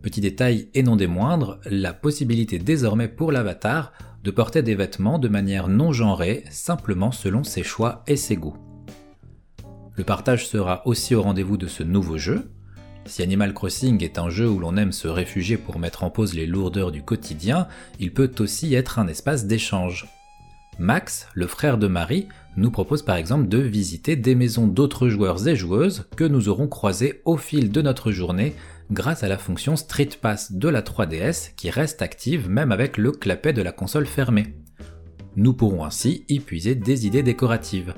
Petit 0.00 0.22
détail 0.22 0.70
et 0.72 0.82
non 0.82 0.96
des 0.96 1.06
moindres, 1.06 1.60
la 1.66 1.92
possibilité 1.92 2.58
désormais 2.58 3.08
pour 3.08 3.30
l'avatar 3.30 3.92
de 4.22 4.30
porter 4.30 4.62
des 4.62 4.74
vêtements 4.74 5.18
de 5.18 5.28
manière 5.28 5.68
non 5.68 5.92
genrée, 5.92 6.44
simplement 6.50 7.12
selon 7.12 7.44
ses 7.44 7.62
choix 7.62 8.02
et 8.06 8.16
ses 8.16 8.36
goûts. 8.36 8.56
Le 9.94 10.04
partage 10.04 10.46
sera 10.46 10.86
aussi 10.86 11.14
au 11.14 11.22
rendez-vous 11.22 11.56
de 11.56 11.66
ce 11.66 11.82
nouveau 11.82 12.18
jeu. 12.18 12.50
Si 13.06 13.22
Animal 13.22 13.54
Crossing 13.54 14.02
est 14.04 14.18
un 14.18 14.30
jeu 14.30 14.48
où 14.48 14.58
l'on 14.58 14.76
aime 14.76 14.92
se 14.92 15.08
réfugier 15.08 15.56
pour 15.56 15.78
mettre 15.78 16.04
en 16.04 16.10
pause 16.10 16.34
les 16.34 16.46
lourdeurs 16.46 16.92
du 16.92 17.02
quotidien, 17.02 17.66
il 17.98 18.12
peut 18.12 18.30
aussi 18.38 18.74
être 18.74 18.98
un 18.98 19.08
espace 19.08 19.46
d'échange. 19.46 20.06
Max, 20.78 21.28
le 21.34 21.46
frère 21.46 21.76
de 21.76 21.86
Marie, 21.86 22.28
nous 22.56 22.70
propose 22.70 23.02
par 23.02 23.16
exemple 23.16 23.48
de 23.48 23.58
visiter 23.58 24.16
des 24.16 24.34
maisons 24.34 24.66
d'autres 24.66 25.08
joueurs 25.08 25.46
et 25.46 25.56
joueuses 25.56 26.08
que 26.16 26.24
nous 26.24 26.48
aurons 26.48 26.68
croisés 26.68 27.20
au 27.24 27.36
fil 27.36 27.70
de 27.70 27.82
notre 27.82 28.12
journée 28.12 28.54
grâce 28.90 29.22
à 29.22 29.28
la 29.28 29.38
fonction 29.38 29.76
Street 29.76 30.10
Pass 30.20 30.52
de 30.52 30.68
la 30.68 30.82
3DS 30.82 31.54
qui 31.54 31.70
reste 31.70 32.02
active 32.02 32.48
même 32.48 32.72
avec 32.72 32.96
le 32.96 33.12
clapet 33.12 33.52
de 33.52 33.62
la 33.62 33.72
console 33.72 34.06
fermée. 34.06 34.54
Nous 35.36 35.54
pourrons 35.54 35.84
ainsi 35.84 36.24
y 36.28 36.40
puiser 36.40 36.74
des 36.74 37.06
idées 37.06 37.22
décoratives. 37.22 37.94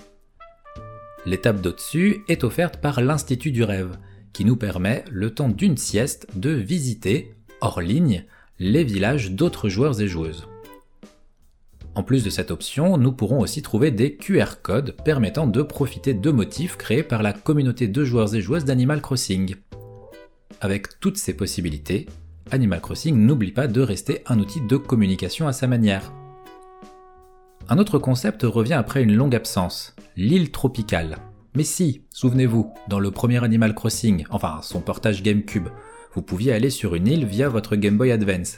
L'étape 1.24 1.60
d'au-dessus 1.60 2.22
est 2.28 2.44
offerte 2.44 2.78
par 2.78 3.00
l'Institut 3.00 3.52
du 3.52 3.62
rêve, 3.62 3.96
qui 4.32 4.44
nous 4.44 4.56
permet, 4.56 5.04
le 5.10 5.30
temps 5.30 5.48
d'une 5.48 5.76
sieste, 5.76 6.26
de 6.34 6.50
visiter, 6.50 7.34
hors 7.60 7.80
ligne, 7.80 8.24
les 8.58 8.84
villages 8.84 9.30
d'autres 9.30 9.68
joueurs 9.68 10.00
et 10.00 10.08
joueuses. 10.08 10.48
En 11.94 12.02
plus 12.02 12.24
de 12.24 12.30
cette 12.30 12.50
option, 12.50 12.96
nous 12.96 13.12
pourrons 13.12 13.40
aussi 13.40 13.60
trouver 13.60 13.90
des 13.90 14.16
QR 14.16 14.56
codes 14.62 14.96
permettant 15.04 15.46
de 15.46 15.62
profiter 15.62 16.14
de 16.14 16.30
motifs 16.30 16.76
créés 16.76 17.02
par 17.02 17.22
la 17.22 17.32
communauté 17.32 17.86
de 17.86 18.04
joueurs 18.04 18.34
et 18.34 18.40
joueuses 18.40 18.64
d'Animal 18.64 19.02
Crossing. 19.02 19.56
Avec 20.60 21.00
toutes 21.00 21.16
ces 21.16 21.34
possibilités, 21.34 22.06
Animal 22.50 22.80
Crossing 22.80 23.16
n'oublie 23.16 23.52
pas 23.52 23.66
de 23.66 23.80
rester 23.80 24.22
un 24.26 24.38
outil 24.38 24.60
de 24.60 24.76
communication 24.76 25.48
à 25.48 25.52
sa 25.52 25.66
manière. 25.66 26.12
Un 27.68 27.78
autre 27.78 27.98
concept 27.98 28.42
revient 28.42 28.74
après 28.74 29.02
une 29.02 29.14
longue 29.14 29.34
absence, 29.34 29.94
l'île 30.16 30.50
tropicale. 30.50 31.18
Mais 31.54 31.64
si, 31.64 32.02
souvenez-vous, 32.10 32.72
dans 32.88 32.98
le 32.98 33.10
premier 33.10 33.42
Animal 33.42 33.74
Crossing, 33.74 34.24
enfin 34.30 34.60
son 34.62 34.80
portage 34.80 35.22
GameCube, 35.22 35.68
vous 36.14 36.22
pouviez 36.22 36.52
aller 36.52 36.70
sur 36.70 36.94
une 36.94 37.06
île 37.06 37.24
via 37.24 37.48
votre 37.48 37.76
Game 37.76 37.96
Boy 37.96 38.10
Advance. 38.10 38.56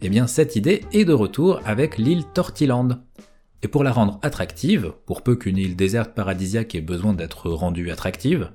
Eh 0.00 0.08
bien 0.08 0.26
cette 0.26 0.56
idée 0.56 0.84
est 0.92 1.04
de 1.04 1.12
retour 1.12 1.60
avec 1.64 1.98
l'île 1.98 2.24
Tortiland. 2.34 2.88
Et 3.62 3.68
pour 3.68 3.82
la 3.82 3.92
rendre 3.92 4.20
attractive, 4.22 4.92
pour 5.06 5.22
peu 5.22 5.34
qu'une 5.34 5.56
île 5.56 5.76
déserte 5.76 6.14
paradisiaque 6.14 6.74
ait 6.74 6.80
besoin 6.80 7.12
d'être 7.12 7.50
rendue 7.50 7.90
attractive, 7.90 8.50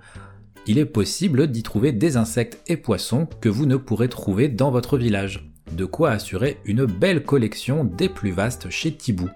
il 0.68 0.78
est 0.78 0.86
possible 0.86 1.48
d'y 1.48 1.64
trouver 1.64 1.92
des 1.92 2.18
insectes 2.18 2.60
et 2.68 2.78
poissons 2.78 3.28
que 3.42 3.50
vous 3.50 3.66
ne 3.66 3.76
pourrez 3.76 4.10
trouver 4.10 4.48
dans 4.48 4.72
votre 4.72 4.98
village. 4.98 5.50
De 5.72 5.86
quoi 5.86 6.12
assurer 6.12 6.58
une 6.66 6.86
belle 6.86 7.24
collection 7.24 7.84
des 7.84 8.10
plus 8.10 8.32
vastes 8.32 8.70
chez 8.70 8.94
Tibou. 8.94 9.30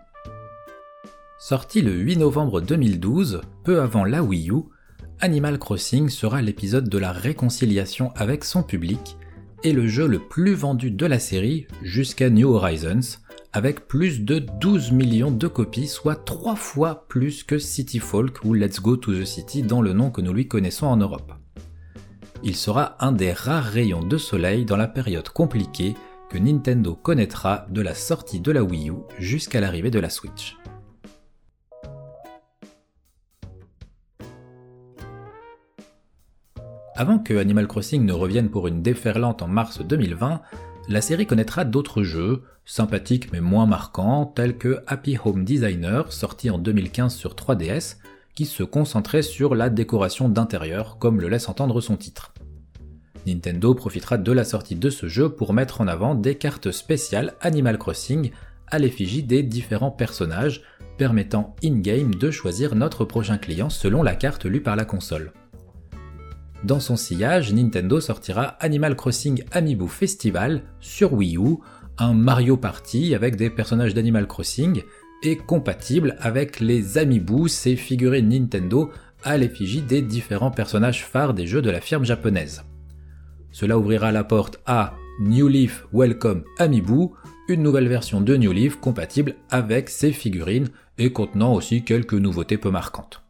Sorti 1.40 1.82
le 1.82 1.94
8 1.94 2.18
novembre 2.18 2.62
2012, 2.62 3.42
peu 3.64 3.82
avant 3.82 4.06
la 4.06 4.24
Wii 4.24 4.50
U, 4.52 4.64
Animal 5.20 5.58
Crossing 5.58 6.10
sera 6.10 6.42
l'épisode 6.42 6.90
de 6.90 6.98
la 6.98 7.12
réconciliation 7.12 8.12
avec 8.16 8.44
son 8.44 8.64
public 8.64 9.18
et 9.64 9.74
le 9.74 9.88
jeu 9.88 10.08
le 10.08 10.20
plus 10.20 10.54
vendu 10.54 10.92
de 10.92 11.06
la 11.06 11.20
série 11.20 11.68
jusqu'à 11.82 12.30
New 12.30 12.50
Horizons, 12.50 13.18
avec 13.54 13.88
plus 13.88 14.22
de 14.22 14.40
12 14.40 14.92
millions 14.92 15.32
de 15.32 15.48
copies, 15.48 15.88
soit 15.88 16.16
3 16.26 16.56
fois 16.56 17.08
plus 17.08 17.44
que 17.44 17.58
City 17.58 18.00
Folk 18.00 18.44
ou 18.44 18.54
Let's 18.54 18.82
Go 18.82 18.98
to 18.98 19.14
the 19.14 19.26
City 19.26 19.64
dans 19.64 19.82
le 19.82 19.94
nom 19.94 20.12
que 20.12 20.22
nous 20.22 20.34
lui 20.34 20.48
connaissons 20.48 20.88
en 20.88 20.98
Europe. 20.98 21.34
Il 22.44 22.56
sera 22.56 22.96
un 23.04 23.12
des 23.12 23.34
rares 23.34 23.64
rayons 23.64 24.04
de 24.04 24.18
soleil 24.18 24.66
dans 24.66 24.78
la 24.78 24.88
période 24.88 25.30
compliquée 25.30 25.96
que 26.30 26.38
Nintendo 26.38 26.96
connaîtra 26.96 27.66
de 27.70 27.82
la 27.82 27.96
sortie 27.96 28.40
de 28.40 28.52
la 28.52 28.64
Wii 28.64 28.90
U 28.90 28.96
jusqu'à 29.18 29.62
l'arrivée 29.62 29.92
de 29.92 30.00
la 30.00 30.10
Switch. 30.10 30.58
Avant 36.96 37.20
que 37.20 37.36
Animal 37.36 37.68
Crossing 37.68 38.04
ne 38.04 38.12
revienne 38.12 38.50
pour 38.50 38.68
une 38.68 38.82
déferlante 38.82 39.44
en 39.44 39.48
mars 39.48 39.82
2020, 39.82 40.42
la 40.90 41.02
série 41.02 41.28
connaîtra 41.28 41.66
d'autres 41.66 42.04
jeux, 42.04 42.44
sympathiques 42.66 43.32
mais 43.32 43.42
moins 43.42 43.66
marquants, 43.66 44.26
tels 44.26 44.58
que 44.58 44.80
Happy 44.88 45.18
Home 45.24 45.44
Designer, 45.44 46.12
sorti 46.14 46.50
en 46.50 46.58
2015 46.58 47.14
sur 47.14 47.34
3DS, 47.34 47.98
qui 48.36 48.46
se 48.46 48.64
concentrait 48.64 49.22
sur 49.22 49.56
la 49.56 49.70
décoration 49.70 50.30
d'intérieur, 50.30 50.98
comme 50.98 51.20
le 51.20 51.28
laisse 51.28 51.50
entendre 51.50 51.82
son 51.82 51.98
titre. 51.98 52.34
Nintendo 53.26 53.74
profitera 53.74 54.18
de 54.18 54.32
la 54.32 54.46
sortie 54.46 54.76
de 54.76 54.90
ce 54.90 55.08
jeu 55.08 55.30
pour 55.30 55.54
mettre 55.54 55.82
en 55.82 55.88
avant 55.88 56.16
des 56.16 56.36
cartes 56.36 56.72
spéciales 56.72 57.34
Animal 57.42 57.78
Crossing 57.78 58.32
à 58.68 58.80
l'effigie 58.80 59.24
des 59.24 59.44
différents 59.44 59.92
personnages, 59.92 60.64
permettant 60.98 61.56
in-game 61.64 62.16
de 62.16 62.32
choisir 62.32 62.76
notre 62.76 63.06
prochain 63.06 63.38
client 63.38 63.70
selon 63.70 64.04
la 64.04 64.16
carte 64.16 64.46
lue 64.46 64.62
par 64.62 64.76
la 64.76 64.86
console. 64.86 65.34
Dans 66.64 66.80
son 66.80 66.96
sillage, 66.96 67.54
Nintendo 67.54 68.02
sortira 68.02 68.58
Animal 68.60 68.96
Crossing 68.96 69.44
Amiibo 69.52 69.88
Festival 69.88 70.64
sur 70.80 71.14
Wii 71.14 71.38
U, 71.38 71.58
un 72.00 72.14
Mario 72.14 72.58
Party 72.58 73.14
avec 73.14 73.36
des 73.36 73.50
personnages 73.50 73.94
d'Animal 73.94 74.28
Crossing 74.28 74.82
et 75.24 75.38
compatible 75.38 76.16
avec 76.20 76.60
les 76.60 76.98
Amiibo, 76.98 77.48
ces 77.48 77.76
figurines 77.76 78.30
Nintendo 78.30 78.90
à 79.24 79.38
l'effigie 79.38 79.82
des 79.82 80.02
différents 80.02 80.52
personnages 80.52 81.06
phares 81.06 81.34
des 81.34 81.46
jeux 81.46 81.62
de 81.62 81.70
la 81.70 81.82
firme 81.82 82.06
japonaise. 82.06 82.64
Cela 83.52 83.78
ouvrira 83.78 84.12
la 84.12 84.24
porte 84.24 84.60
à 84.66 84.96
New 85.20 85.48
Leaf 85.48 85.86
Welcome 85.94 86.44
Amiibo, 86.58 87.14
une 87.50 87.62
nouvelle 87.62 87.88
version 87.88 88.20
de 88.20 88.36
New 88.36 88.52
Leaf 88.52 88.78
compatible 88.80 89.36
avec 89.50 89.90
ces 89.90 90.12
figurines 90.12 90.70
et 90.98 91.12
contenant 91.12 91.54
aussi 91.54 91.84
quelques 91.84 92.14
nouveautés 92.14 92.58
peu 92.58 92.72
marquantes. 92.72 93.27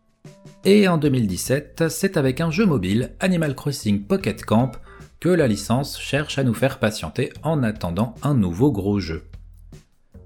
Et 0.70 0.90
en 0.90 0.98
2017, 0.98 1.86
c'est 1.88 2.18
avec 2.18 2.42
un 2.42 2.52
jeu 2.52 2.66
mobile, 2.66 3.12
Animal 3.22 3.56
Crossing 3.56 4.04
Pocket 4.04 4.44
Camp, 4.44 4.74
que 5.22 5.30
la 5.30 5.48
licence 5.48 5.98
cherche 5.98 6.38
à 6.40 6.44
nous 6.44 6.54
faire 6.54 6.78
patienter 6.78 7.32
en 7.42 7.64
attendant 7.64 8.16
un 8.22 8.34
nouveau 8.34 8.74
gros 8.74 9.00
jeu. 9.00 9.24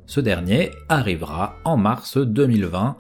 Ce 0.08 0.20
dernier 0.20 0.72
arrivera 0.89 1.58
en 1.64 1.78
mars 1.78 2.18
2020 2.18 2.98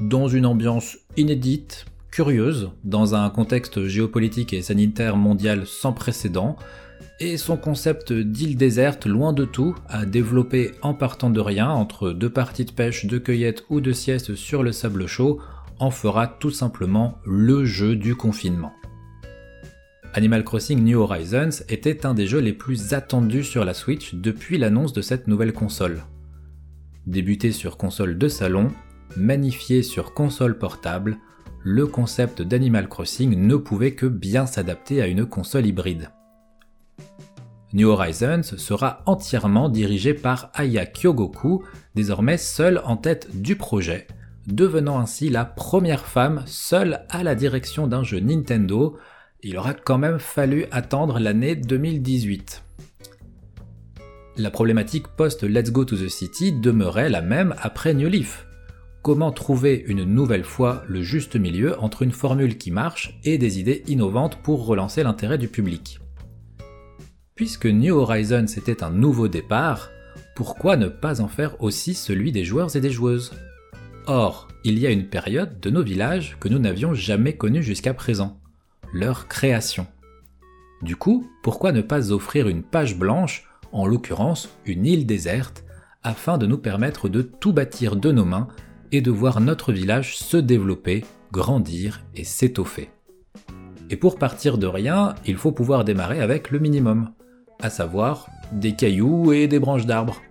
dans 0.00 0.28
une 0.28 0.46
ambiance 0.46 0.96
inédite, 1.18 1.84
curieuse, 2.10 2.70
dans 2.84 3.14
un 3.14 3.28
contexte 3.28 3.84
géopolitique 3.84 4.54
et 4.54 4.62
sanitaire 4.62 5.18
mondial 5.18 5.66
sans 5.66 5.92
précédent, 5.92 6.56
et 7.20 7.36
son 7.36 7.58
concept 7.58 8.14
d'île 8.14 8.56
déserte 8.56 9.04
loin 9.04 9.34
de 9.34 9.44
tout, 9.44 9.74
à 9.88 10.06
développer 10.06 10.70
en 10.80 10.94
partant 10.94 11.28
de 11.28 11.40
rien 11.40 11.68
entre 11.68 12.12
deux 12.12 12.30
parties 12.30 12.64
de 12.64 12.72
pêche, 12.72 13.04
de 13.04 13.18
cueillette 13.18 13.64
ou 13.68 13.82
de 13.82 13.92
sieste 13.92 14.34
sur 14.36 14.62
le 14.62 14.72
sable 14.72 15.06
chaud, 15.06 15.38
en 15.78 15.90
fera 15.90 16.26
tout 16.26 16.50
simplement 16.50 17.18
le 17.24 17.64
jeu 17.64 17.96
du 17.96 18.14
confinement. 18.16 18.72
Animal 20.14 20.42
Crossing 20.42 20.82
New 20.82 20.98
Horizons 20.98 21.62
était 21.68 22.06
un 22.06 22.14
des 22.14 22.26
jeux 22.26 22.40
les 22.40 22.52
plus 22.52 22.94
attendus 22.94 23.44
sur 23.44 23.64
la 23.64 23.74
Switch 23.74 24.14
depuis 24.14 24.58
l'annonce 24.58 24.92
de 24.92 25.02
cette 25.02 25.28
nouvelle 25.28 25.52
console. 25.52 26.04
Débuté 27.06 27.52
sur 27.52 27.76
console 27.76 28.18
de 28.18 28.28
salon, 28.28 28.70
magnifié 29.16 29.82
sur 29.82 30.14
console 30.14 30.58
portable, 30.58 31.18
le 31.62 31.86
concept 31.86 32.42
d'Animal 32.42 32.88
Crossing 32.88 33.36
ne 33.36 33.56
pouvait 33.56 33.94
que 33.94 34.06
bien 34.06 34.46
s'adapter 34.46 35.02
à 35.02 35.06
une 35.06 35.26
console 35.26 35.66
hybride. 35.66 36.10
New 37.74 37.88
Horizons 37.88 38.42
sera 38.42 39.02
entièrement 39.04 39.68
dirigé 39.68 40.14
par 40.14 40.50
Aya 40.54 40.86
Kyogoku, 40.86 41.64
désormais 41.94 42.38
seule 42.38 42.80
en 42.84 42.96
tête 42.96 43.28
du 43.40 43.56
projet, 43.56 44.06
devenant 44.52 44.98
ainsi 44.98 45.28
la 45.28 45.44
première 45.44 46.06
femme 46.06 46.42
seule 46.46 47.00
à 47.10 47.22
la 47.22 47.34
direction 47.34 47.86
d'un 47.86 48.02
jeu 48.02 48.18
Nintendo. 48.18 48.96
Il 49.42 49.56
aura 49.56 49.74
quand 49.74 49.98
même 49.98 50.18
fallu 50.18 50.66
attendre 50.70 51.18
l'année 51.20 51.54
2018. 51.54 52.64
La 54.36 54.50
problématique 54.50 55.08
post-Let's 55.08 55.70
Go 55.70 55.84
to 55.84 55.96
the 55.96 56.08
City 56.08 56.52
demeurait 56.52 57.10
la 57.10 57.22
même 57.22 57.54
après 57.60 57.94
New 57.94 58.08
Leaf. 58.08 58.46
Comment 59.02 59.32
trouver 59.32 59.84
une 59.86 60.04
nouvelle 60.04 60.44
fois 60.44 60.82
le 60.88 61.02
juste 61.02 61.36
milieu 61.36 61.78
entre 61.80 62.02
une 62.02 62.12
formule 62.12 62.58
qui 62.58 62.70
marche 62.70 63.18
et 63.24 63.38
des 63.38 63.60
idées 63.60 63.82
innovantes 63.86 64.38
pour 64.42 64.66
relancer 64.66 65.02
l'intérêt 65.02 65.38
du 65.38 65.48
public? 65.48 66.00
Puisque 67.34 67.66
New 67.66 67.96
Horizons 67.96 68.46
était 68.56 68.82
un 68.82 68.90
nouveau 68.90 69.28
départ, 69.28 69.90
pourquoi 70.34 70.76
ne 70.76 70.88
pas 70.88 71.20
en 71.20 71.28
faire 71.28 71.62
aussi 71.62 71.94
celui 71.94 72.32
des 72.32 72.44
joueurs 72.44 72.74
et 72.74 72.80
des 72.80 72.90
joueuses? 72.90 73.32
Or, 74.10 74.48
il 74.64 74.78
y 74.78 74.86
a 74.86 74.90
une 74.90 75.06
période 75.06 75.60
de 75.60 75.68
nos 75.68 75.82
villages 75.82 76.38
que 76.40 76.48
nous 76.48 76.58
n'avions 76.58 76.94
jamais 76.94 77.36
connue 77.36 77.62
jusqu'à 77.62 77.92
présent, 77.92 78.40
leur 78.94 79.28
création. 79.28 79.86
Du 80.80 80.96
coup, 80.96 81.30
pourquoi 81.42 81.72
ne 81.72 81.82
pas 81.82 82.10
offrir 82.10 82.48
une 82.48 82.62
page 82.62 82.98
blanche, 82.98 83.46
en 83.70 83.86
l'occurrence 83.86 84.48
une 84.64 84.86
île 84.86 85.04
déserte, 85.04 85.62
afin 86.02 86.38
de 86.38 86.46
nous 86.46 86.56
permettre 86.56 87.10
de 87.10 87.20
tout 87.20 87.52
bâtir 87.52 87.96
de 87.96 88.10
nos 88.10 88.24
mains 88.24 88.48
et 88.92 89.02
de 89.02 89.10
voir 89.10 89.42
notre 89.42 89.74
village 89.74 90.16
se 90.16 90.38
développer, 90.38 91.04
grandir 91.30 92.00
et 92.16 92.24
s'étoffer. 92.24 92.88
Et 93.90 93.96
pour 93.96 94.18
partir 94.18 94.56
de 94.56 94.66
rien, 94.66 95.16
il 95.26 95.36
faut 95.36 95.52
pouvoir 95.52 95.84
démarrer 95.84 96.22
avec 96.22 96.50
le 96.50 96.60
minimum, 96.60 97.10
à 97.60 97.68
savoir 97.68 98.30
des 98.52 98.74
cailloux 98.74 99.34
et 99.34 99.48
des 99.48 99.58
branches 99.58 99.84
d'arbres. 99.84 100.22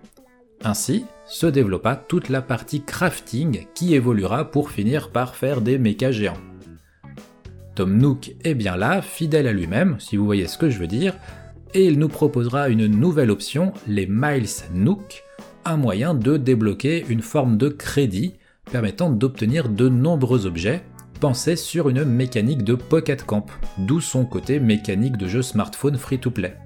Ainsi 0.64 1.04
se 1.26 1.46
développa 1.46 1.94
toute 1.96 2.28
la 2.28 2.42
partie 2.42 2.82
crafting 2.82 3.66
qui 3.74 3.94
évoluera 3.94 4.50
pour 4.50 4.70
finir 4.70 5.10
par 5.10 5.36
faire 5.36 5.60
des 5.60 5.78
mechas 5.78 6.10
géants. 6.10 6.40
Tom 7.74 7.96
Nook 7.96 8.32
est 8.42 8.54
bien 8.54 8.76
là, 8.76 9.02
fidèle 9.02 9.46
à 9.46 9.52
lui-même, 9.52 9.96
si 10.00 10.16
vous 10.16 10.24
voyez 10.24 10.48
ce 10.48 10.58
que 10.58 10.68
je 10.68 10.78
veux 10.78 10.88
dire, 10.88 11.14
et 11.74 11.86
il 11.86 11.98
nous 11.98 12.08
proposera 12.08 12.68
une 12.68 12.86
nouvelle 12.86 13.30
option, 13.30 13.72
les 13.86 14.06
Miles 14.08 14.48
Nook, 14.74 15.22
un 15.64 15.76
moyen 15.76 16.14
de 16.14 16.36
débloquer 16.36 17.04
une 17.08 17.22
forme 17.22 17.56
de 17.56 17.68
crédit 17.68 18.34
permettant 18.72 19.10
d'obtenir 19.10 19.68
de 19.68 19.88
nombreux 19.88 20.46
objets 20.46 20.82
pensés 21.20 21.56
sur 21.56 21.88
une 21.88 22.04
mécanique 22.04 22.64
de 22.64 22.74
Pocket 22.74 23.24
Camp, 23.24 23.46
d'où 23.78 24.00
son 24.00 24.24
côté 24.24 24.60
mécanique 24.60 25.16
de 25.16 25.28
jeu 25.28 25.42
smartphone 25.42 25.96
free-to-play. 25.96 26.56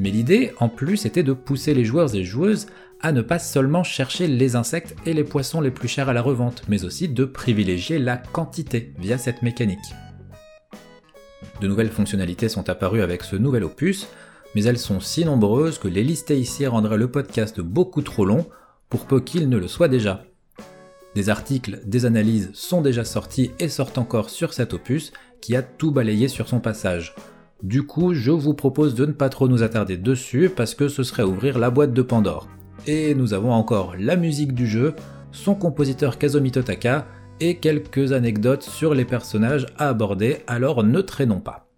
Mais 0.00 0.10
l'idée, 0.10 0.52
en 0.58 0.70
plus, 0.70 1.04
était 1.04 1.22
de 1.22 1.34
pousser 1.34 1.74
les 1.74 1.84
joueurs 1.84 2.14
et 2.14 2.24
joueuses 2.24 2.66
à 3.02 3.12
ne 3.12 3.20
pas 3.20 3.38
seulement 3.38 3.84
chercher 3.84 4.26
les 4.26 4.56
insectes 4.56 4.96
et 5.04 5.12
les 5.12 5.24
poissons 5.24 5.60
les 5.60 5.70
plus 5.70 5.88
chers 5.88 6.08
à 6.08 6.14
la 6.14 6.22
revente, 6.22 6.62
mais 6.68 6.84
aussi 6.84 7.08
de 7.08 7.24
privilégier 7.26 7.98
la 7.98 8.16
quantité 8.16 8.94
via 8.98 9.18
cette 9.18 9.42
mécanique. 9.42 9.78
De 11.60 11.68
nouvelles 11.68 11.90
fonctionnalités 11.90 12.48
sont 12.48 12.70
apparues 12.70 13.02
avec 13.02 13.22
ce 13.22 13.36
nouvel 13.36 13.62
opus, 13.62 14.06
mais 14.54 14.64
elles 14.64 14.78
sont 14.78 15.00
si 15.00 15.26
nombreuses 15.26 15.78
que 15.78 15.88
les 15.88 16.02
lister 16.02 16.38
ici 16.38 16.66
rendrait 16.66 16.96
le 16.96 17.10
podcast 17.10 17.60
beaucoup 17.60 18.02
trop 18.02 18.24
long 18.24 18.46
pour 18.88 19.06
peu 19.06 19.20
qu'il 19.20 19.50
ne 19.50 19.58
le 19.58 19.68
soit 19.68 19.88
déjà. 19.88 20.24
Des 21.14 21.28
articles, 21.28 21.80
des 21.84 22.06
analyses 22.06 22.50
sont 22.54 22.80
déjà 22.80 23.04
sortis 23.04 23.50
et 23.58 23.68
sortent 23.68 23.98
encore 23.98 24.30
sur 24.30 24.54
cet 24.54 24.72
opus 24.72 25.12
qui 25.42 25.56
a 25.56 25.62
tout 25.62 25.90
balayé 25.90 26.28
sur 26.28 26.48
son 26.48 26.60
passage. 26.60 27.14
Du 27.62 27.82
coup, 27.82 28.14
je 28.14 28.30
vous 28.30 28.54
propose 28.54 28.94
de 28.94 29.04
ne 29.04 29.12
pas 29.12 29.28
trop 29.28 29.46
nous 29.46 29.62
attarder 29.62 29.96
dessus 29.96 30.50
parce 30.54 30.74
que 30.74 30.88
ce 30.88 31.02
serait 31.02 31.22
ouvrir 31.22 31.58
la 31.58 31.70
boîte 31.70 31.92
de 31.92 32.02
Pandore. 32.02 32.48
Et 32.86 33.14
nous 33.14 33.34
avons 33.34 33.52
encore 33.52 33.94
la 33.98 34.16
musique 34.16 34.54
du 34.54 34.66
jeu, 34.66 34.94
son 35.32 35.54
compositeur 35.54 36.16
Kazumi 36.16 36.50
Totaka 36.50 37.06
et 37.40 37.56
quelques 37.56 38.12
anecdotes 38.12 38.62
sur 38.62 38.94
les 38.94 39.04
personnages 39.04 39.66
à 39.76 39.88
aborder, 39.88 40.38
alors 40.46 40.84
ne 40.84 41.00
traînons 41.00 41.40
pas. 41.40 41.69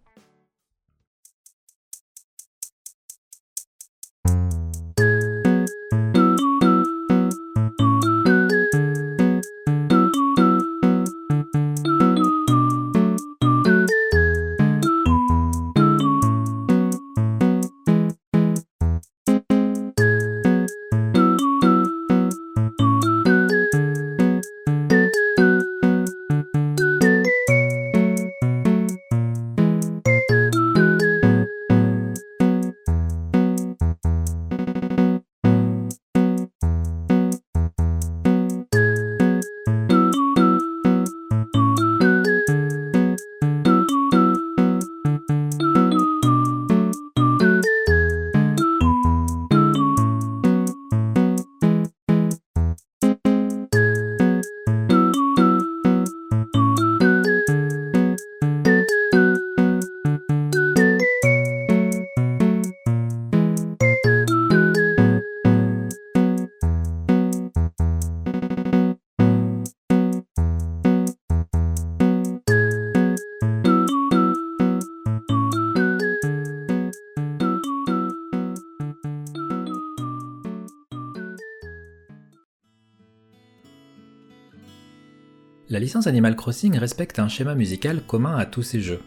La 85.72 85.80
licence 85.80 86.06
Animal 86.06 86.36
Crossing 86.36 86.76
respecte 86.76 87.18
un 87.18 87.28
schéma 87.28 87.54
musical 87.54 88.02
commun 88.06 88.36
à 88.36 88.44
tous 88.44 88.60
ces 88.60 88.82
jeux. 88.82 89.00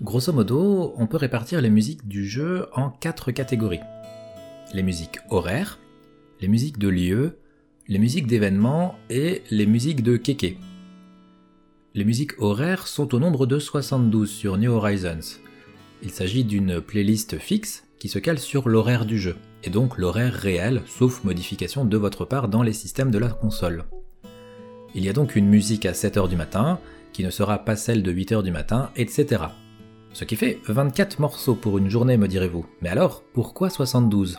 Grosso 0.00 0.32
modo, 0.32 0.94
on 0.96 1.06
peut 1.06 1.18
répartir 1.18 1.60
les 1.60 1.68
musiques 1.68 2.08
du 2.08 2.26
jeu 2.26 2.68
en 2.72 2.88
quatre 2.88 3.32
catégories. 3.32 3.82
Les 4.72 4.82
musiques 4.82 5.18
horaires, 5.28 5.78
les 6.40 6.48
musiques 6.48 6.78
de 6.78 6.88
lieu, 6.88 7.36
les 7.86 7.98
musiques 7.98 8.26
d'événements 8.26 8.94
et 9.10 9.42
les 9.50 9.66
musiques 9.66 10.02
de 10.02 10.16
kéké. 10.16 10.56
Les 11.92 12.06
musiques 12.06 12.40
horaires 12.40 12.86
sont 12.86 13.14
au 13.14 13.18
nombre 13.18 13.44
de 13.44 13.58
72 13.58 14.30
sur 14.30 14.56
New 14.56 14.72
Horizons. 14.72 15.38
Il 16.02 16.12
s'agit 16.12 16.44
d'une 16.44 16.80
playlist 16.80 17.38
fixe 17.38 17.84
qui 17.98 18.08
se 18.08 18.18
cale 18.18 18.38
sur 18.38 18.70
l'horaire 18.70 19.04
du 19.04 19.18
jeu, 19.18 19.36
et 19.64 19.68
donc 19.68 19.98
l'horaire 19.98 20.32
réel, 20.32 20.80
sauf 20.86 21.24
modification 21.24 21.84
de 21.84 21.96
votre 21.98 22.24
part 22.24 22.48
dans 22.48 22.62
les 22.62 22.72
systèmes 22.72 23.10
de 23.10 23.18
la 23.18 23.28
console. 23.28 23.84
Il 24.94 25.04
y 25.04 25.08
a 25.08 25.12
donc 25.12 25.36
une 25.36 25.46
musique 25.46 25.86
à 25.86 25.92
7h 25.92 26.28
du 26.28 26.36
matin, 26.36 26.80
qui 27.12 27.24
ne 27.24 27.30
sera 27.30 27.64
pas 27.64 27.76
celle 27.76 28.02
de 28.02 28.12
8h 28.12 28.42
du 28.42 28.50
matin, 28.50 28.90
etc. 28.96 29.44
Ce 30.12 30.24
qui 30.24 30.34
fait 30.34 30.58
24 30.66 31.20
morceaux 31.20 31.54
pour 31.54 31.78
une 31.78 31.88
journée, 31.88 32.16
me 32.16 32.26
direz-vous. 32.26 32.66
Mais 32.82 32.88
alors, 32.88 33.22
pourquoi 33.32 33.70
72 33.70 34.38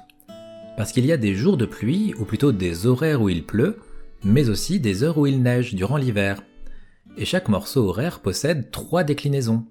Parce 0.75 0.91
qu'il 0.91 1.05
y 1.05 1.13
a 1.13 1.17
des 1.17 1.35
jours 1.35 1.55
de 1.55 1.65
pluie, 1.65 2.13
ou 2.19 2.25
plutôt 2.25 2.51
des 2.51 2.85
horaires 2.85 3.21
où 3.21 3.29
il 3.29 3.45
pleut, 3.45 3.77
mais 4.23 4.49
aussi 4.49 4.81
des 4.81 5.03
heures 5.03 5.17
où 5.17 5.25
il 5.25 5.41
neige 5.41 5.73
durant 5.73 5.97
l'hiver. 5.97 6.43
Et 7.17 7.25
chaque 7.25 7.47
morceau 7.47 7.87
horaire 7.87 8.19
possède 8.19 8.71
trois 8.71 9.03
déclinaisons. 9.03 9.65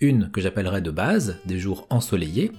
Une 0.00 0.30
que 0.30 0.42
j'appellerai 0.42 0.82
de 0.82 0.90
base, 0.90 1.38
des 1.46 1.58
jours 1.58 1.86
ensoleillés, 1.88 2.52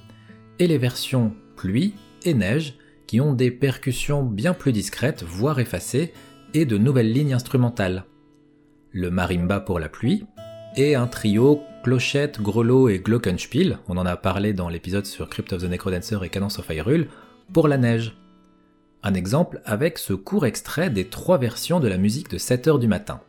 et 0.57 0.67
les 0.67 0.79
versions 0.79 1.33
pluie 1.55 1.93
et 2.23 2.33
neige, 2.33 2.75
qui 3.05 3.21
ont 3.21 3.33
des 3.33 3.51
percussions 3.51 4.23
bien 4.23 4.53
plus 4.53 4.71
discrètes, 4.71 5.23
voire 5.23 5.59
effacées, 5.59 6.13
de 6.65 6.77
nouvelles 6.77 7.11
lignes 7.11 7.33
instrumentales. 7.33 8.05
Le 8.91 9.11
marimba 9.11 9.59
pour 9.59 9.79
la 9.79 9.89
pluie, 9.89 10.25
et 10.75 10.95
un 10.95 11.07
trio 11.07 11.61
clochette, 11.83 12.41
grelot 12.41 12.89
et 12.89 12.99
glockenspiel, 12.99 13.79
on 13.87 13.97
en 13.97 14.05
a 14.05 14.17
parlé 14.17 14.53
dans 14.53 14.69
l'épisode 14.69 15.05
sur 15.05 15.29
Crypt 15.29 15.53
of 15.53 15.61
the 15.61 15.69
Necrodancer 15.69 16.17
et 16.23 16.29
Cadence 16.29 16.59
of 16.59 16.69
Hyrule, 16.69 17.07
pour 17.53 17.67
la 17.67 17.77
neige. 17.77 18.15
Un 19.03 19.13
exemple 19.13 19.61
avec 19.65 19.97
ce 19.97 20.13
court 20.13 20.45
extrait 20.45 20.89
des 20.89 21.05
trois 21.05 21.37
versions 21.37 21.79
de 21.79 21.87
la 21.87 21.97
musique 21.97 22.29
de 22.29 22.37
7h 22.37 22.79
du 22.79 22.87
matin. 22.87 23.21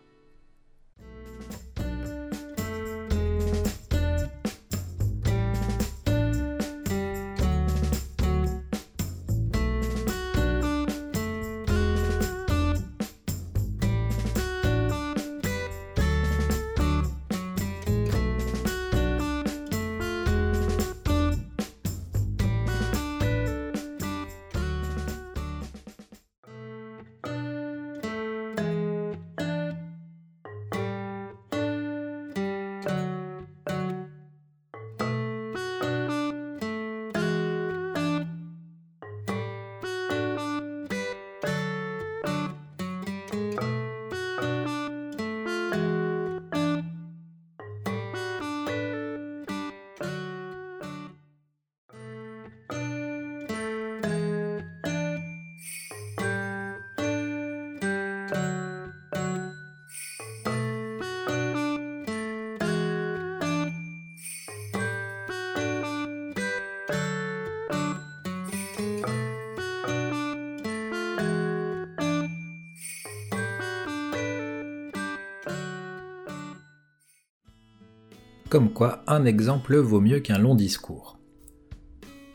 Comme 78.48 78.70
quoi, 78.70 79.02
un 79.06 79.26
exemple 79.26 79.76
vaut 79.76 80.00
mieux 80.00 80.20
qu'un 80.20 80.38
long 80.38 80.54
discours. 80.54 81.18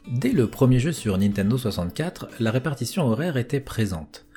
Dès 0.07 0.31
le 0.31 0.45
premier 0.45 0.77
jeu 0.77 0.91
sur 0.91 1.17
Nintendo 1.17 1.57
64, 1.57 2.27
la 2.39 2.51
répartition 2.51 3.07
horaire 3.07 3.35
était 3.35 3.59
présente, 3.59 4.27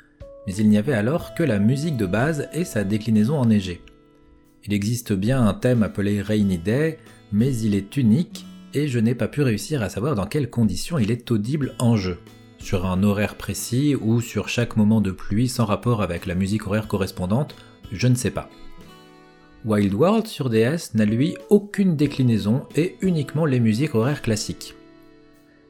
mais 0.47 0.55
il 0.55 0.69
n'y 0.69 0.79
avait 0.79 0.93
alors 0.93 1.35
que 1.35 1.43
la 1.43 1.59
musique 1.59 1.95
de 1.95 2.07
base 2.07 2.49
et 2.51 2.65
sa 2.65 2.83
déclinaison 2.83 3.37
enneigée. 3.37 3.81
Il 4.65 4.73
existe 4.73 5.13
bien 5.13 5.45
un 5.45 5.53
thème 5.53 5.83
appelé 5.83 6.19
Rainy 6.19 6.57
Day, 6.57 6.97
mais 7.31 7.55
il 7.55 7.75
est 7.75 7.95
unique 7.95 8.47
et 8.73 8.87
je 8.87 8.97
n'ai 8.97 9.13
pas 9.13 9.27
pu 9.27 9.43
réussir 9.43 9.83
à 9.83 9.89
savoir 9.89 10.15
dans 10.15 10.25
quelles 10.25 10.49
conditions 10.49 10.97
il 10.97 11.11
est 11.11 11.29
audible 11.29 11.75
en 11.77 11.95
jeu. 11.95 12.17
Sur 12.57 12.87
un 12.87 13.03
horaire 13.03 13.35
précis 13.35 13.95
ou 13.95 14.19
sur 14.19 14.49
chaque 14.49 14.77
moment 14.77 14.99
de 14.99 15.11
pluie 15.11 15.47
sans 15.47 15.65
rapport 15.65 16.01
avec 16.01 16.25
la 16.25 16.33
musique 16.33 16.65
horaire 16.65 16.87
correspondante, 16.87 17.55
je 17.91 18.07
ne 18.07 18.15
sais 18.15 18.31
pas. 18.31 18.49
Wild 19.67 19.93
World 19.95 20.27
sur 20.27 20.49
DS 20.49 20.93
n'a 20.93 21.03
lui 21.03 21.35
aucune 21.49 21.97
déclinaison 21.97 22.63
et 22.77 22.95
uniquement 23.01 23.43
les 23.43 23.59
musiques 23.59 23.95
horaires 23.95 24.21
classiques. 24.21 24.75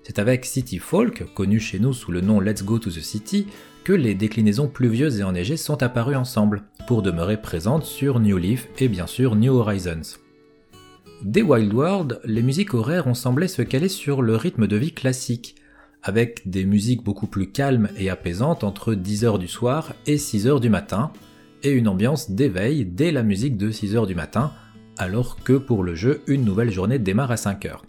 C'est 0.03 0.19
avec 0.19 0.45
City 0.45 0.77
Folk, 0.77 1.33
connu 1.33 1.59
chez 1.59 1.79
nous 1.79 1.93
sous 1.93 2.11
le 2.11 2.21
nom 2.21 2.39
Let's 2.39 2.63
Go 2.63 2.77
to 2.77 2.91
the 2.91 2.99
City, 2.99 3.47
que 3.83 3.93
les 3.93 4.13
déclinaisons 4.13 4.67
pluvieuses 4.67 5.19
et 5.19 5.23
enneigées 5.23 5.57
sont 5.57 5.81
apparues 5.81 6.15
ensemble, 6.15 6.61
pour 6.85 7.01
demeurer 7.01 7.41
présentes 7.41 7.85
sur 7.85 8.19
New 8.19 8.37
Leaf 8.37 8.67
et 8.77 8.87
bien 8.87 9.07
sûr 9.07 9.35
New 9.35 9.55
Horizons. 9.55 10.19
Dès 11.23 11.41
Wild 11.41 11.73
World, 11.73 12.21
les 12.23 12.43
musiques 12.43 12.75
horaires 12.75 13.07
ont 13.07 13.15
semblé 13.15 13.47
se 13.47 13.63
caler 13.63 13.89
sur 13.89 14.21
le 14.21 14.35
rythme 14.35 14.67
de 14.67 14.77
vie 14.77 14.93
classique, 14.93 15.55
avec 16.03 16.47
des 16.47 16.65
musiques 16.65 17.03
beaucoup 17.03 17.25
plus 17.25 17.51
calmes 17.51 17.89
et 17.97 18.11
apaisantes 18.11 18.63
entre 18.63 18.93
10h 18.93 19.39
du 19.39 19.47
soir 19.47 19.95
et 20.05 20.17
6h 20.17 20.59
du 20.59 20.69
matin, 20.69 21.11
et 21.63 21.71
une 21.71 21.87
ambiance 21.87 22.31
d'éveil 22.31 22.85
dès 22.85 23.11
la 23.11 23.23
musique 23.23 23.57
de 23.57 23.71
6h 23.71 24.07
du 24.07 24.15
matin, 24.15 24.51
alors 24.97 25.43
que 25.43 25.53
pour 25.53 25.83
le 25.83 25.95
jeu, 25.95 26.21
une 26.27 26.45
nouvelle 26.45 26.71
journée 26.71 26.99
démarre 26.99 27.31
à 27.31 27.35
5h. 27.35 27.79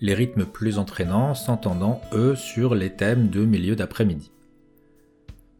Les 0.00 0.14
rythmes 0.14 0.46
plus 0.46 0.78
entraînants 0.78 1.34
s'entendant, 1.34 2.00
eux, 2.12 2.34
sur 2.34 2.74
les 2.74 2.90
thèmes 2.90 3.28
de 3.28 3.44
milieu 3.44 3.76
d'après-midi. 3.76 4.30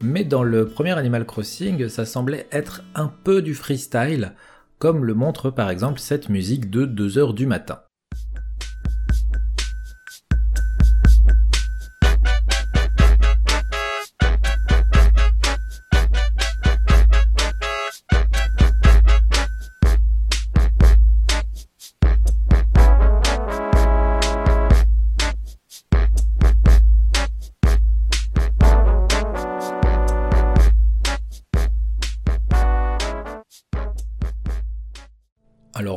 Mais 0.02 0.24
dans 0.24 0.42
le 0.42 0.66
premier 0.66 0.92
Animal 0.92 1.26
Crossing, 1.26 1.88
ça 1.88 2.06
semblait 2.06 2.46
être 2.50 2.82
un 2.94 3.08
peu 3.08 3.42
du 3.42 3.54
freestyle, 3.54 4.32
comme 4.78 5.04
le 5.04 5.12
montre 5.12 5.50
par 5.50 5.68
exemple 5.68 6.00
cette 6.00 6.30
musique 6.30 6.70
de 6.70 6.86
2h 6.86 7.34
du 7.34 7.44
matin. 7.46 7.80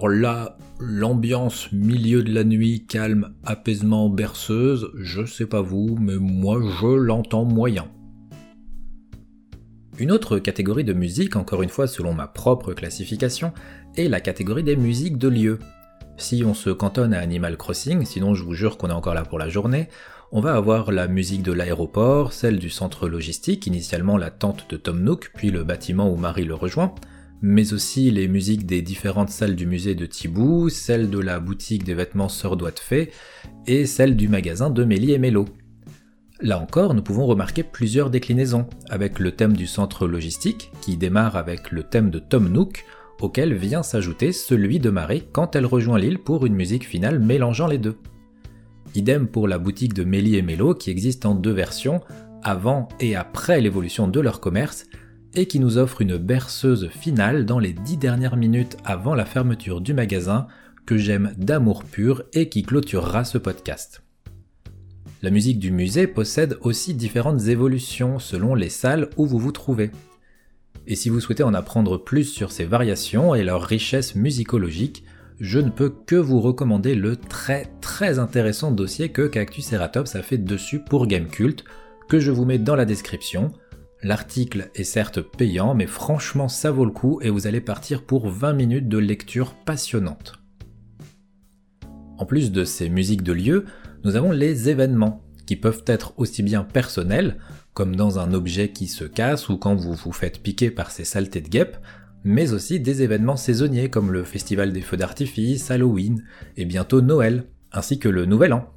Alors 0.04 0.20
là, 0.20 0.58
l'ambiance 0.82 1.72
milieu 1.72 2.24
de 2.24 2.34
la 2.34 2.44
nuit, 2.44 2.86
calme, 2.86 3.36
apaisement, 3.46 4.10
berceuse, 4.10 4.92
je 4.96 5.26
sais 5.26 5.46
pas 5.46 5.62
vous, 5.62 5.98
mais 5.98 6.18
moi 6.18 6.62
je 6.62 6.88
l'entends 6.88 7.46
moyen. 7.46 7.88
Une 10.00 10.12
autre 10.12 10.40
catégorie 10.40 10.84
de 10.84 10.92
musique, 10.92 11.38
encore 11.38 11.64
une 11.64 11.70
fois 11.70 11.88
selon 11.88 12.14
ma 12.14 12.28
propre 12.28 12.74
classification, 12.74 13.54
est 13.96 14.10
la 14.10 14.20
catégorie 14.20 14.64
des 14.64 14.76
musiques 14.76 15.18
de 15.18 15.30
lieu. 15.30 15.60
Si 16.18 16.44
on 16.46 16.54
se 16.54 16.70
cantonne 16.70 17.14
à 17.14 17.20
Animal 17.20 17.56
Crossing, 17.56 18.04
sinon 18.04 18.36
je 18.36 18.44
vous 18.44 18.56
jure 18.56 18.78
qu'on 18.78 18.90
est 18.90 18.92
encore 18.92 19.14
là 19.14 19.24
pour 19.24 19.40
la 19.40 19.48
journée, 19.48 19.88
on 20.34 20.42
va 20.42 20.56
avoir 20.56 20.92
la 20.92 21.08
musique 21.08 21.44
de 21.44 21.54
l'aéroport, 21.54 22.34
celle 22.34 22.60
du 22.60 22.70
centre 22.70 23.08
logistique, 23.08 23.68
initialement 23.68 24.18
la 24.18 24.32
tente 24.32 24.70
de 24.70 24.76
Tom 24.76 25.02
Nook, 25.02 25.32
puis 25.34 25.50
le 25.50 25.64
bâtiment 25.64 26.12
où 26.12 26.18
Marie 26.18 26.44
le 26.44 26.56
rejoint, 26.56 26.94
mais 27.44 27.74
aussi 27.74 28.10
les 28.10 28.30
musiques 28.30 28.66
des 28.66 28.82
différentes 28.82 29.30
salles 29.30 29.58
du 29.58 29.68
musée 29.68 29.96
de 29.96 30.06
Thibou, 30.06 30.70
celle 30.70 31.10
de 31.10 31.20
la 31.20 31.42
boutique 31.42 31.84
des 31.84 31.94
vêtements 31.94 32.30
Sœur 32.30 32.56
Doigt 32.56 32.72
de 32.72 33.10
et 33.68 33.86
celle 33.86 34.16
du 34.16 34.30
magasin 34.30 34.70
de 34.70 34.86
Mélie 34.86 35.12
et 35.12 35.18
Mélo. 35.18 35.46
Là 36.40 36.58
encore, 36.58 36.94
nous 36.94 37.02
pouvons 37.02 37.26
remarquer 37.26 37.64
plusieurs 37.64 38.10
déclinaisons, 38.10 38.66
avec 38.90 39.20
le 39.20 39.34
thème 39.34 39.58
du 39.58 39.68
centre 39.68 40.08
logistique, 40.08 40.72
qui 40.80 40.96
démarre 40.96 41.36
avec 41.36 41.72
le 41.72 41.84
thème 41.84 42.12
de 42.12 42.20
Tom 42.20 42.48
Nook, 42.48 42.86
auquel 43.20 43.54
vient 43.54 43.84
s'ajouter 43.84 44.32
celui 44.32 44.80
de 44.80 44.90
Marie 44.90 45.26
quand 45.34 45.58
elle 45.58 45.66
rejoint 45.66 46.00
l'île 46.00 46.20
pour 46.20 46.46
une 46.46 46.56
musique 46.56 46.88
finale 46.88 47.20
mélangeant 47.20 47.68
les 47.68 47.78
deux. 47.78 47.98
Idem 48.96 49.28
pour 49.28 49.50
la 49.50 49.58
boutique 49.58 49.94
de 49.94 50.06
Mélie 50.06 50.38
et 50.38 50.42
Mélo 50.42 50.76
qui 50.76 50.92
existe 50.92 51.26
en 51.26 51.36
deux 51.36 51.52
versions, 51.52 52.00
avant 52.42 52.88
et 53.02 53.18
après 53.18 53.60
l'évolution 53.60 54.08
de 54.08 54.22
leur 54.22 54.40
commerce, 54.40 54.86
et 55.36 55.46
qui 55.46 55.60
nous 55.60 55.78
offre 55.78 56.02
une 56.02 56.18
berceuse 56.18 56.90
finale 56.90 57.46
dans 57.46 57.60
les 57.60 57.74
dix 57.74 57.98
dernières 57.98 58.38
minutes 58.38 58.78
avant 58.86 59.16
la 59.16 59.26
fermeture 59.26 59.82
du 59.82 59.94
magasin 59.94 60.48
que 60.86 60.98
j'aime 60.98 61.34
d'amour 61.38 61.84
pur 61.84 62.24
et 62.34 62.50
qui 62.50 62.64
clôturera 62.64 63.24
ce 63.24 63.38
podcast. 63.38 64.04
La 65.22 65.30
musique 65.30 65.60
du 65.60 65.72
musée 65.72 66.08
possède 66.08 66.58
aussi 66.62 66.94
différentes 66.94 67.48
évolutions 67.48 68.20
selon 68.20 68.56
les 68.56 68.70
salles 68.70 69.10
où 69.16 69.26
vous 69.26 69.40
vous 69.40 69.54
trouvez. 69.54 69.92
Et 70.86 70.96
si 70.96 71.10
vous 71.10 71.22
souhaitez 71.22 71.44
en 71.44 71.54
apprendre 71.54 71.98
plus 71.98 72.26
sur 72.26 72.52
ces 72.52 72.66
variations 72.66 73.34
et 73.34 73.44
leur 73.44 73.64
richesse 73.64 74.16
musicologique, 74.16 75.06
je 75.40 75.60
ne 75.60 75.70
peux 75.70 75.90
que 75.90 76.16
vous 76.16 76.42
recommander 76.42 76.94
le 76.94 77.16
très 77.16 77.72
très 77.80 78.20
intéressant 78.20 78.72
dossier 78.72 79.10
que 79.10 79.28
Cactus 79.28 79.66
Ceratops 79.66 80.16
a 80.16 80.22
fait 80.22 80.38
dessus 80.38 80.80
pour 80.80 81.08
Gamecult, 81.08 81.64
que 82.10 82.20
je 82.20 82.32
vous 82.32 82.46
mets 82.46 82.60
dans 82.60 82.76
la 82.76 82.86
description, 82.86 83.54
L'article 84.04 84.70
est 84.76 84.84
certes 84.84 85.22
payant, 85.22 85.74
mais 85.76 85.88
franchement 85.88 86.50
ça 86.50 86.72
vaut 86.72 86.84
le 86.84 86.92
coup 86.92 87.20
et 87.22 87.30
vous 87.30 87.48
allez 87.48 87.62
partir 87.62 88.04
pour 88.04 88.28
20 88.28 88.52
minutes 88.52 88.90
de 88.90 88.98
lecture 88.98 89.54
passionnante. 89.54 90.34
En 92.18 92.26
plus 92.26 92.52
de 92.52 92.66
ces 92.66 92.90
musiques 92.90 93.24
de 93.24 93.32
lieu, 93.32 93.66
nous 94.04 94.18
avons 94.18 94.32
les 94.32 94.70
événements, 94.70 95.22
qui 95.46 95.56
peuvent 95.56 95.84
être 95.88 96.14
aussi 96.18 96.44
bien 96.44 96.66
personnels, 96.66 97.38
comme 97.74 97.96
dans 97.96 98.20
un 98.20 98.34
objet 98.34 98.72
qui 98.72 98.88
se 98.88 99.06
casse 99.06 99.48
ou 99.48 99.58
quand 99.58 99.76
vous 99.76 99.94
vous 99.94 100.12
faites 100.12 100.44
piquer 100.44 100.70
par 100.70 100.92
ces 100.92 101.06
saletés 101.06 101.42
de 101.42 101.48
guêpes, 101.48 101.78
mais 102.26 102.52
aussi 102.52 102.82
des 102.82 103.04
événements 103.04 103.38
saisonniers 103.38 103.90
comme 103.90 104.12
le 104.12 104.26
Festival 104.26 104.74
des 104.74 104.82
Feux 104.82 104.98
d'artifice, 104.98 105.72
Halloween 105.72 106.24
et 106.58 106.66
bientôt 106.66 107.02
Noël, 107.02 107.46
ainsi 107.72 108.00
que 108.00 108.10
le 108.10 108.26
Nouvel 108.26 108.52
An. 108.52 108.70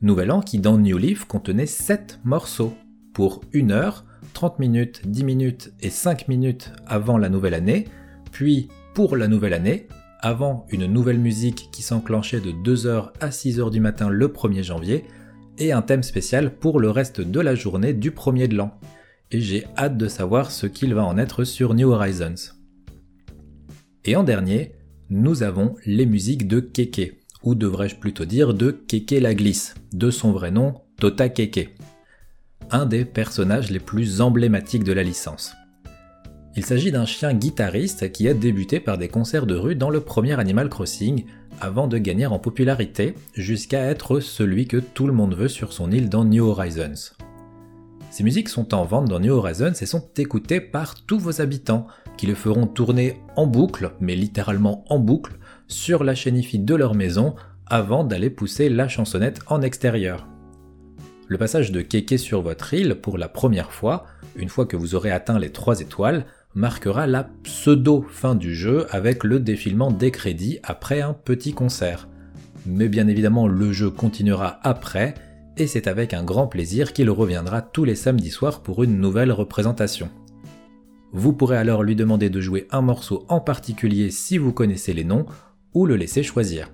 Nouvel 0.00 0.30
An 0.30 0.40
qui 0.40 0.60
dans 0.60 0.78
New 0.78 0.96
Leaf 0.96 1.24
contenait 1.24 1.66
7 1.66 2.20
morceaux, 2.24 2.74
pour 3.12 3.42
une 3.52 3.72
heure, 3.72 4.03
30 4.34 4.58
minutes, 4.58 5.02
10 5.06 5.24
minutes 5.24 5.72
et 5.80 5.90
5 5.90 6.28
minutes 6.28 6.72
avant 6.86 7.16
la 7.16 7.28
nouvelle 7.28 7.54
année, 7.54 7.86
puis 8.32 8.68
pour 8.92 9.16
la 9.16 9.28
nouvelle 9.28 9.54
année, 9.54 9.88
avant 10.20 10.66
une 10.70 10.86
nouvelle 10.86 11.18
musique 11.18 11.68
qui 11.72 11.82
s'enclenchait 11.82 12.40
de 12.40 12.50
2h 12.50 13.12
à 13.20 13.28
6h 13.28 13.70
du 13.70 13.80
matin 13.80 14.08
le 14.10 14.28
1er 14.28 14.62
janvier, 14.62 15.04
et 15.58 15.72
un 15.72 15.82
thème 15.82 16.02
spécial 16.02 16.54
pour 16.56 16.80
le 16.80 16.90
reste 16.90 17.20
de 17.20 17.40
la 17.40 17.54
journée 17.54 17.94
du 17.94 18.10
premier 18.10 18.48
de 18.48 18.56
l'an. 18.56 18.78
Et 19.30 19.40
j'ai 19.40 19.66
hâte 19.78 19.96
de 19.96 20.08
savoir 20.08 20.50
ce 20.50 20.66
qu'il 20.66 20.94
va 20.94 21.04
en 21.04 21.16
être 21.16 21.44
sur 21.44 21.74
New 21.74 21.90
Horizons. 21.90 22.52
Et 24.04 24.16
en 24.16 24.24
dernier, 24.24 24.72
nous 25.10 25.42
avons 25.42 25.76
les 25.86 26.06
musiques 26.06 26.48
de 26.48 26.60
Keke, 26.60 27.20
ou 27.42 27.54
devrais-je 27.54 27.96
plutôt 27.96 28.24
dire 28.24 28.52
de 28.52 28.72
Keke 28.72 29.20
la 29.20 29.34
Glisse, 29.34 29.74
de 29.92 30.10
son 30.10 30.32
vrai 30.32 30.50
nom 30.50 30.74
Tota 30.98 31.28
Keke 31.28 31.76
un 32.70 32.86
des 32.86 33.04
personnages 33.04 33.70
les 33.70 33.78
plus 33.78 34.20
emblématiques 34.20 34.84
de 34.84 34.92
la 34.92 35.02
licence. 35.02 35.54
Il 36.56 36.64
s'agit 36.64 36.92
d'un 36.92 37.04
chien 37.04 37.34
guitariste 37.34 38.12
qui 38.12 38.28
a 38.28 38.34
débuté 38.34 38.78
par 38.78 38.96
des 38.96 39.08
concerts 39.08 39.46
de 39.46 39.56
rue 39.56 39.74
dans 39.74 39.90
le 39.90 40.00
premier 40.00 40.38
Animal 40.38 40.68
Crossing, 40.68 41.24
avant 41.60 41.88
de 41.88 41.98
gagner 41.98 42.26
en 42.26 42.38
popularité 42.38 43.14
jusqu'à 43.34 43.82
être 43.82 44.20
celui 44.20 44.68
que 44.68 44.76
tout 44.76 45.06
le 45.06 45.12
monde 45.12 45.34
veut 45.34 45.48
sur 45.48 45.72
son 45.72 45.90
île 45.90 46.08
dans 46.08 46.24
New 46.24 46.44
Horizons. 46.44 47.14
Ces 48.10 48.22
musiques 48.22 48.48
sont 48.48 48.74
en 48.74 48.84
vente 48.84 49.08
dans 49.08 49.18
New 49.18 49.34
Horizons 49.34 49.72
et 49.72 49.86
sont 49.86 50.08
écoutées 50.16 50.60
par 50.60 50.94
tous 51.04 51.18
vos 51.18 51.40
habitants, 51.40 51.88
qui 52.16 52.28
le 52.28 52.36
feront 52.36 52.68
tourner 52.68 53.20
en 53.34 53.48
boucle, 53.48 53.90
mais 53.98 54.14
littéralement 54.14 54.84
en 54.88 55.00
boucle, 55.00 55.32
sur 55.66 56.04
la 56.04 56.14
chaîne 56.14 56.40
de 56.40 56.74
leur 56.76 56.94
maison 56.94 57.34
avant 57.66 58.04
d'aller 58.04 58.30
pousser 58.30 58.68
la 58.68 58.86
chansonnette 58.86 59.40
en 59.48 59.62
extérieur. 59.62 60.28
Le 61.26 61.38
passage 61.38 61.72
de 61.72 61.80
Keke 61.80 62.18
sur 62.18 62.42
votre 62.42 62.74
île 62.74 62.96
pour 62.96 63.16
la 63.16 63.28
première 63.28 63.72
fois, 63.72 64.04
une 64.36 64.50
fois 64.50 64.66
que 64.66 64.76
vous 64.76 64.94
aurez 64.94 65.10
atteint 65.10 65.38
les 65.38 65.50
3 65.50 65.80
étoiles, 65.80 66.26
marquera 66.54 67.06
la 67.06 67.30
pseudo 67.42 68.02
fin 68.02 68.34
du 68.34 68.54
jeu 68.54 68.86
avec 68.90 69.24
le 69.24 69.40
défilement 69.40 69.90
des 69.90 70.10
crédits 70.10 70.58
après 70.62 71.00
un 71.00 71.14
petit 71.14 71.54
concert. 71.54 72.08
Mais 72.66 72.88
bien 72.88 73.08
évidemment 73.08 73.48
le 73.48 73.72
jeu 73.72 73.88
continuera 73.88 74.60
après, 74.62 75.14
et 75.56 75.66
c'est 75.66 75.86
avec 75.86 76.12
un 76.12 76.24
grand 76.24 76.46
plaisir 76.46 76.92
qu'il 76.92 77.08
reviendra 77.08 77.62
tous 77.62 77.84
les 77.84 77.94
samedis 77.94 78.30
soirs 78.30 78.62
pour 78.62 78.84
une 78.84 79.00
nouvelle 79.00 79.32
représentation. 79.32 80.10
Vous 81.12 81.32
pourrez 81.32 81.56
alors 81.56 81.84
lui 81.84 81.96
demander 81.96 82.28
de 82.28 82.40
jouer 82.42 82.66
un 82.70 82.82
morceau 82.82 83.24
en 83.28 83.40
particulier 83.40 84.10
si 84.10 84.36
vous 84.36 84.52
connaissez 84.52 84.92
les 84.92 85.04
noms, 85.04 85.24
ou 85.72 85.86
le 85.86 85.96
laisser 85.96 86.22
choisir. 86.22 86.70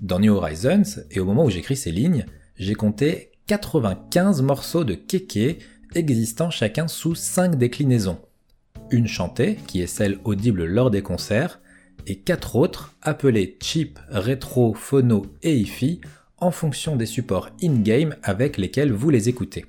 Dans 0.00 0.20
New 0.20 0.34
Horizons, 0.34 1.02
et 1.10 1.18
au 1.18 1.24
moment 1.24 1.44
où 1.44 1.50
j'écris 1.50 1.76
ces 1.76 1.92
lignes, 1.92 2.26
j'ai 2.62 2.74
compté 2.74 3.32
95 3.48 4.40
morceaux 4.42 4.84
de 4.84 4.94
kéké 4.94 5.58
existant 5.96 6.50
chacun 6.50 6.86
sous 6.86 7.16
5 7.16 7.56
déclinaisons. 7.56 8.20
Une 8.90 9.08
chantée, 9.08 9.58
qui 9.66 9.82
est 9.82 9.88
celle 9.88 10.18
audible 10.24 10.64
lors 10.64 10.90
des 10.90 11.02
concerts, 11.02 11.60
et 12.06 12.20
quatre 12.20 12.54
autres, 12.54 12.94
appelées 13.02 13.58
cheap, 13.60 13.98
rétro, 14.08 14.74
phono 14.74 15.26
et 15.42 15.56
hi-fi, 15.56 16.00
en 16.38 16.52
fonction 16.52 16.94
des 16.94 17.06
supports 17.06 17.50
in-game 17.62 18.14
avec 18.22 18.58
lesquels 18.58 18.92
vous 18.92 19.10
les 19.10 19.28
écoutez. 19.28 19.66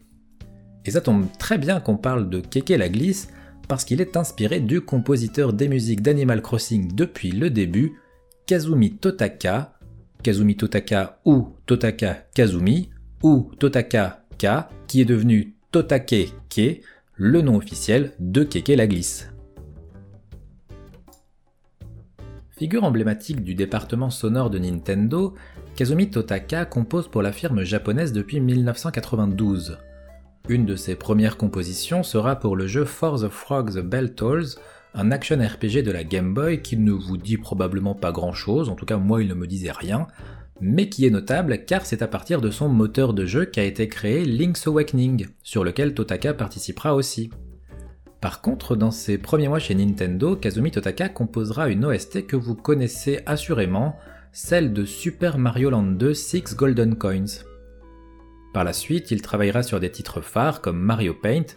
Et 0.86 0.92
ça 0.92 1.02
tombe 1.02 1.26
très 1.40 1.58
bien 1.58 1.80
qu'on 1.80 1.98
parle 1.98 2.30
de 2.30 2.42
Keke 2.42 2.78
la 2.78 2.90
glisse, 2.90 3.30
parce 3.68 3.86
qu'il 3.86 4.02
est 4.02 4.18
inspiré 4.18 4.60
du 4.60 4.82
compositeur 4.82 5.54
des 5.54 5.68
musiques 5.68 6.02
d'Animal 6.02 6.44
Crossing 6.44 6.94
depuis 6.94 7.32
le 7.32 7.50
début, 7.50 7.94
Kazumi 8.46 8.98
Totaka, 8.98 9.73
Kazumi 10.24 10.56
Totaka 10.56 11.20
ou 11.26 11.50
Totaka 11.66 12.26
Kazumi, 12.34 12.90
ou 13.22 13.52
Totaka 13.60 14.24
K, 14.40 14.48
qui 14.88 15.02
est 15.02 15.06
devenu 15.06 15.56
Totake 15.72 16.34
Ke, 16.50 16.80
le 17.16 17.42
nom 17.42 17.58
officiel 17.58 18.14
de 18.20 18.44
Keke 18.44 18.70
la 18.70 18.88
glisse. 18.88 19.30
Figure 22.52 22.86
emblématique 22.86 23.44
du 23.44 23.54
département 23.54 24.10
sonore 24.10 24.50
de 24.50 24.60
Nintendo, 24.60 25.34
Kazumi 25.76 26.10
Totaka 26.10 26.64
compose 26.64 27.10
pour 27.10 27.22
la 27.22 27.34
firme 27.34 27.64
japonaise 27.64 28.14
depuis 28.14 28.40
1992. 28.40 29.78
Une 30.48 30.66
de 30.66 30.78
ses 30.78 30.96
premières 30.96 31.36
compositions 31.36 32.04
sera 32.04 32.38
pour 32.38 32.56
le 32.56 32.68
jeu 32.68 32.86
For 32.86 33.20
the 33.20 33.30
Frogs 33.30 33.82
Bell 33.82 34.14
Tolls, 34.14 34.56
un 34.94 35.12
action 35.12 35.38
RPG 35.38 35.84
de 35.84 35.92
la 35.92 36.04
Game 36.04 36.34
Boy 36.34 36.62
qui 36.62 36.78
ne 36.78 36.92
vous 36.92 37.18
dit 37.18 37.38
probablement 37.38 37.96
pas 37.96 38.12
grand 38.12 38.34
chose, 38.34 38.70
en 38.70 38.76
tout 38.76 38.86
cas 38.86 38.98
moi 38.98 39.22
il 39.22 39.28
ne 39.28 39.34
me 39.34 39.48
disait 39.48 39.72
rien, 39.72 40.08
mais 40.62 40.90
qui 40.90 41.06
est 41.06 41.10
notable 41.10 41.66
car 41.66 41.86
c'est 41.86 42.02
à 42.02 42.08
partir 42.08 42.42
de 42.42 42.52
son 42.52 42.70
moteur 42.70 43.14
de 43.14 43.26
jeu 43.26 43.46
qu'a 43.46 43.64
été 43.64 43.88
créé 43.88 44.24
Link's 44.24 44.68
Awakening, 44.68 45.28
sur 45.42 45.64
lequel 45.64 45.94
Totaka 45.94 46.34
participera 46.34 46.96
aussi. 46.96 47.32
Par 48.22 48.42
contre, 48.42 48.78
dans 48.78 48.92
ses 48.92 49.18
premiers 49.18 49.50
mois 49.50 49.60
chez 49.60 49.76
Nintendo, 49.76 50.38
Kazumi 50.38 50.72
Totaka 50.72 51.10
composera 51.10 51.68
une 51.68 51.84
OST 51.84 52.26
que 52.26 52.38
vous 52.38 52.56
connaissez 52.56 53.20
assurément, 53.26 53.98
celle 54.32 54.72
de 54.72 54.86
Super 54.86 55.38
Mario 55.38 55.70
Land 55.70 55.84
2 55.84 56.14
Six 56.14 56.56
Golden 56.56 56.96
Coins. 56.96 57.44
Par 58.54 58.64
la 58.64 58.72
suite, 58.72 59.12
il 59.12 59.22
travaillera 59.22 59.62
sur 59.62 59.80
des 59.80 59.92
titres 59.92 60.22
phares 60.22 60.62
comme 60.62 60.80
Mario 60.80 61.14
Paint, 61.14 61.48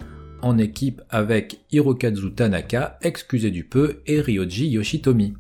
en 0.46 0.58
équipe 0.58 1.02
avec 1.10 1.58
Hirokazu 1.72 2.32
Tanaka, 2.32 2.98
excusez 3.02 3.50
du 3.50 3.64
peu, 3.64 4.02
et 4.06 4.20
Ryoji 4.20 4.68
Yoshitomi. 4.68 5.34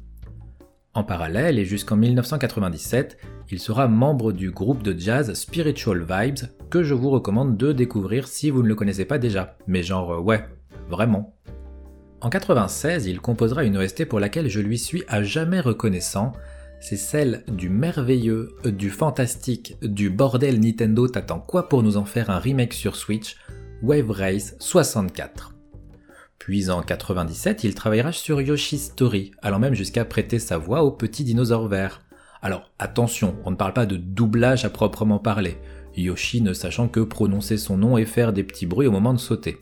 En 0.94 1.04
parallèle, 1.04 1.60
et 1.60 1.64
jusqu'en 1.64 1.96
1997, 1.96 3.16
il 3.50 3.60
sera 3.60 3.86
membre 3.86 4.32
du 4.32 4.50
groupe 4.50 4.82
de 4.82 4.98
jazz 4.98 5.32
Spiritual 5.34 6.00
Vibes, 6.00 6.48
que 6.70 6.82
je 6.82 6.94
vous 6.94 7.10
recommande 7.10 7.56
de 7.56 7.72
découvrir 7.72 8.26
si 8.26 8.50
vous 8.50 8.64
ne 8.64 8.68
le 8.68 8.74
connaissez 8.74 9.04
pas 9.04 9.18
déjà. 9.18 9.56
Mais 9.68 9.84
genre, 9.84 10.14
euh, 10.14 10.18
ouais, 10.18 10.44
vraiment. 10.90 11.36
En 12.20 12.28
96, 12.28 13.06
il 13.06 13.20
composera 13.20 13.62
une 13.62 13.76
OST 13.76 14.06
pour 14.06 14.18
laquelle 14.18 14.48
je 14.48 14.60
lui 14.60 14.78
suis 14.78 15.04
à 15.06 15.22
jamais 15.22 15.60
reconnaissant, 15.60 16.32
c'est 16.80 16.96
celle 16.96 17.44
du 17.46 17.68
merveilleux, 17.68 18.56
du 18.64 18.90
fantastique, 18.90 19.76
du 19.82 20.10
bordel 20.10 20.58
Nintendo 20.58 21.06
t'attend 21.06 21.38
quoi 21.38 21.68
pour 21.68 21.84
nous 21.84 21.96
en 21.96 22.04
faire 22.04 22.30
un 22.30 22.38
remake 22.38 22.72
sur 22.72 22.96
Switch, 22.96 23.36
Wave 23.82 24.10
Race 24.10 24.56
64. 24.58 25.54
Puis 26.38 26.70
en 26.70 26.80
97, 26.80 27.64
il 27.64 27.74
travaillera 27.74 28.10
sur 28.10 28.40
Yoshi's 28.40 28.86
Story, 28.86 29.32
allant 29.42 29.58
même 29.58 29.74
jusqu'à 29.74 30.04
prêter 30.04 30.38
sa 30.38 30.56
voix 30.56 30.82
au 30.82 30.90
petit 30.90 31.24
dinosaure 31.24 31.68
vert. 31.68 32.02
Alors 32.40 32.70
attention, 32.78 33.36
on 33.44 33.50
ne 33.50 33.56
parle 33.56 33.74
pas 33.74 33.84
de 33.84 33.96
doublage 33.96 34.64
à 34.64 34.70
proprement 34.70 35.18
parler, 35.18 35.58
Yoshi 35.94 36.40
ne 36.40 36.54
sachant 36.54 36.88
que 36.88 37.00
prononcer 37.00 37.58
son 37.58 37.76
nom 37.76 37.98
et 37.98 38.06
faire 38.06 38.32
des 38.32 38.44
petits 38.44 38.66
bruits 38.66 38.86
au 38.86 38.92
moment 38.92 39.12
de 39.12 39.18
sauter. 39.18 39.58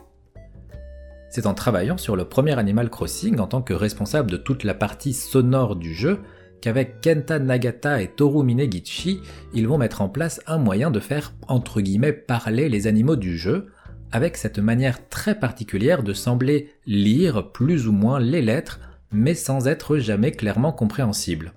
C'est 1.28 1.46
en 1.46 1.54
travaillant 1.54 1.98
sur 1.98 2.14
le 2.14 2.24
premier 2.24 2.56
Animal 2.56 2.90
Crossing 2.90 3.40
en 3.40 3.48
tant 3.48 3.62
que 3.62 3.74
responsable 3.74 4.30
de 4.30 4.36
toute 4.36 4.62
la 4.62 4.74
partie 4.74 5.12
sonore 5.12 5.74
du 5.74 5.92
jeu 5.92 6.20
qu'avec 6.60 7.00
Kenta 7.00 7.40
Nagata 7.40 8.00
et 8.00 8.08
Toru 8.08 8.44
Minegichi, 8.44 9.20
ils 9.52 9.66
vont 9.66 9.76
mettre 9.76 10.00
en 10.00 10.08
place 10.08 10.40
un 10.46 10.58
moyen 10.58 10.92
de 10.92 11.00
faire 11.00 11.34
entre 11.48 11.80
guillemets 11.80 12.12
parler 12.12 12.68
les 12.68 12.86
animaux 12.86 13.16
du 13.16 13.36
jeu, 13.36 13.66
avec 14.12 14.36
cette 14.36 14.58
manière 14.58 15.08
très 15.08 15.38
particulière 15.38 16.02
de 16.02 16.12
sembler 16.12 16.72
lire 16.86 17.52
plus 17.52 17.88
ou 17.88 17.92
moins 17.92 18.20
les 18.20 18.42
lettres, 18.42 18.80
mais 19.12 19.34
sans 19.34 19.68
être 19.68 19.98
jamais 19.98 20.32
clairement 20.32 20.72
compréhensible. 20.72 21.52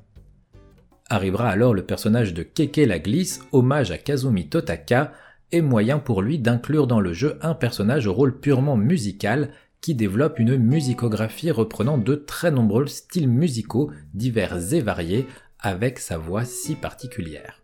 Arrivera 1.09 1.49
alors 1.49 1.73
le 1.73 1.85
personnage 1.85 2.33
de 2.33 2.43
Keke 2.43 2.85
la 2.87 2.99
Glisse, 2.99 3.41
hommage 3.51 3.91
à 3.91 3.97
Kazumi 3.97 4.49
Totaka, 4.49 5.13
et 5.51 5.61
moyen 5.61 5.99
pour 5.99 6.21
lui 6.21 6.39
d'inclure 6.39 6.87
dans 6.87 6.99
le 6.99 7.13
jeu 7.13 7.37
un 7.41 7.53
personnage 7.53 8.07
au 8.07 8.13
rôle 8.13 8.39
purement 8.39 8.75
musical 8.75 9.51
qui 9.79 9.95
développe 9.95 10.39
une 10.39 10.57
musicographie 10.57 11.51
reprenant 11.51 11.97
de 11.97 12.15
très 12.15 12.51
nombreux 12.51 12.87
styles 12.87 13.29
musicaux 13.29 13.91
divers 14.13 14.73
et 14.73 14.81
variés 14.81 15.25
avec 15.59 15.99
sa 15.99 16.17
voix 16.17 16.43
si 16.43 16.75
particulière. 16.75 17.61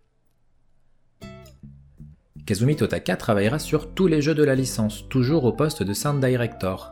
Kazumi 2.46 2.76
Totaka 2.76 3.16
travaillera 3.16 3.58
sur 3.58 3.94
tous 3.94 4.08
les 4.08 4.22
jeux 4.22 4.36
de 4.36 4.44
la 4.44 4.56
licence, 4.56 5.08
toujours 5.08 5.46
au 5.46 5.54
poste 5.54 5.82
de 5.82 5.94
Sound 5.94 6.20
Director. 6.20 6.91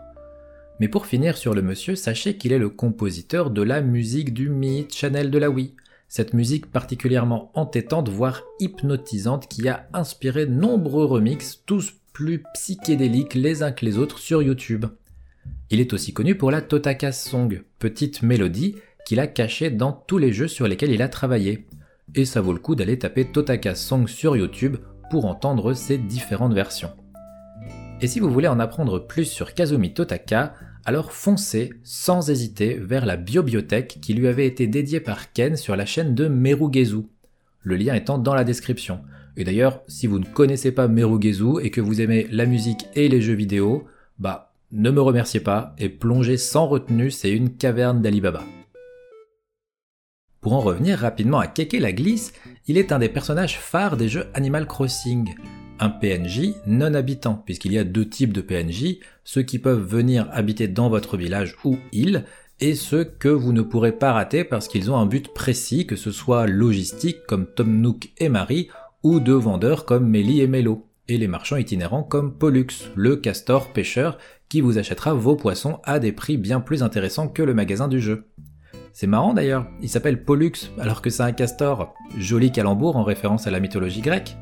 Mais 0.80 0.88
pour 0.88 1.06
finir 1.06 1.36
sur 1.36 1.54
le 1.54 1.62
monsieur, 1.62 1.96
sachez 1.96 2.38
qu'il 2.38 2.54
est 2.54 2.58
le 2.58 2.70
compositeur 2.70 3.50
de 3.50 3.62
la 3.62 3.82
musique 3.82 4.34
du 4.34 4.50
Meet 4.50 4.96
Channel 4.96 5.30
de 5.30 5.38
la 5.38 5.50
Wii, 5.50 5.76
cette 6.08 6.34
musique 6.34 6.72
particulièrement 6.72 7.52
entêtante, 7.54 8.08
voire 8.08 8.44
hypnotisante, 8.62 9.50
qui 9.50 9.68
a 9.68 9.90
inspiré 9.92 10.46
nombreux 10.46 11.04
remixes, 11.04 11.64
tous 11.66 11.96
plus 12.14 12.44
psychédéliques 12.54 13.34
les 13.34 13.62
uns 13.62 13.74
que 13.74 13.86
les 13.86 13.98
autres 13.98 14.20
sur 14.20 14.42
YouTube. 14.42 14.86
Il 15.70 15.82
est 15.82 15.92
aussi 15.92 16.14
connu 16.14 16.36
pour 16.36 16.52
la 16.52 16.62
Totaka 16.62 17.12
Song, 17.12 17.62
petite 17.78 18.24
mélodie 18.24 18.76
qu'il 19.06 19.20
a 19.20 19.28
cachée 19.28 19.70
dans 19.70 19.92
tous 19.92 20.18
les 20.18 20.32
jeux 20.32 20.48
sur 20.48 20.70
lesquels 20.70 20.92
il 20.92 21.02
a 21.02 21.10
travaillé. 21.10 21.68
Et 22.16 22.24
ça 22.24 22.40
vaut 22.40 22.54
le 22.54 22.60
coup 22.60 22.76
d'aller 22.76 23.00
taper 23.00 23.26
Totaka 23.26 23.76
Song 23.76 24.08
sur 24.08 24.38
YouTube 24.38 24.78
pour 25.12 25.26
entendre 25.26 25.74
ces 25.74 25.98
différentes 25.98 26.54
versions. 26.54 26.92
Et 28.00 28.08
si 28.08 28.22
vous 28.22 28.32
voulez 28.32 28.48
en 28.48 28.62
apprendre 28.62 28.98
plus 28.98 29.26
sur 29.26 29.54
Kazumi 29.54 29.94
Totaka, 29.94 30.54
alors 30.86 31.12
foncez 31.12 31.74
sans 31.84 32.30
hésiter 32.30 32.76
vers 32.76 33.06
la 33.06 33.18
bibliothèque 33.18 34.00
qui 34.02 34.14
lui 34.14 34.30
avait 34.30 34.48
été 34.48 34.68
dédiée 34.68 35.02
par 35.02 35.34
Ken 35.34 35.58
sur 35.58 35.76
la 35.76 35.86
chaîne 35.86 36.16
de 36.16 36.30
Merugezu, 36.30 37.02
le 37.62 37.76
lien 37.76 37.94
étant 37.94 38.20
dans 38.20 38.34
la 38.34 38.46
description. 38.46 39.02
Et 39.36 39.44
d'ailleurs, 39.44 39.82
si 39.90 40.08
vous 40.08 40.18
ne 40.18 40.26
connaissez 40.26 40.72
pas 40.72 40.88
Merugezu 40.88 41.60
et 41.62 41.72
que 41.72 41.82
vous 41.82 42.00
aimez 42.00 42.28
la 42.32 42.46
musique 42.46 42.88
et 42.96 43.10
les 43.10 43.20
jeux 43.22 43.34
vidéo, 43.34 43.84
bah 44.18 44.54
ne 44.72 44.92
me 44.92 45.02
remerciez 45.02 45.42
pas 45.42 45.76
et 45.78 45.90
plongez 45.90 46.38
sans 46.38 46.68
retenue, 46.68 47.12
c'est 47.12 47.32
une 47.32 47.58
caverne 47.58 48.02
d'Alibaba. 48.02 48.44
Pour 50.40 50.54
en 50.54 50.60
revenir 50.60 50.98
rapidement 50.98 51.38
à 51.38 51.46
Keke 51.46 51.74
la 51.74 51.92
Glisse, 51.92 52.34
il 52.72 52.78
est 52.78 52.94
un 52.94 53.00
des 53.00 53.10
personnages 53.10 53.60
phares 53.60 53.98
des 53.98 54.08
jeux 54.08 54.28
Animal 54.34 54.66
Crossing. 54.66 55.36
Un 55.82 55.90
PNJ 55.90 56.54
non 56.66 56.94
habitant, 56.94 57.44
puisqu'il 57.46 57.74
y 57.74 57.78
a 57.78 57.84
deux 57.84 58.08
types 58.08 58.32
de 58.32 58.40
PNJ, 58.40 59.00
ceux 59.26 59.42
qui 59.42 59.60
peuvent 59.60 59.86
venir 59.86 60.30
habiter 60.32 60.70
dans 60.70 60.88
votre 60.88 61.18
village 61.18 61.58
ou 61.66 61.78
île, 61.92 62.24
et 62.62 62.76
ceux 62.76 63.04
que 63.04 63.28
vous 63.28 63.52
ne 63.52 63.62
pourrez 63.62 63.92
pas 63.92 64.14
rater 64.14 64.46
parce 64.46 64.70
qu'ils 64.70 64.90
ont 64.90 64.96
un 64.96 65.06
but 65.06 65.34
précis, 65.34 65.86
que 65.86 65.98
ce 65.98 66.12
soit 66.12 66.48
logistique 66.48 67.18
comme 67.28 67.46
Tom 67.46 67.82
Nook 67.82 68.12
et 68.20 68.30
Marie, 68.30 68.70
ou 69.04 69.20
de 69.20 69.34
vendeurs 69.34 69.84
comme 69.84 70.08
Melly 70.08 70.40
et 70.40 70.48
Melo, 70.48 70.88
et 71.10 71.18
les 71.18 71.28
marchands 71.28 71.58
itinérants 71.58 72.04
comme 72.04 72.38
Pollux, 72.38 72.68
le 72.96 73.18
castor 73.18 73.74
pêcheur 73.74 74.18
qui 74.48 74.62
vous 74.62 74.78
achètera 74.78 75.14
vos 75.14 75.36
poissons 75.36 75.82
à 75.84 76.00
des 76.00 76.14
prix 76.14 76.38
bien 76.38 76.62
plus 76.62 76.84
intéressants 76.84 77.28
que 77.28 77.44
le 77.44 77.54
magasin 77.54 77.90
du 77.90 78.00
jeu. 78.00 78.30
C'est 78.94 79.08
marrant 79.08 79.34
d'ailleurs, 79.34 79.68
il 79.82 79.90
s'appelle 79.90 80.24
Pollux 80.24 80.52
alors 80.80 81.02
que 81.02 81.10
c'est 81.10 81.24
un 81.24 81.32
castor. 81.32 81.94
Joli 82.18 82.52
calembour 82.52 82.98
en 82.98 83.04
référence 83.04 83.48
à 83.48 83.52
la 83.52 83.60
mythologie 83.60 84.02
grecque. 84.02 84.38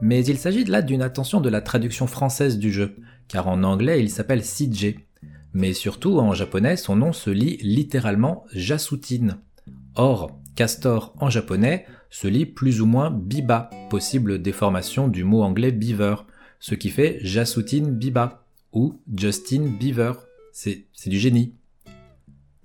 Mais 0.00 0.24
il 0.24 0.38
s'agit 0.38 0.64
là 0.64 0.82
d'une 0.82 1.02
attention 1.02 1.40
de 1.40 1.48
la 1.48 1.60
traduction 1.60 2.06
française 2.06 2.58
du 2.58 2.70
jeu, 2.70 2.96
car 3.26 3.48
en 3.48 3.64
anglais 3.64 4.00
il 4.00 4.10
s'appelle 4.10 4.42
CJ. 4.42 4.94
Mais 5.54 5.72
surtout 5.72 6.18
en 6.18 6.34
japonais 6.34 6.76
son 6.76 6.96
nom 6.96 7.12
se 7.12 7.30
lit 7.30 7.58
littéralement 7.62 8.44
Jasutine. 8.52 9.38
Or, 9.94 10.38
castor 10.54 11.14
en 11.18 11.30
japonais 11.30 11.86
se 12.10 12.28
lit 12.28 12.46
plus 12.46 12.80
ou 12.80 12.86
moins 12.86 13.10
biba, 13.10 13.70
possible 13.90 14.40
déformation 14.40 15.08
du 15.08 15.24
mot 15.24 15.42
anglais 15.42 15.72
beaver, 15.72 16.16
ce 16.60 16.74
qui 16.74 16.90
fait 16.90 17.18
Jasutine 17.22 17.90
biba 17.90 18.44
ou 18.72 19.00
Justin 19.14 19.66
Beaver. 19.78 20.12
C'est 20.52 20.86
du 21.06 21.18
génie. 21.18 21.54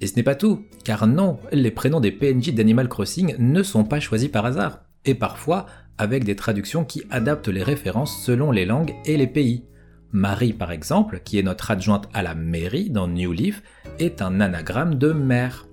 Et 0.03 0.07
ce 0.07 0.17
n'est 0.17 0.23
pas 0.23 0.35
tout, 0.35 0.65
car 0.83 1.07
non, 1.07 1.39
les 1.53 1.71
prénoms 1.71 2.01
des 2.01 2.11
PNJ 2.11 2.53
d'Animal 2.53 2.89
Crossing 2.89 3.37
ne 3.39 3.63
sont 3.63 3.85
pas 3.85 4.01
choisis 4.01 4.27
par 4.27 4.45
hasard, 4.45 4.81
et 5.05 5.15
parfois 5.15 5.65
avec 5.97 6.25
des 6.25 6.35
traductions 6.35 6.83
qui 6.83 7.03
adaptent 7.09 7.47
les 7.47 7.63
références 7.63 8.21
selon 8.21 8.51
les 8.51 8.65
langues 8.65 8.95
et 9.05 9.15
les 9.15 9.27
pays. 9.27 9.63
Marie, 10.11 10.51
par 10.51 10.73
exemple, 10.73 11.21
qui 11.23 11.39
est 11.39 11.43
notre 11.43 11.71
adjointe 11.71 12.09
à 12.13 12.21
la 12.21 12.35
mairie 12.35 12.89
dans 12.89 13.07
New 13.07 13.31
Leaf, 13.31 13.63
est 13.97 14.21
un 14.21 14.41
anagramme 14.41 14.95
de 14.95 15.13
mère. 15.13 15.69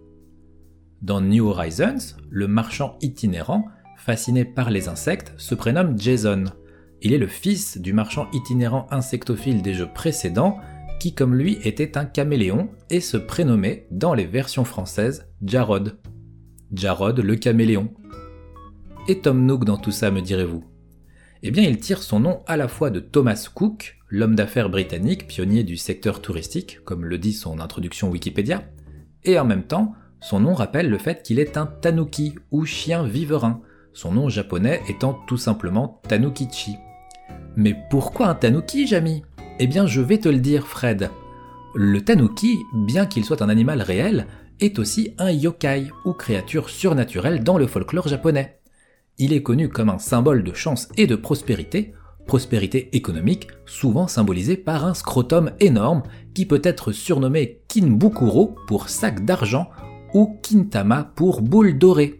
Dans 1.02 1.20
New 1.20 1.48
Horizons, 1.48 2.14
le 2.30 2.46
marchand 2.46 2.98
itinérant, 3.00 3.66
fasciné 3.96 4.44
par 4.44 4.70
les 4.70 4.88
insectes, 4.88 5.32
se 5.38 5.56
prénomme 5.56 5.98
Jason. 5.98 6.44
Il 7.02 7.12
est 7.12 7.18
le 7.18 7.26
fils 7.26 7.78
du 7.78 7.92
marchand 7.92 8.28
itinérant 8.32 8.86
insectophile 8.92 9.60
des 9.60 9.74
jeux 9.74 9.90
précédents, 9.92 10.60
qui 11.00 11.14
comme 11.14 11.34
lui 11.34 11.58
était 11.64 11.98
un 11.98 12.04
caméléon 12.04 12.68
et 12.90 13.00
se 13.00 13.16
prénommait 13.16 13.86
dans 13.90 14.14
les 14.14 14.26
versions 14.26 14.64
françaises 14.64 15.26
Jarod. 15.42 15.98
Jarod 16.72 17.18
le 17.18 17.34
caméléon. 17.36 17.88
Et 19.08 19.20
Tom 19.20 19.44
Nook 19.46 19.64
dans 19.64 19.78
tout 19.78 19.90
ça, 19.90 20.10
me 20.10 20.20
direz-vous? 20.20 20.62
Eh 21.42 21.50
bien, 21.50 21.62
il 21.62 21.78
tire 21.78 22.02
son 22.02 22.20
nom 22.20 22.42
à 22.46 22.58
la 22.58 22.68
fois 22.68 22.90
de 22.90 23.00
Thomas 23.00 23.48
Cook, 23.52 23.96
l'homme 24.08 24.34
d'affaires 24.34 24.68
britannique, 24.68 25.26
pionnier 25.26 25.64
du 25.64 25.78
secteur 25.78 26.20
touristique, 26.20 26.80
comme 26.84 27.06
le 27.06 27.16
dit 27.16 27.32
son 27.32 27.60
introduction 27.60 28.10
Wikipédia, 28.10 28.62
et 29.24 29.38
en 29.38 29.46
même 29.46 29.64
temps, 29.64 29.94
son 30.20 30.40
nom 30.40 30.52
rappelle 30.52 30.90
le 30.90 30.98
fait 30.98 31.22
qu'il 31.22 31.38
est 31.38 31.56
un 31.56 31.64
tanuki 31.64 32.34
ou 32.50 32.66
chien 32.66 33.04
viverin, 33.04 33.62
son 33.94 34.12
nom 34.12 34.28
japonais 34.28 34.82
étant 34.86 35.14
tout 35.26 35.38
simplement 35.38 36.02
Tanukichi. 36.08 36.76
Mais 37.56 37.74
pourquoi 37.88 38.28
un 38.28 38.34
tanuki, 38.34 38.86
Jamy? 38.86 39.22
Eh 39.62 39.66
bien, 39.66 39.86
je 39.86 40.00
vais 40.00 40.16
te 40.16 40.28
le 40.30 40.38
dire, 40.38 40.66
Fred. 40.66 41.10
Le 41.74 42.00
tanuki, 42.00 42.56
bien 42.72 43.04
qu'il 43.04 43.26
soit 43.26 43.42
un 43.42 43.50
animal 43.50 43.82
réel, 43.82 44.26
est 44.58 44.78
aussi 44.78 45.12
un 45.18 45.30
yokai, 45.30 45.88
ou 46.06 46.14
créature 46.14 46.70
surnaturelle 46.70 47.44
dans 47.44 47.58
le 47.58 47.66
folklore 47.66 48.08
japonais. 48.08 48.58
Il 49.18 49.34
est 49.34 49.42
connu 49.42 49.68
comme 49.68 49.90
un 49.90 49.98
symbole 49.98 50.44
de 50.44 50.54
chance 50.54 50.88
et 50.96 51.06
de 51.06 51.14
prospérité, 51.14 51.92
prospérité 52.26 52.88
économique, 52.96 53.48
souvent 53.66 54.08
symbolisée 54.08 54.56
par 54.56 54.86
un 54.86 54.94
scrotum 54.94 55.50
énorme 55.60 56.04
qui 56.32 56.46
peut 56.46 56.62
être 56.64 56.90
surnommé 56.90 57.60
Kinbukuro 57.68 58.56
pour 58.66 58.88
sac 58.88 59.26
d'argent 59.26 59.68
ou 60.14 60.38
Kintama 60.42 61.12
pour 61.16 61.42
boule 61.42 61.76
dorée. 61.76 62.18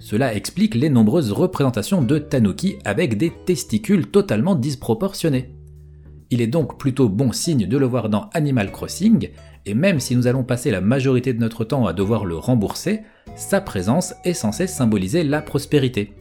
Cela 0.00 0.34
explique 0.34 0.74
les 0.74 0.90
nombreuses 0.90 1.30
représentations 1.30 2.02
de 2.02 2.18
tanuki 2.18 2.74
avec 2.84 3.16
des 3.18 3.32
testicules 3.46 4.08
totalement 4.08 4.56
disproportionnés. 4.56 5.61
Il 6.32 6.40
est 6.40 6.46
donc 6.46 6.78
plutôt 6.78 7.10
bon 7.10 7.30
signe 7.30 7.66
de 7.66 7.76
le 7.76 7.84
voir 7.84 8.08
dans 8.08 8.30
Animal 8.32 8.72
Crossing, 8.72 9.28
et 9.66 9.74
même 9.74 10.00
si 10.00 10.16
nous 10.16 10.26
allons 10.26 10.44
passer 10.44 10.70
la 10.70 10.80
majorité 10.80 11.34
de 11.34 11.38
notre 11.38 11.62
temps 11.62 11.86
à 11.86 11.92
devoir 11.92 12.24
le 12.24 12.38
rembourser, 12.38 13.02
sa 13.36 13.60
présence 13.60 14.14
est 14.24 14.32
censée 14.32 14.66
symboliser 14.66 15.24
la 15.24 15.42
prospérité. 15.42 16.14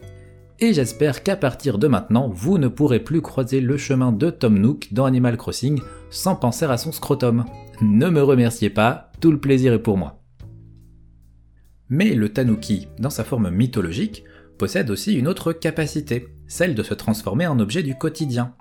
Et 0.59 0.73
j'espère 0.73 1.23
qu'à 1.23 1.37
partir 1.37 1.77
de 1.77 1.87
maintenant, 1.87 2.27
vous 2.27 2.57
ne 2.57 2.67
pourrez 2.67 2.99
plus 2.99 3.21
croiser 3.21 3.61
le 3.61 3.77
chemin 3.77 4.11
de 4.11 4.29
Tom 4.29 4.59
Nook 4.59 4.89
dans 4.91 5.05
Animal 5.05 5.37
Crossing 5.37 5.79
sans 6.09 6.35
penser 6.35 6.65
à 6.65 6.75
son 6.75 6.91
scrotum. 6.91 7.45
Ne 7.81 8.09
me 8.09 8.21
remerciez 8.21 8.69
pas, 8.69 9.13
tout 9.21 9.31
le 9.31 9.39
plaisir 9.39 9.71
est 9.71 9.81
pour 9.81 9.97
moi. 9.97 10.21
Mais 11.87 12.15
le 12.15 12.27
tanuki, 12.27 12.89
dans 12.99 13.09
sa 13.09 13.23
forme 13.23 13.49
mythologique, 13.49 14.25
possède 14.57 14.89
aussi 14.89 15.13
une 15.13 15.29
autre 15.29 15.53
capacité, 15.53 16.27
celle 16.47 16.75
de 16.75 16.83
se 16.83 16.93
transformer 16.93 17.47
en 17.47 17.61
objet 17.61 17.81
du 17.81 17.95
quotidien. 17.95 18.55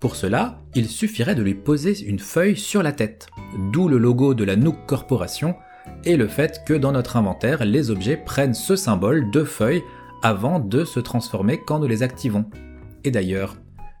Pour 0.00 0.16
cela, 0.16 0.62
il 0.74 0.88
suffirait 0.88 1.34
de 1.34 1.42
lui 1.42 1.54
poser 1.54 2.00
une 2.00 2.18
feuille 2.18 2.56
sur 2.56 2.82
la 2.82 2.92
tête, 2.92 3.28
d'où 3.70 3.86
le 3.86 3.98
logo 3.98 4.32
de 4.32 4.44
la 4.44 4.56
Nook 4.56 4.86
Corporation 4.86 5.54
et 6.04 6.16
le 6.16 6.26
fait 6.26 6.62
que 6.66 6.72
dans 6.72 6.92
notre 6.92 7.18
inventaire, 7.18 7.64
les 7.66 7.90
objets 7.90 8.16
prennent 8.16 8.54
ce 8.54 8.76
symbole 8.76 9.30
de 9.30 9.44
feuille 9.44 9.82
avant 10.22 10.58
de 10.58 10.84
se 10.84 11.00
transformer 11.00 11.60
quand 11.66 11.78
nous 11.78 11.86
les 11.86 12.02
activons. 12.02 12.46
Et 13.04 13.10
d'ailleurs, 13.10 13.56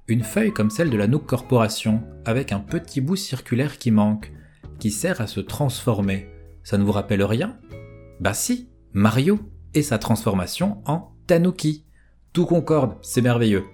une 0.08 0.22
feuille 0.22 0.52
comme 0.52 0.70
celle 0.70 0.88
de 0.88 0.96
la 0.96 1.06
Nook 1.06 1.26
Corporation, 1.26 2.02
avec 2.24 2.52
un 2.52 2.60
petit 2.60 3.02
bout 3.02 3.16
circulaire 3.16 3.76
qui 3.76 3.90
manque, 3.90 4.32
qui 4.78 4.90
sert 4.90 5.20
à 5.20 5.26
se 5.26 5.40
transformer, 5.40 6.28
ça 6.62 6.78
ne 6.78 6.84
vous 6.84 6.92
rappelle 6.92 7.22
rien? 7.22 7.58
Bah 8.20 8.34
si, 8.34 8.70
Mario 8.92 9.38
et 9.74 9.82
sa 9.82 9.98
transformation 9.98 10.78
en 10.86 11.12
Tanuki. 11.26 11.84
Tout 12.32 12.46
concorde, 12.46 12.96
c'est 13.02 13.22
merveilleux. 13.22 13.64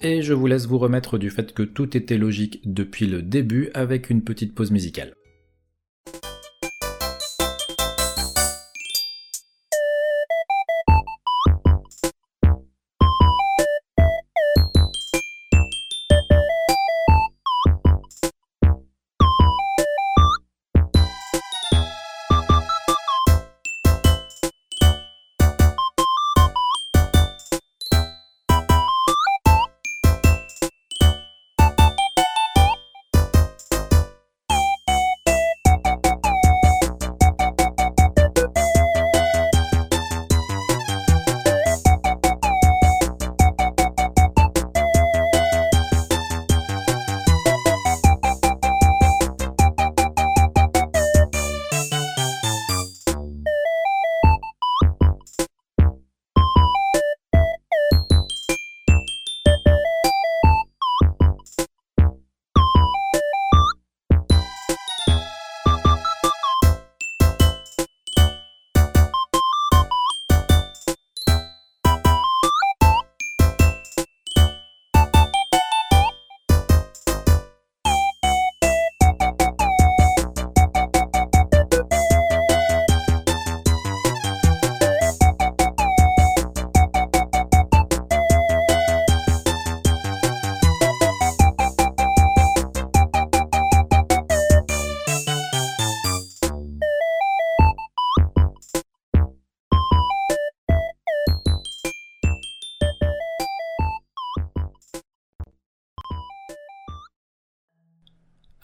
Et 0.00 0.22
je 0.22 0.34
vous 0.34 0.46
laisse 0.46 0.66
vous 0.66 0.78
remettre 0.78 1.18
du 1.18 1.30
fait 1.30 1.52
que 1.52 1.62
tout 1.62 1.96
était 1.96 2.18
logique 2.18 2.60
depuis 2.64 3.06
le 3.06 3.22
début 3.22 3.70
avec 3.74 4.10
une 4.10 4.22
petite 4.22 4.54
pause 4.54 4.70
musicale. 4.70 5.15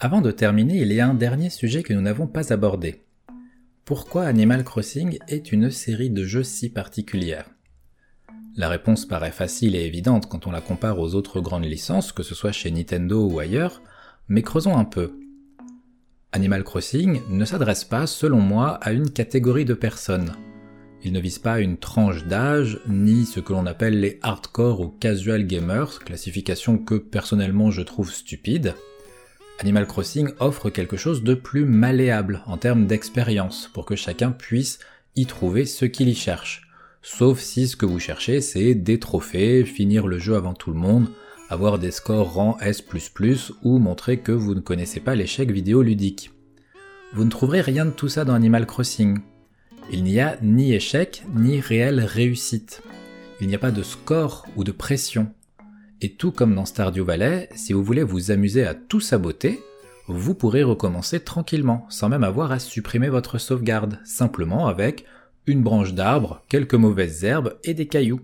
Avant 0.03 0.19
de 0.19 0.31
terminer, 0.31 0.81
il 0.81 0.91
y 0.91 0.99
a 0.99 1.07
un 1.07 1.13
dernier 1.13 1.49
sujet 1.49 1.81
que 1.81 1.93
nous 1.93 2.01
n'avons 2.01 2.27
pas 2.27 2.51
abordé. 2.51 3.05
Pourquoi 3.85 4.25
Animal 4.25 4.65
Crossing 4.65 5.17
est 5.29 5.53
une 5.53 5.71
série 5.71 6.09
de 6.09 6.25
jeux 6.25 6.43
si 6.43 6.67
particulière? 6.67 7.49
La 8.57 8.67
réponse 8.67 9.05
paraît 9.05 9.31
facile 9.31 9.77
et 9.77 9.85
évidente 9.85 10.27
quand 10.27 10.45
on 10.45 10.51
la 10.51 10.59
compare 10.59 10.99
aux 10.99 11.15
autres 11.15 11.39
grandes 11.39 11.63
licences, 11.63 12.11
que 12.11 12.21
ce 12.21 12.35
soit 12.35 12.51
chez 12.51 12.69
Nintendo 12.69 13.25
ou 13.25 13.39
ailleurs, 13.39 13.81
mais 14.27 14.41
creusons 14.41 14.75
un 14.75 14.83
peu. 14.83 15.13
Animal 16.33 16.65
Crossing 16.65 17.21
ne 17.29 17.45
s'adresse 17.45 17.85
pas, 17.85 18.05
selon 18.05 18.41
moi, 18.41 18.71
à 18.81 18.91
une 18.91 19.09
catégorie 19.09 19.63
de 19.63 19.73
personnes. 19.73 20.33
Il 21.01 21.13
ne 21.13 21.21
vise 21.21 21.39
pas 21.39 21.61
une 21.61 21.77
tranche 21.77 22.25
d'âge, 22.25 22.81
ni 22.89 23.25
ce 23.25 23.39
que 23.39 23.53
l'on 23.53 23.65
appelle 23.65 24.01
les 24.01 24.19
hardcore 24.21 24.81
ou 24.81 24.89
casual 24.89 25.47
gamers, 25.47 25.99
classification 25.99 26.77
que 26.77 26.95
personnellement 26.95 27.71
je 27.71 27.83
trouve 27.83 28.11
stupide. 28.11 28.75
Animal 29.59 29.87
Crossing 29.87 30.29
offre 30.39 30.69
quelque 30.69 30.97
chose 30.97 31.23
de 31.23 31.33
plus 31.33 31.65
malléable 31.65 32.41
en 32.47 32.57
termes 32.57 32.85
d'expérience 32.85 33.69
pour 33.73 33.85
que 33.85 33.95
chacun 33.95 34.31
puisse 34.31 34.79
y 35.15 35.25
trouver 35.25 35.65
ce 35.65 35.85
qu'il 35.85 36.09
y 36.09 36.15
cherche. 36.15 36.67
Sauf 37.01 37.39
si 37.39 37.67
ce 37.67 37.75
que 37.75 37.85
vous 37.85 37.99
cherchez 37.99 38.41
c'est 38.41 38.75
des 38.75 38.99
trophées, 38.99 39.63
finir 39.65 40.07
le 40.07 40.19
jeu 40.19 40.35
avant 40.35 40.53
tout 40.53 40.71
le 40.71 40.79
monde, 40.79 41.09
avoir 41.49 41.77
des 41.77 41.91
scores 41.91 42.33
rang 42.33 42.57
S++ 42.61 42.83
ou 43.61 43.77
montrer 43.77 44.17
que 44.19 44.31
vous 44.31 44.55
ne 44.55 44.59
connaissez 44.59 44.99
pas 44.99 45.15
l'échec 45.15 45.51
vidéoludique. 45.51 46.31
Vous 47.13 47.25
ne 47.25 47.29
trouverez 47.29 47.61
rien 47.61 47.85
de 47.85 47.91
tout 47.91 48.09
ça 48.09 48.25
dans 48.25 48.33
Animal 48.33 48.65
Crossing. 48.65 49.19
Il 49.91 50.03
n'y 50.03 50.19
a 50.19 50.37
ni 50.41 50.73
échec 50.73 51.23
ni 51.35 51.59
réelle 51.59 51.99
réussite. 51.99 52.81
Il 53.39 53.47
n'y 53.47 53.55
a 53.55 53.59
pas 53.59 53.71
de 53.71 53.83
score 53.83 54.47
ou 54.55 54.63
de 54.63 54.71
pression. 54.71 55.31
Et 56.03 56.09
tout 56.09 56.33
comme 56.33 56.53
dans 56.53 56.65
Stardew 56.65 57.01
Valley, 57.01 57.47
si 57.55 57.71
vous 57.71 57.81
voulez 57.81 58.03
vous 58.03 58.29
amuser 58.29 58.65
à 58.65 58.73
tout 58.73 58.99
saboter, 58.99 59.61
vous 60.09 60.35
pourrez 60.35 60.61
recommencer 60.61 61.21
tranquillement, 61.21 61.85
sans 61.89 62.09
même 62.09 62.25
avoir 62.25 62.51
à 62.51 62.59
supprimer 62.59 63.07
votre 63.07 63.37
sauvegarde, 63.37 63.99
simplement 64.03 64.67
avec 64.67 65.05
une 65.47 65.63
branche 65.63 65.93
d'arbre, 65.93 66.43
quelques 66.49 66.73
mauvaises 66.73 67.23
herbes 67.23 67.57
et 67.63 67.73
des 67.73 67.87
cailloux. 67.87 68.19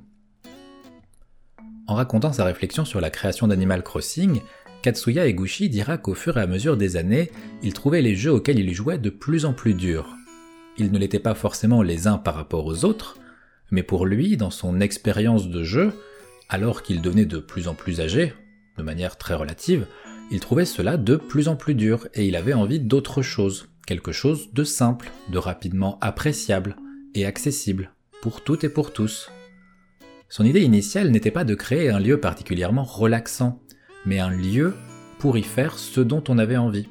En 1.88 1.96
racontant 1.96 2.34
sa 2.34 2.44
réflexion 2.44 2.84
sur 2.84 3.00
la 3.00 3.10
création 3.10 3.48
d'Animal 3.48 3.82
Crossing, 3.82 4.42
Katsuya 4.82 5.26
Eguchi 5.26 5.70
dira 5.70 5.98
qu'au 5.98 6.16
fur 6.16 6.38
et 6.38 6.42
à 6.42 6.48
mesure 6.48 6.76
des 6.76 6.98
années, 6.98 7.32
il 7.64 7.74
trouvait 7.74 8.02
les 8.02 8.16
jeux 8.16 8.34
auxquels 8.34 8.60
il 8.60 8.74
jouait 8.74 8.98
de 8.98 9.10
plus 9.10 9.46
en 9.46 9.54
plus 9.54 9.74
durs. 9.74 10.18
Ils 10.78 10.92
ne 10.92 11.00
l'étaient 11.00 11.18
pas 11.18 11.34
forcément 11.34 11.82
les 11.82 12.08
uns 12.08 12.18
par 12.18 12.36
rapport 12.36 12.66
aux 12.66 12.84
autres, 12.84 13.18
mais 13.72 13.84
pour 13.84 14.06
lui, 14.06 14.36
dans 14.36 14.52
son 14.52 14.82
expérience 14.82 15.48
de 15.48 15.64
jeu, 15.64 15.94
alors 16.50 16.82
qu'il 16.82 17.02
devenait 17.02 17.26
de 17.26 17.38
plus 17.38 17.68
en 17.68 17.76
plus 17.76 18.02
âgé, 18.02 18.34
de 18.78 18.84
manière 18.84 19.18
très 19.18 19.36
relative, 19.36 19.86
il 20.32 20.40
trouvait 20.40 20.66
cela 20.66 20.98
de 20.98 21.16
plus 21.16 21.48
en 21.48 21.56
plus 21.56 21.76
dur 21.76 22.08
et 22.14 22.28
il 22.28 22.36
avait 22.36 22.54
envie 22.54 22.80
d'autre 22.80 23.22
chose, 23.22 23.70
quelque 23.86 24.12
chose 24.12 24.52
de 24.54 24.64
simple, 24.64 25.12
de 25.32 25.38
rapidement 25.38 25.98
appréciable 26.02 26.76
et 27.16 27.26
accessible, 27.26 27.92
pour 28.22 28.44
toutes 28.44 28.64
et 28.64 28.70
pour 28.70 28.94
tous. 28.94 29.32
Son 30.28 30.46
idée 30.46 30.62
initiale 30.62 31.10
n'était 31.10 31.32
pas 31.32 31.44
de 31.44 31.56
créer 31.56 31.90
un 31.90 32.00
lieu 32.00 32.20
particulièrement 32.20 32.84
relaxant, 32.84 33.62
mais 34.06 34.20
un 34.20 34.30
lieu 34.30 34.76
pour 35.18 35.38
y 35.38 35.44
faire 35.44 35.78
ce 35.78 36.02
dont 36.02 36.24
on 36.28 36.38
avait 36.38 36.58
envie. 36.58 36.88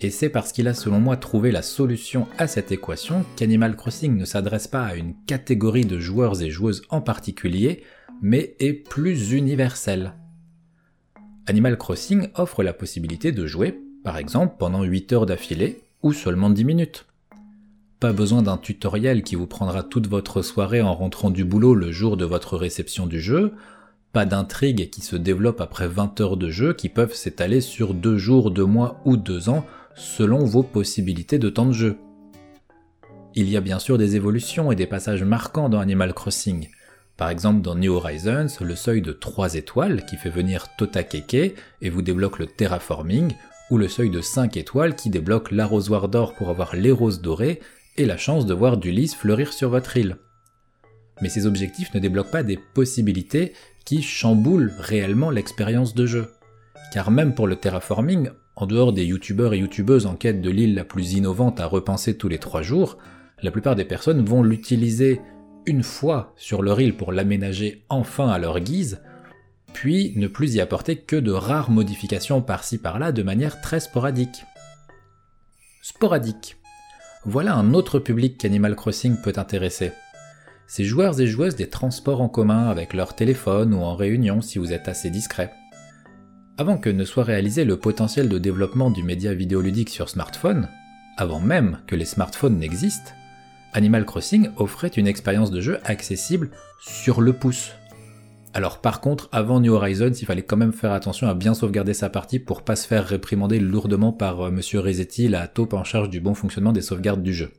Et 0.00 0.10
c'est 0.10 0.28
parce 0.28 0.52
qu'il 0.52 0.68
a 0.68 0.74
selon 0.74 1.00
moi 1.00 1.16
trouvé 1.16 1.50
la 1.50 1.62
solution 1.62 2.28
à 2.36 2.46
cette 2.46 2.72
équation 2.72 3.24
qu'Animal 3.36 3.76
Crossing 3.76 4.16
ne 4.16 4.24
s'adresse 4.26 4.68
pas 4.68 4.84
à 4.84 4.94
une 4.94 5.14
catégorie 5.26 5.86
de 5.86 5.98
joueurs 5.98 6.42
et 6.42 6.50
joueuses 6.50 6.82
en 6.90 7.00
particulier, 7.00 7.82
mais 8.22 8.56
est 8.58 8.72
plus 8.72 9.32
universel. 9.32 10.14
Animal 11.46 11.78
Crossing 11.78 12.28
offre 12.34 12.62
la 12.62 12.72
possibilité 12.72 13.32
de 13.32 13.46
jouer, 13.46 13.78
par 14.02 14.18
exemple, 14.18 14.56
pendant 14.58 14.82
8 14.82 15.12
heures 15.12 15.26
d'affilée, 15.26 15.82
ou 16.02 16.12
seulement 16.12 16.50
10 16.50 16.64
minutes. 16.64 17.06
Pas 18.00 18.12
besoin 18.12 18.42
d'un 18.42 18.58
tutoriel 18.58 19.22
qui 19.22 19.36
vous 19.36 19.46
prendra 19.46 19.82
toute 19.82 20.06
votre 20.06 20.42
soirée 20.42 20.82
en 20.82 20.94
rentrant 20.94 21.30
du 21.30 21.44
boulot 21.44 21.74
le 21.74 21.92
jour 21.92 22.16
de 22.16 22.24
votre 22.24 22.56
réception 22.56 23.06
du 23.06 23.20
jeu, 23.20 23.54
pas 24.12 24.26
d'intrigue 24.26 24.90
qui 24.90 25.02
se 25.02 25.16
développe 25.16 25.60
après 25.60 25.88
20 25.88 26.20
heures 26.20 26.36
de 26.36 26.50
jeu 26.50 26.72
qui 26.72 26.88
peuvent 26.88 27.14
s'étaler 27.14 27.60
sur 27.60 27.94
2 27.94 28.16
jours, 28.16 28.50
2 28.50 28.64
mois 28.64 29.00
ou 29.04 29.16
2 29.16 29.48
ans 29.48 29.64
selon 29.94 30.44
vos 30.44 30.62
possibilités 30.62 31.38
de 31.38 31.48
temps 31.48 31.66
de 31.66 31.72
jeu. 31.72 31.96
Il 33.34 33.48
y 33.50 33.56
a 33.56 33.60
bien 33.60 33.78
sûr 33.78 33.98
des 33.98 34.16
évolutions 34.16 34.72
et 34.72 34.76
des 34.76 34.86
passages 34.86 35.22
marquants 35.22 35.68
dans 35.68 35.80
Animal 35.80 36.14
Crossing. 36.14 36.68
Par 37.16 37.30
exemple 37.30 37.62
dans 37.62 37.74
New 37.74 37.94
Horizons, 37.94 38.48
le 38.60 38.74
seuil 38.74 39.00
de 39.00 39.12
3 39.12 39.54
étoiles 39.54 40.04
qui 40.04 40.16
fait 40.16 40.30
venir 40.30 40.66
Tota 40.76 41.02
Keke 41.02 41.54
et 41.80 41.90
vous 41.90 42.02
débloque 42.02 42.38
le 42.38 42.46
terraforming, 42.46 43.32
ou 43.70 43.78
le 43.78 43.88
seuil 43.88 44.10
de 44.10 44.20
5 44.20 44.56
étoiles 44.56 44.94
qui 44.94 45.08
débloque 45.08 45.50
l'arrosoir 45.50 46.08
d'or 46.08 46.34
pour 46.34 46.50
avoir 46.50 46.76
les 46.76 46.92
roses 46.92 47.22
dorées 47.22 47.60
et 47.96 48.04
la 48.04 48.18
chance 48.18 48.44
de 48.44 48.54
voir 48.54 48.76
du 48.76 48.90
lys 48.90 49.14
fleurir 49.14 49.52
sur 49.52 49.70
votre 49.70 49.96
île. 49.96 50.18
Mais 51.22 51.30
ces 51.30 51.46
objectifs 51.46 51.94
ne 51.94 52.00
débloquent 52.00 52.30
pas 52.30 52.42
des 52.42 52.58
possibilités 52.74 53.54
qui 53.86 54.02
chamboulent 54.02 54.74
réellement 54.78 55.30
l'expérience 55.30 55.94
de 55.94 56.04
jeu. 56.04 56.28
Car 56.92 57.10
même 57.10 57.34
pour 57.34 57.46
le 57.46 57.56
terraforming, 57.56 58.28
en 58.56 58.66
dehors 58.66 58.92
des 58.92 59.04
youtubeurs 59.04 59.54
et 59.54 59.58
youtubeuses 59.58 60.06
en 60.06 60.14
quête 60.14 60.42
de 60.42 60.50
l'île 60.50 60.74
la 60.74 60.84
plus 60.84 61.14
innovante 61.14 61.60
à 61.60 61.66
repenser 61.66 62.16
tous 62.18 62.28
les 62.28 62.38
3 62.38 62.60
jours, 62.60 62.98
la 63.42 63.50
plupart 63.50 63.74
des 63.74 63.84
personnes 63.84 64.24
vont 64.24 64.42
l'utiliser 64.42 65.20
une 65.66 65.82
fois 65.82 66.32
sur 66.36 66.62
leur 66.62 66.80
île 66.80 66.96
pour 66.96 67.12
l'aménager 67.12 67.84
enfin 67.88 68.28
à 68.28 68.38
leur 68.38 68.60
guise, 68.60 69.00
puis 69.72 70.12
ne 70.16 70.26
plus 70.26 70.54
y 70.54 70.60
apporter 70.60 70.96
que 70.96 71.16
de 71.16 71.32
rares 71.32 71.70
modifications 71.70 72.40
par-ci 72.40 72.78
par-là 72.78 73.12
de 73.12 73.22
manière 73.22 73.60
très 73.60 73.80
sporadique. 73.80 74.44
Sporadique. 75.82 76.56
Voilà 77.24 77.54
un 77.54 77.74
autre 77.74 77.98
public 77.98 78.38
qu'Animal 78.38 78.76
Crossing 78.76 79.16
peut 79.20 79.34
intéresser. 79.36 79.92
Ces 80.68 80.84
joueurs 80.84 81.20
et 81.20 81.26
joueuses 81.26 81.56
des 81.56 81.68
transports 81.68 82.20
en 82.20 82.28
commun 82.28 82.68
avec 82.68 82.94
leur 82.94 83.14
téléphone 83.14 83.74
ou 83.74 83.82
en 83.82 83.94
réunion 83.94 84.40
si 84.40 84.58
vous 84.58 84.72
êtes 84.72 84.88
assez 84.88 85.10
discret. 85.10 85.52
Avant 86.58 86.78
que 86.78 86.88
ne 86.88 87.04
soit 87.04 87.24
réalisé 87.24 87.64
le 87.64 87.76
potentiel 87.76 88.28
de 88.28 88.38
développement 88.38 88.90
du 88.90 89.02
média 89.02 89.34
vidéoludique 89.34 89.90
sur 89.90 90.08
smartphone, 90.08 90.68
avant 91.18 91.40
même 91.40 91.80
que 91.86 91.96
les 91.96 92.04
smartphones 92.04 92.58
n'existent, 92.58 93.12
Animal 93.76 94.06
Crossing 94.06 94.48
offrait 94.56 94.88
une 94.88 95.06
expérience 95.06 95.50
de 95.50 95.60
jeu 95.60 95.78
accessible 95.84 96.50
sur 96.80 97.20
le 97.20 97.34
pouce, 97.34 97.72
alors 98.56 98.80
par 98.80 99.02
contre, 99.02 99.28
avant 99.32 99.60
New 99.60 99.74
Horizons, 99.74 100.14
il 100.14 100.24
fallait 100.24 100.40
quand 100.40 100.56
même 100.56 100.72
faire 100.72 100.92
attention 100.92 101.28
à 101.28 101.34
bien 101.34 101.52
sauvegarder 101.52 101.92
sa 101.92 102.08
partie 102.08 102.38
pour 102.38 102.62
pas 102.62 102.74
se 102.74 102.86
faire 102.86 103.04
réprimander 103.04 103.60
lourdement 103.60 104.14
par 104.14 104.46
euh, 104.46 104.50
Monsieur 104.50 104.80
Resetti, 104.80 105.28
la 105.28 105.46
taupe 105.46 105.74
en 105.74 105.84
charge 105.84 106.08
du 106.08 106.20
bon 106.20 106.32
fonctionnement 106.32 106.72
des 106.72 106.80
sauvegardes 106.80 107.22
du 107.22 107.34
jeu. 107.34 107.50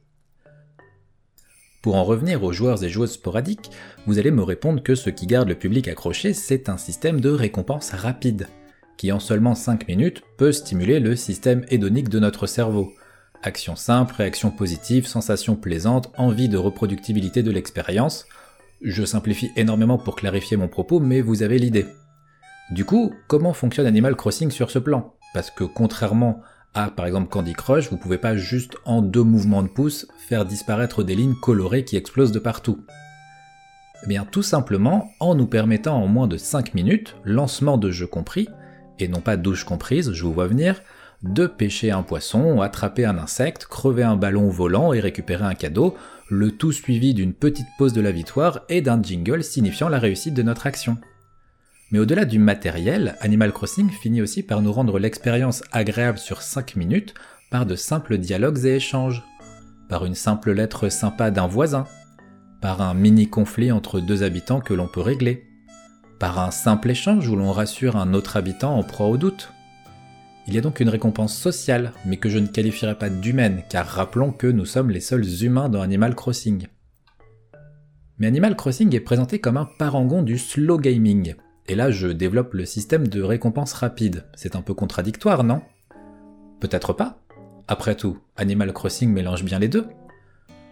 Pour 1.84 1.98
en 1.98 2.04
revenir 2.04 2.44
aux 2.44 2.52
joueurs 2.52 2.84
et 2.84 2.90
joueuses 2.90 3.12
sporadiques, 3.12 3.70
vous 4.08 4.18
allez 4.18 4.32
me 4.32 4.42
répondre 4.42 4.82
que 4.82 4.96
ce 4.96 5.12
qui 5.12 5.28
garde 5.28 5.50
le 5.50 5.54
public 5.54 5.88
accroché, 5.88 6.34
c'est 6.34 6.68
un 6.68 6.78
système 6.78 7.22
de 7.22 7.30
récompense 7.30 7.92
rapide, 7.92 8.48
qui 8.98 9.12
en 9.12 9.20
seulement 9.20 9.54
5 9.54 9.88
minutes 9.88 10.24
peut 10.36 10.52
stimuler 10.52 11.00
le 11.00 11.16
système 11.16 11.64
hédonique 11.70 12.10
de 12.10 12.20
notre 12.20 12.48
cerveau. 12.48 12.92
Action 13.44 13.76
simple, 13.76 14.16
réaction 14.16 14.52
positive, 14.52 15.08
sensation 15.08 15.56
plaisante, 15.56 16.12
envie 16.18 16.50
de 16.50 16.58
reproductibilité 16.58 17.44
de 17.44 17.52
l'expérience, 17.52 18.26
je 18.82 19.06
simplifie 19.06 19.52
énormément 19.56 19.98
pour 19.98 20.16
clarifier 20.16 20.58
mon 20.58 20.68
propos, 20.68 21.00
mais 21.00 21.22
vous 21.22 21.44
avez 21.44 21.58
l'idée. 21.58 21.86
Du 22.72 22.86
coup, 22.86 23.14
comment 23.28 23.54
fonctionne 23.54 23.88
Animal 23.88 24.16
Crossing 24.16 24.52
sur 24.52 24.70
ce 24.70 24.80
plan? 24.80 25.16
Parce 25.34 25.52
que 25.52 25.64
contrairement 25.64 26.42
à 26.74 26.92
par 26.92 27.06
exemple 27.06 27.30
Candy 27.30 27.54
Crush, 27.54 27.90
vous 27.90 27.98
pouvez 27.98 28.18
pas 28.18 28.36
juste 28.36 28.76
en 28.86 29.02
deux 29.02 29.24
mouvements 29.24 29.64
de 29.64 29.68
pouce 29.68 30.08
faire 30.28 30.46
disparaître 30.46 31.04
des 31.04 31.16
lignes 31.16 31.36
colorées 31.42 31.86
qui 31.86 31.96
explosent 31.96 32.32
de 32.32 32.40
partout. 32.40 32.86
Eh 34.04 34.08
bien 34.08 34.26
tout 34.26 34.44
simplement 34.44 35.10
en 35.20 35.34
nous 35.34 35.48
permettant 35.48 36.02
en 36.02 36.08
moins 36.08 36.28
de 36.28 36.38
5 36.38 36.74
minutes, 36.76 37.16
lancement 37.24 37.78
de 37.78 37.90
jeu 37.90 38.06
compris, 38.06 38.48
et 39.00 39.08
non 39.08 39.22
pas 39.22 39.38
douche 39.38 39.64
comprise, 39.64 40.12
je 40.12 40.24
vous 40.24 40.34
vois 40.34 40.48
venir, 40.48 40.82
de 41.24 41.48
pêcher 41.48 41.92
un 41.92 42.04
poisson, 42.04 42.62
attraper 42.62 43.06
un 43.06 43.18
insecte, 43.18 43.66
crever 43.66 44.04
un 44.04 44.16
ballon 44.16 44.50
volant 44.50 44.94
et 44.94 45.00
récupérer 45.00 45.46
un 45.46 45.56
cadeau, 45.56 45.96
le 46.30 46.52
tout 46.52 46.72
suivi 46.72 47.14
d'une 47.14 47.34
petite 47.34 47.68
pause 47.78 47.94
de 47.94 48.02
la 48.02 48.12
victoire 48.12 48.62
et 48.70 48.82
d'un 48.82 49.02
jingle 49.02 49.44
signifiant 49.44 49.90
la 49.90 50.00
réussite 50.00 50.34
de 50.34 50.44
notre 50.44 50.68
action. 50.68 50.98
Mais 51.92 52.00
au-delà 52.00 52.26
du 52.26 52.38
matériel, 52.38 53.16
Animal 53.22 53.54
Crossing 53.54 53.90
finit 53.90 54.22
aussi 54.22 54.44
par 54.44 54.62
nous 54.62 54.74
rendre 54.74 55.00
l'expérience 55.00 55.64
agréable 55.72 56.18
sur 56.18 56.42
5 56.42 56.76
minutes 56.76 57.14
par 57.50 57.66
de 57.66 57.76
simples 57.76 58.18
dialogues 58.18 58.66
et 58.66 58.76
échanges, 58.76 59.24
par 59.88 60.06
une 60.06 60.16
simple 60.16 60.52
lettre 60.52 60.90
sympa 60.90 61.32
d'un 61.32 61.48
voisin, 61.48 61.86
par 62.62 62.82
un 62.82 62.94
mini 62.94 63.30
conflit 63.30 63.72
entre 63.72 64.02
deux 64.02 64.24
habitants 64.24 64.60
que 64.60 64.74
l'on 64.74 64.88
peut 64.88 65.02
régler, 65.02 65.46
par 66.20 66.40
un 66.40 66.52
simple 66.52 66.90
échange 66.92 67.30
où 67.30 67.36
l'on 67.36 67.54
rassure 67.54 67.96
un 67.96 68.14
autre 68.14 68.36
habitant 68.36 68.78
en 68.78 68.84
proie 68.84 69.08
au 69.08 69.18
doute, 69.18 69.54
il 70.48 70.54
y 70.54 70.58
a 70.58 70.62
donc 70.62 70.80
une 70.80 70.90
récompense 70.90 71.38
sociale, 71.38 71.92
mais 72.06 72.18
que 72.18 72.30
je 72.30 72.40
ne 72.40 72.48
qualifierais 72.48 72.98
pas 72.98 73.10
d'humaine, 73.10 73.64
car 73.70 73.86
rappelons 73.86 74.32
que 74.32 74.48
nous 74.48 74.66
sommes 74.66 74.90
les 74.90 75.02
seuls 75.02 75.44
humains 75.44 75.68
dans 75.68 75.82
Animal 75.82 76.16
Crossing. 76.16 76.68
Mais 78.18 78.28
Animal 78.28 78.56
Crossing 78.56 78.96
est 78.96 79.02
présenté 79.02 79.40
comme 79.40 79.58
un 79.58 79.68
parangon 79.78 80.24
du 80.24 80.38
slow 80.38 80.78
gaming, 80.78 81.36
et 81.68 81.76
là 81.76 81.92
je 81.92 82.08
développe 82.08 82.54
le 82.54 82.66
système 82.66 83.08
de 83.10 83.22
récompense 83.22 83.74
rapide. 83.74 84.24
C'est 84.36 84.56
un 84.56 84.62
peu 84.62 84.74
contradictoire, 84.74 85.44
non? 85.44 85.62
Peut-être 86.62 86.94
pas. 86.94 87.20
Après 87.68 87.96
tout, 87.96 88.20
Animal 88.38 88.72
Crossing 88.72 89.12
mélange 89.12 89.44
bien 89.44 89.60
les 89.60 89.68
deux. 89.68 89.86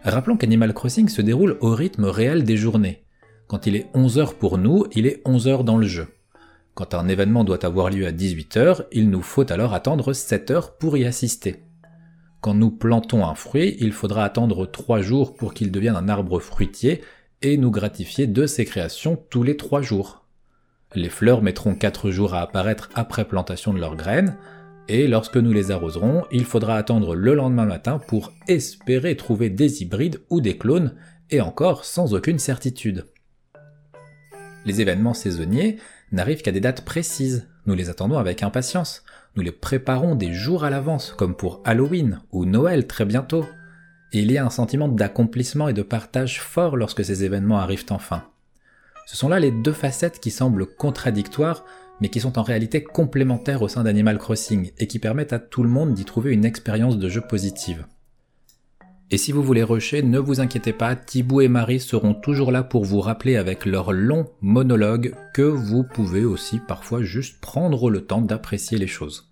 Rappelons 0.04 0.38
qu'Animal 0.38 0.74
Crossing 0.74 1.10
se 1.10 1.22
déroule 1.22 1.58
au 1.60 1.72
rythme 1.76 2.06
réel 2.06 2.46
des 2.46 2.56
journées. 2.56 3.04
Quand 3.48 3.68
il 3.68 3.76
est 3.76 3.92
11h 3.94 4.36
pour 4.36 4.58
nous, 4.58 4.86
il 4.94 5.06
est 5.06 5.22
11h 5.26 5.66
dans 5.66 5.78
le 5.78 5.86
jeu. 5.86 6.08
Quand 6.76 6.94
un 6.94 7.08
événement 7.08 7.46
doit 7.46 7.66
avoir 7.66 7.90
lieu 7.90 8.06
à 8.06 8.12
18h, 8.12 8.88
il 8.92 9.10
nous 9.10 9.22
faut 9.22 9.50
alors 9.50 9.74
attendre 9.74 10.12
7 10.12 10.52
heures 10.52 10.76
pour 10.76 10.98
y 10.98 11.06
assister. 11.06 11.64
Quand 12.42 12.54
nous 12.54 12.70
plantons 12.70 13.26
un 13.26 13.34
fruit, 13.34 13.78
il 13.80 13.94
faudra 13.94 14.26
attendre 14.26 14.70
3 14.70 15.02
jours 15.02 15.38
pour 15.38 15.54
qu'il 15.54 15.72
devienne 15.72 15.96
un 15.96 16.10
arbre 16.10 16.38
fruitier 16.40 17.02
et 17.42 17.56
nous 17.56 17.72
gratifier 17.72 18.28
de 18.28 18.46
ses 18.46 18.66
créations 18.66 19.16
tous 19.30 19.42
les 19.42 19.56
3 19.56 19.82
jours. 19.82 20.26
Les 20.96 21.08
fleurs 21.08 21.42
mettront 21.42 21.76
4 21.76 22.12
jours 22.12 22.34
à 22.34 22.42
apparaître 22.42 22.90
après 22.94 23.24
plantation 23.24 23.74
de 23.74 23.80
leurs 23.80 23.96
graines, 23.96 24.36
et 24.90 25.08
lorsque 25.08 25.38
nous 25.38 25.54
les 25.54 25.72
arroserons, 25.72 26.26
il 26.30 26.44
faudra 26.44 26.76
attendre 26.76 27.16
le 27.16 27.36
lendemain 27.36 27.66
matin 27.66 28.00
pour 28.00 28.34
espérer 28.50 29.16
trouver 29.16 29.50
des 29.50 29.82
hybrides 29.82 30.20
ou 30.30 30.42
des 30.42 30.58
clones, 30.58 30.94
et 31.32 31.40
encore 31.40 31.86
sans 31.86 32.14
aucune 32.14 32.38
certitude. 32.38 33.06
Les 34.66 34.82
événements 34.82 35.14
saisonniers, 35.14 35.78
n'arrivent 36.16 36.42
qu'à 36.42 36.52
des 36.52 36.60
dates 36.60 36.86
précises. 36.86 37.48
Nous 37.66 37.76
les 37.76 37.90
attendons 37.90 38.18
avec 38.18 38.42
impatience. 38.42 39.04
Nous 39.36 39.44
les 39.44 39.52
préparons 39.52 40.16
des 40.16 40.34
jours 40.34 40.64
à 40.64 40.70
l'avance, 40.70 41.14
comme 41.18 41.36
pour 41.36 41.62
Halloween 41.66 42.22
ou 42.32 42.46
Noël 42.46 42.88
très 42.88 43.06
bientôt. 43.06 43.46
Et 44.14 44.22
il 44.22 44.32
y 44.32 44.38
a 44.38 44.46
un 44.46 44.50
sentiment 44.50 44.88
d'accomplissement 44.88 45.68
et 45.68 45.74
de 45.74 45.82
partage 45.82 46.42
fort 46.42 46.78
lorsque 46.78 47.04
ces 47.04 47.24
événements 47.24 47.60
arrivent 47.60 47.86
enfin. 47.90 48.24
Ce 49.06 49.18
sont 49.18 49.30
là 49.30 49.40
les 49.40 49.52
deux 49.52 49.74
facettes 49.74 50.20
qui 50.20 50.32
semblent 50.32 50.66
contradictoires, 50.66 51.66
mais 52.02 52.10
qui 52.10 52.20
sont 52.20 52.40
en 52.40 52.44
réalité 52.44 52.84
complémentaires 52.84 53.62
au 53.62 53.68
sein 53.68 53.84
d'Animal 53.84 54.18
Crossing 54.18 54.72
et 54.78 54.88
qui 54.88 55.00
permettent 55.00 55.34
à 55.34 55.40
tout 55.40 55.64
le 55.64 55.70
monde 55.70 55.94
d'y 55.94 56.06
trouver 56.06 56.34
une 56.34 56.46
expérience 56.46 56.98
de 56.98 57.10
jeu 57.10 57.22
positive. 57.22 57.86
Et 59.12 59.18
si 59.18 59.32
vous 59.32 59.44
voulez 59.44 59.62
rusher, 59.62 60.02
ne 60.02 60.18
vous 60.18 60.40
inquiétez 60.40 60.74
pas, 60.74 60.96
Thibaut 60.96 61.42
et 61.42 61.48
Marie 61.48 61.80
seront 61.80 62.16
toujours 62.16 62.52
là 62.52 62.64
pour 62.64 62.86
vous 62.86 63.02
rappeler 63.02 63.36
avec 63.36 63.66
leur 63.66 63.92
long 63.92 64.26
monologue 64.42 65.14
que 65.34 65.44
vous 65.44 65.84
pouvez 65.84 66.26
aussi 66.26 66.60
parfois 66.60 67.04
juste 67.04 67.40
prendre 67.40 67.92
le 67.92 68.02
temps 68.02 68.22
d'apprécier 68.22 68.80
les 68.80 68.88
choses. 68.88 69.30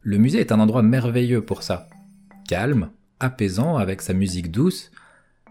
Le 0.00 0.18
musée 0.18 0.40
est 0.40 0.50
un 0.50 0.58
endroit 0.58 0.82
merveilleux 0.82 1.42
pour 1.42 1.62
ça. 1.62 1.88
Calme, 2.48 2.90
apaisant 3.20 3.76
avec 3.76 4.02
sa 4.02 4.14
musique 4.14 4.50
douce, 4.50 4.90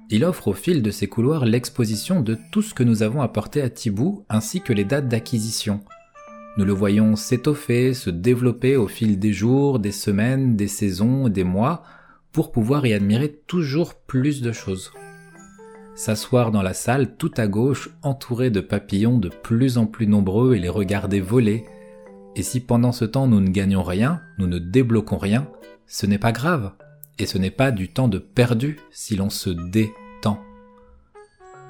il 0.10 0.26
offre 0.26 0.50
au 0.50 0.54
fil 0.54 0.84
de 0.84 0.92
ses 0.92 1.08
couloirs 1.08 1.46
l'exposition 1.46 2.20
de 2.20 2.38
tout 2.52 2.62
ce 2.62 2.74
que 2.74 2.84
nous 2.84 3.02
avons 3.02 3.22
apporté 3.22 3.62
à 3.62 3.70
Thibaut 3.70 4.26
ainsi 4.30 4.60
que 4.60 4.74
les 4.74 4.84
dates 4.84 5.08
d'acquisition. 5.08 5.80
Nous 6.58 6.66
le 6.66 6.74
voyons 6.74 7.16
s'étoffer, 7.16 7.94
se 7.94 8.10
développer 8.10 8.76
au 8.76 8.90
fil 8.90 9.18
des 9.18 9.32
jours, 9.32 9.80
des 9.80 9.94
semaines, 9.94 10.58
des 10.58 10.68
saisons, 10.68 11.30
des 11.30 11.46
mois, 11.46 11.84
pour 12.34 12.52
pouvoir 12.52 12.86
y 12.86 12.94
admirer 12.94 13.32
toujours 13.48 13.94
plus 13.94 14.42
de 14.42 14.52
choses. 14.52 14.92
S'asseoir 15.96 16.52
dans 16.52 16.64
la 16.64 16.74
salle 16.74 17.16
tout 17.16 17.32
à 17.38 17.48
gauche, 17.48 17.90
entouré 18.02 18.50
de 18.50 18.60
papillons 18.60 19.20
de 19.20 19.30
plus 19.30 19.78
en 19.78 19.86
plus 19.86 20.08
nombreux 20.08 20.56
et 20.56 20.60
les 20.60 20.70
regarder 20.70 21.22
voler. 21.22 21.66
Et 22.36 22.42
si 22.42 22.60
pendant 22.60 22.92
ce 22.92 23.06
temps 23.06 23.28
nous 23.28 23.40
ne 23.40 23.52
gagnons 23.52 23.84
rien, 23.84 24.20
nous 24.40 24.48
ne 24.48 24.58
débloquons 24.58 25.20
rien, 25.20 25.48
ce 25.86 26.08
n'est 26.08 26.18
pas 26.18 26.32
grave. 26.32 26.72
Et 27.20 27.28
ce 27.28 27.38
n'est 27.38 27.52
pas 27.52 27.70
du 27.70 27.90
temps 27.90 28.08
de 28.08 28.18
perdu 28.18 28.80
si 28.92 29.16
l'on 29.16 29.30
se 29.30 29.52
détend. 29.52 30.40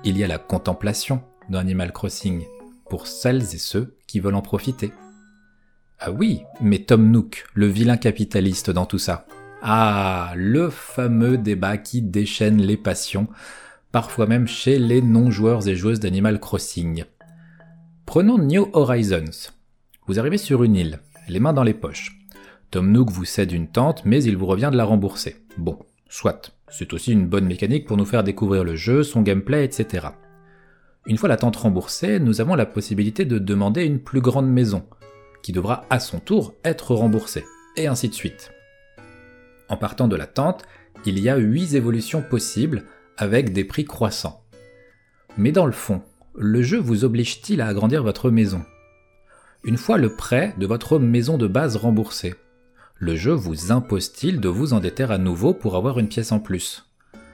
Il 0.05 0.17
y 0.17 0.23
a 0.23 0.27
la 0.27 0.37
contemplation 0.37 1.21
dans 1.49 1.59
Animal 1.59 1.91
Crossing, 1.91 2.45
pour 2.89 3.07
celles 3.07 3.41
et 3.41 3.57
ceux 3.57 3.97
qui 4.07 4.21
veulent 4.21 4.35
en 4.35 4.41
profiter. 4.41 4.93
Ah 5.99 6.11
oui, 6.11 6.43
mais 6.61 6.79
Tom 6.79 7.11
Nook, 7.11 7.45
le 7.53 7.67
vilain 7.67 7.97
capitaliste 7.97 8.71
dans 8.71 8.85
tout 8.85 8.99
ça. 8.99 9.25
Ah, 9.65 10.33
le 10.35 10.69
fameux 10.69 11.37
débat 11.37 11.77
qui 11.77 12.01
déchaîne 12.01 12.61
les 12.61 12.75
passions, 12.75 13.29
parfois 13.93 14.27
même 14.27 14.45
chez 14.45 14.77
les 14.77 15.01
non-joueurs 15.01 15.69
et 15.69 15.75
joueuses 15.77 16.01
d'Animal 16.01 16.41
Crossing. 16.41 17.05
Prenons 18.05 18.37
New 18.39 18.67
Horizons. 18.73 19.53
Vous 20.05 20.19
arrivez 20.19 20.37
sur 20.37 20.63
une 20.63 20.75
île, 20.75 20.99
les 21.29 21.39
mains 21.39 21.53
dans 21.53 21.63
les 21.63 21.73
poches. 21.73 22.19
Tom 22.71 22.91
Nook 22.91 23.09
vous 23.09 23.23
cède 23.23 23.53
une 23.53 23.69
tente, 23.69 24.03
mais 24.03 24.21
il 24.21 24.35
vous 24.35 24.47
revient 24.47 24.67
de 24.69 24.75
la 24.75 24.83
rembourser. 24.83 25.37
Bon, 25.57 25.79
soit. 26.09 26.51
C'est 26.67 26.91
aussi 26.91 27.13
une 27.13 27.27
bonne 27.27 27.45
mécanique 27.45 27.87
pour 27.87 27.95
nous 27.95 28.03
faire 28.03 28.25
découvrir 28.25 28.65
le 28.65 28.75
jeu, 28.75 29.01
son 29.01 29.21
gameplay, 29.21 29.63
etc. 29.63 30.07
Une 31.05 31.17
fois 31.17 31.29
la 31.29 31.37
tente 31.37 31.55
remboursée, 31.55 32.19
nous 32.19 32.41
avons 32.41 32.55
la 32.55 32.65
possibilité 32.65 33.23
de 33.23 33.39
demander 33.39 33.85
une 33.85 33.99
plus 33.99 34.19
grande 34.19 34.51
maison, 34.51 34.83
qui 35.41 35.53
devra 35.53 35.85
à 35.89 36.01
son 36.01 36.19
tour 36.19 36.53
être 36.65 36.93
remboursée, 36.93 37.45
et 37.77 37.87
ainsi 37.87 38.09
de 38.09 38.13
suite. 38.13 38.51
En 39.69 39.77
partant 39.77 40.07
de 40.07 40.15
la 40.15 40.27
tente, 40.27 40.63
il 41.05 41.19
y 41.19 41.29
a 41.29 41.37
8 41.37 41.75
évolutions 41.75 42.21
possibles 42.21 42.83
avec 43.17 43.53
des 43.53 43.63
prix 43.63 43.85
croissants. 43.85 44.43
Mais 45.37 45.51
dans 45.51 45.65
le 45.65 45.71
fond, 45.71 46.01
le 46.35 46.61
jeu 46.61 46.79
vous 46.79 47.03
oblige-t-il 47.03 47.61
à 47.61 47.67
agrandir 47.67 48.03
votre 48.03 48.29
maison? 48.29 48.63
Une 49.63 49.77
fois 49.77 49.97
le 49.97 50.15
prêt 50.15 50.53
de 50.57 50.65
votre 50.65 50.99
maison 50.99 51.37
de 51.37 51.47
base 51.47 51.75
remboursé, 51.77 52.35
le 52.95 53.15
jeu 53.15 53.33
vous 53.33 53.71
impose-t-il 53.71 54.39
de 54.39 54.49
vous 54.49 54.73
endetter 54.73 55.03
à 55.03 55.17
nouveau 55.17 55.53
pour 55.53 55.75
avoir 55.75 55.99
une 55.99 56.07
pièce 56.07 56.31
en 56.31 56.39
plus? 56.39 56.89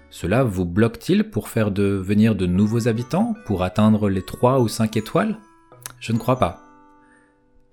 Cela 0.10 0.44
vous 0.44 0.66
bloque-t-il 0.66 1.30
pour 1.30 1.50
faire 1.50 1.72
devenir 1.72 2.36
de 2.36 2.46
nouveaux 2.46 2.88
habitants, 2.88 3.36
pour 3.46 3.64
atteindre 3.64 4.10
les 4.10 4.24
3 4.24 4.60
ou 4.60 4.68
5 4.68 4.98
étoiles? 4.98 5.38
Je 6.00 6.14
ne 6.14 6.18
crois 6.18 6.40
pas. 6.40 6.64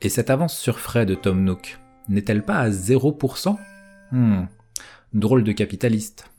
Et 0.02 0.08
cette 0.08 0.28
avance 0.28 0.58
sur 0.58 0.78
frais 0.78 1.06
de 1.06 1.14
Tom 1.14 1.42
Nook 1.42 1.78
n'est-elle 2.08 2.44
pas 2.44 2.58
à 2.58 2.68
0% 2.68 3.56
Hmm, 4.16 4.46
drôle 5.12 5.44
de 5.44 5.52
capitaliste. 5.52 6.30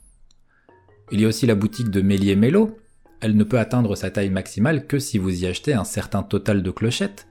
Il 1.12 1.20
y 1.20 1.24
a 1.24 1.28
aussi 1.28 1.46
la 1.46 1.54
boutique 1.54 1.90
de 1.90 2.00
Mélier 2.00 2.34
Mello. 2.34 2.76
Elle 3.20 3.36
ne 3.36 3.44
peut 3.44 3.60
atteindre 3.60 3.94
sa 3.94 4.10
taille 4.10 4.30
maximale 4.30 4.88
que 4.88 4.98
si 4.98 5.16
vous 5.16 5.44
y 5.44 5.46
achetez 5.46 5.74
un 5.74 5.84
certain 5.84 6.24
total 6.24 6.64
de 6.64 6.72
clochettes. 6.72 7.28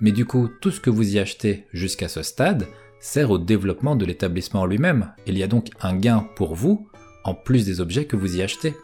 Mais 0.00 0.12
du 0.12 0.24
coup, 0.24 0.48
tout 0.60 0.70
ce 0.70 0.78
que 0.78 0.88
vous 0.88 1.16
y 1.16 1.18
achetez 1.18 1.66
jusqu'à 1.72 2.06
ce 2.06 2.22
stade 2.22 2.68
sert 3.00 3.32
au 3.32 3.38
développement 3.38 3.96
de 3.96 4.06
l'établissement 4.06 4.66
lui-même. 4.66 5.10
Il 5.26 5.36
y 5.36 5.42
a 5.42 5.48
donc 5.48 5.70
un 5.80 5.96
gain 5.96 6.28
pour 6.36 6.54
vous, 6.54 6.88
en 7.24 7.34
plus 7.34 7.66
des 7.66 7.80
objets 7.80 8.04
que 8.04 8.14
vous 8.14 8.36
y 8.36 8.42
achetez. 8.42 8.76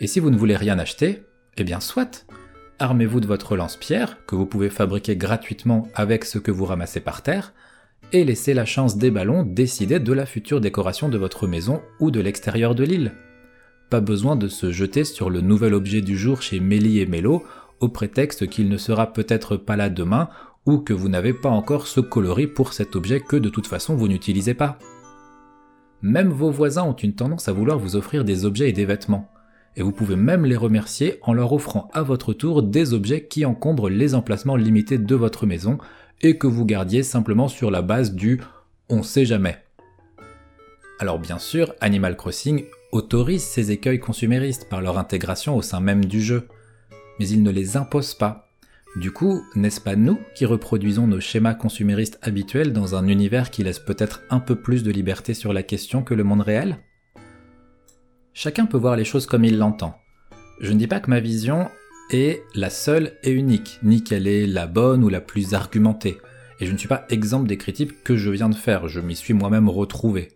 Et 0.00 0.06
si 0.06 0.20
vous 0.20 0.28
ne 0.28 0.36
voulez 0.36 0.56
rien 0.56 0.78
acheter, 0.78 1.22
eh 1.56 1.64
bien 1.64 1.80
soit, 1.80 2.26
armez-vous 2.78 3.20
de 3.20 3.26
votre 3.26 3.56
lance-pierre, 3.56 4.18
que 4.26 4.36
vous 4.36 4.44
pouvez 4.44 4.68
fabriquer 4.68 5.16
gratuitement 5.16 5.88
avec 5.94 6.26
ce 6.26 6.38
que 6.38 6.50
vous 6.50 6.66
ramassez 6.66 7.00
par 7.00 7.22
terre, 7.22 7.54
et 8.12 8.24
laissez 8.24 8.54
la 8.54 8.64
chance 8.64 8.96
des 8.96 9.10
ballons 9.10 9.42
décider 9.42 9.98
de 9.98 10.12
la 10.12 10.26
future 10.26 10.60
décoration 10.60 11.08
de 11.08 11.18
votre 11.18 11.46
maison 11.46 11.82
ou 12.00 12.10
de 12.10 12.20
l'extérieur 12.20 12.74
de 12.74 12.84
l'île. 12.84 13.12
Pas 13.90 14.00
besoin 14.00 14.36
de 14.36 14.48
se 14.48 14.72
jeter 14.72 15.04
sur 15.04 15.30
le 15.30 15.40
nouvel 15.40 15.74
objet 15.74 16.00
du 16.00 16.16
jour 16.16 16.42
chez 16.42 16.60
Mélie 16.60 17.00
et 17.00 17.06
Mélo 17.06 17.44
au 17.80 17.88
prétexte 17.88 18.48
qu'il 18.48 18.68
ne 18.68 18.76
sera 18.76 19.12
peut-être 19.12 19.56
pas 19.56 19.76
là 19.76 19.90
demain 19.90 20.28
ou 20.66 20.78
que 20.78 20.92
vous 20.92 21.08
n'avez 21.08 21.34
pas 21.34 21.50
encore 21.50 21.86
ce 21.86 22.00
coloris 22.00 22.46
pour 22.46 22.72
cet 22.72 22.96
objet 22.96 23.20
que 23.20 23.36
de 23.36 23.48
toute 23.48 23.66
façon 23.66 23.94
vous 23.94 24.08
n'utilisez 24.08 24.54
pas. 24.54 24.78
Même 26.02 26.30
vos 26.30 26.50
voisins 26.50 26.84
ont 26.84 26.94
une 26.94 27.14
tendance 27.14 27.48
à 27.48 27.52
vouloir 27.52 27.78
vous 27.78 27.96
offrir 27.96 28.24
des 28.24 28.44
objets 28.44 28.68
et 28.68 28.72
des 28.72 28.84
vêtements, 28.84 29.30
et 29.76 29.82
vous 29.82 29.92
pouvez 29.92 30.16
même 30.16 30.44
les 30.44 30.56
remercier 30.56 31.18
en 31.22 31.32
leur 31.32 31.52
offrant 31.52 31.88
à 31.92 32.02
votre 32.02 32.32
tour 32.32 32.62
des 32.62 32.92
objets 32.92 33.26
qui 33.26 33.44
encombrent 33.44 33.88
les 33.88 34.14
emplacements 34.14 34.56
limités 34.56 34.98
de 34.98 35.14
votre 35.14 35.46
maison, 35.46 35.78
et 36.22 36.38
que 36.38 36.46
vous 36.46 36.64
gardiez 36.64 37.02
simplement 37.02 37.48
sur 37.48 37.70
la 37.70 37.82
base 37.82 38.14
du 38.14 38.40
on 38.88 39.02
sait 39.02 39.24
jamais. 39.24 39.58
Alors 41.00 41.18
bien 41.18 41.38
sûr, 41.38 41.74
Animal 41.80 42.16
Crossing 42.16 42.64
autorise 42.92 43.42
ces 43.42 43.72
écueils 43.72 43.98
consuméristes 43.98 44.68
par 44.68 44.80
leur 44.80 44.98
intégration 44.98 45.56
au 45.56 45.62
sein 45.62 45.80
même 45.80 46.04
du 46.04 46.22
jeu, 46.22 46.48
mais 47.18 47.28
il 47.28 47.42
ne 47.42 47.50
les 47.50 47.76
impose 47.76 48.14
pas. 48.14 48.48
Du 48.96 49.10
coup, 49.10 49.42
n'est-ce 49.56 49.80
pas 49.80 49.96
nous 49.96 50.20
qui 50.36 50.46
reproduisons 50.46 51.08
nos 51.08 51.18
schémas 51.18 51.54
consuméristes 51.54 52.18
habituels 52.22 52.72
dans 52.72 52.94
un 52.94 53.08
univers 53.08 53.50
qui 53.50 53.64
laisse 53.64 53.80
peut-être 53.80 54.22
un 54.30 54.38
peu 54.38 54.54
plus 54.54 54.84
de 54.84 54.92
liberté 54.92 55.34
sur 55.34 55.52
la 55.52 55.64
question 55.64 56.04
que 56.04 56.14
le 56.14 56.22
monde 56.22 56.42
réel? 56.42 56.78
Chacun 58.32 58.66
peut 58.66 58.78
voir 58.78 58.94
les 58.94 59.04
choses 59.04 59.26
comme 59.26 59.44
il 59.44 59.58
l'entend. 59.58 59.96
Je 60.60 60.72
ne 60.72 60.78
dis 60.78 60.86
pas 60.86 61.00
que 61.00 61.10
ma 61.10 61.18
vision 61.18 61.68
est 62.10 62.42
la 62.54 62.70
seule 62.70 63.12
et 63.22 63.30
unique, 63.30 63.78
ni 63.82 64.04
qu'elle 64.04 64.26
est 64.26 64.46
la 64.46 64.66
bonne 64.66 65.04
ou 65.04 65.08
la 65.08 65.20
plus 65.20 65.54
argumentée. 65.54 66.18
Et 66.60 66.66
je 66.66 66.72
ne 66.72 66.78
suis 66.78 66.88
pas 66.88 67.04
exemple 67.10 67.48
des 67.48 67.56
critiques 67.56 68.04
que 68.04 68.16
je 68.16 68.30
viens 68.30 68.48
de 68.48 68.54
faire, 68.54 68.88
je 68.88 69.00
m'y 69.00 69.16
suis 69.16 69.34
moi-même 69.34 69.68
retrouvé. 69.68 70.28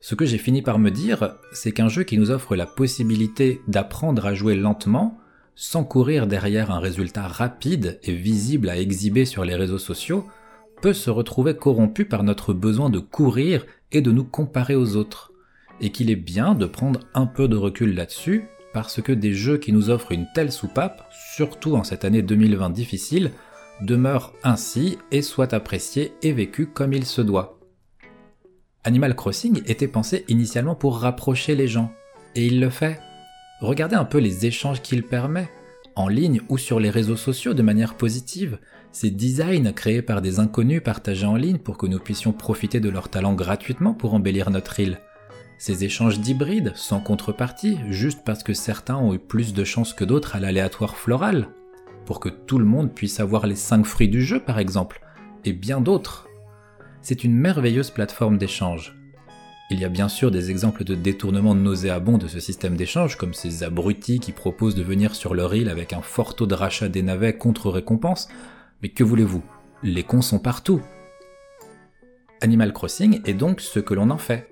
Ce 0.00 0.14
que 0.14 0.24
j'ai 0.24 0.38
fini 0.38 0.62
par 0.62 0.78
me 0.78 0.90
dire, 0.90 1.36
c'est 1.52 1.72
qu'un 1.72 1.88
jeu 1.88 2.02
qui 2.02 2.18
nous 2.18 2.30
offre 2.30 2.56
la 2.56 2.66
possibilité 2.66 3.60
d'apprendre 3.68 4.26
à 4.26 4.34
jouer 4.34 4.56
lentement, 4.56 5.18
sans 5.54 5.84
courir 5.84 6.26
derrière 6.26 6.70
un 6.70 6.80
résultat 6.80 7.28
rapide 7.28 8.00
et 8.02 8.12
visible 8.12 8.68
à 8.68 8.78
exhiber 8.78 9.24
sur 9.24 9.44
les 9.44 9.54
réseaux 9.54 9.78
sociaux, 9.78 10.26
peut 10.80 10.92
se 10.92 11.10
retrouver 11.10 11.54
corrompu 11.54 12.04
par 12.04 12.24
notre 12.24 12.52
besoin 12.52 12.90
de 12.90 12.98
courir 12.98 13.64
et 13.92 14.00
de 14.00 14.10
nous 14.10 14.24
comparer 14.24 14.74
aux 14.74 14.96
autres. 14.96 15.32
Et 15.80 15.90
qu'il 15.90 16.10
est 16.10 16.16
bien 16.16 16.54
de 16.54 16.66
prendre 16.66 17.00
un 17.14 17.26
peu 17.26 17.46
de 17.46 17.56
recul 17.56 17.94
là-dessus 17.94 18.44
parce 18.72 19.02
que 19.02 19.12
des 19.12 19.34
jeux 19.34 19.58
qui 19.58 19.72
nous 19.72 19.90
offrent 19.90 20.12
une 20.12 20.26
telle 20.34 20.52
soupape, 20.52 21.08
surtout 21.34 21.76
en 21.76 21.84
cette 21.84 22.04
année 22.04 22.22
2020 22.22 22.70
difficile, 22.70 23.32
demeurent 23.80 24.32
ainsi 24.42 24.98
et 25.10 25.22
soient 25.22 25.54
appréciés 25.54 26.14
et 26.22 26.32
vécus 26.32 26.68
comme 26.72 26.92
il 26.92 27.04
se 27.04 27.20
doit. 27.20 27.58
Animal 28.84 29.14
Crossing 29.14 29.62
était 29.66 29.88
pensé 29.88 30.24
initialement 30.28 30.74
pour 30.74 30.98
rapprocher 30.98 31.54
les 31.54 31.68
gens, 31.68 31.92
et 32.34 32.46
il 32.46 32.60
le 32.60 32.70
fait. 32.70 32.98
Regardez 33.60 33.94
un 33.94 34.04
peu 34.04 34.18
les 34.18 34.46
échanges 34.46 34.82
qu'il 34.82 35.04
permet, 35.04 35.48
en 35.94 36.08
ligne 36.08 36.40
ou 36.48 36.58
sur 36.58 36.80
les 36.80 36.90
réseaux 36.90 37.16
sociaux 37.16 37.54
de 37.54 37.62
manière 37.62 37.94
positive, 37.94 38.58
ces 38.90 39.10
designs 39.10 39.72
créés 39.72 40.02
par 40.02 40.20
des 40.20 40.40
inconnus 40.40 40.82
partagés 40.82 41.26
en 41.26 41.36
ligne 41.36 41.58
pour 41.58 41.78
que 41.78 41.86
nous 41.86 41.98
puissions 41.98 42.32
profiter 42.32 42.80
de 42.80 42.88
leur 42.88 43.08
talent 43.08 43.34
gratuitement 43.34 43.94
pour 43.94 44.14
embellir 44.14 44.50
notre 44.50 44.80
île. 44.80 44.98
Ces 45.64 45.84
échanges 45.84 46.18
d'hybrides, 46.18 46.72
sans 46.74 46.98
contrepartie, 46.98 47.78
juste 47.88 48.24
parce 48.24 48.42
que 48.42 48.52
certains 48.52 48.96
ont 48.96 49.14
eu 49.14 49.20
plus 49.20 49.54
de 49.54 49.62
chance 49.62 49.94
que 49.94 50.02
d'autres 50.02 50.34
à 50.34 50.40
l'aléatoire 50.40 50.96
floral, 50.96 51.50
pour 52.04 52.18
que 52.18 52.28
tout 52.28 52.58
le 52.58 52.64
monde 52.64 52.92
puisse 52.92 53.20
avoir 53.20 53.46
les 53.46 53.54
5 53.54 53.86
fruits 53.86 54.08
du 54.08 54.22
jeu 54.22 54.40
par 54.40 54.58
exemple, 54.58 55.00
et 55.44 55.52
bien 55.52 55.80
d'autres. 55.80 56.26
C'est 57.00 57.22
une 57.22 57.36
merveilleuse 57.36 57.90
plateforme 57.90 58.38
d'échange. 58.38 58.98
Il 59.70 59.78
y 59.78 59.84
a 59.84 59.88
bien 59.88 60.08
sûr 60.08 60.32
des 60.32 60.50
exemples 60.50 60.82
de 60.82 60.96
détournement 60.96 61.54
nauséabonds 61.54 62.18
de 62.18 62.26
ce 62.26 62.40
système 62.40 62.74
d'échange, 62.74 63.14
comme 63.14 63.32
ces 63.32 63.62
abrutis 63.62 64.18
qui 64.18 64.32
proposent 64.32 64.74
de 64.74 64.82
venir 64.82 65.14
sur 65.14 65.32
leur 65.32 65.54
île 65.54 65.68
avec 65.68 65.92
un 65.92 66.02
fort 66.02 66.34
taux 66.34 66.48
de 66.48 66.56
rachat 66.56 66.88
des 66.88 67.02
navets 67.02 67.38
contre 67.38 67.70
récompense, 67.70 68.26
mais 68.82 68.88
que 68.88 69.04
voulez-vous? 69.04 69.44
Les 69.84 70.02
cons 70.02 70.22
sont 70.22 70.40
partout. 70.40 70.82
Animal 72.40 72.72
Crossing 72.72 73.20
est 73.24 73.34
donc 73.34 73.60
ce 73.60 73.78
que 73.78 73.94
l'on 73.94 74.10
en 74.10 74.18
fait 74.18 74.51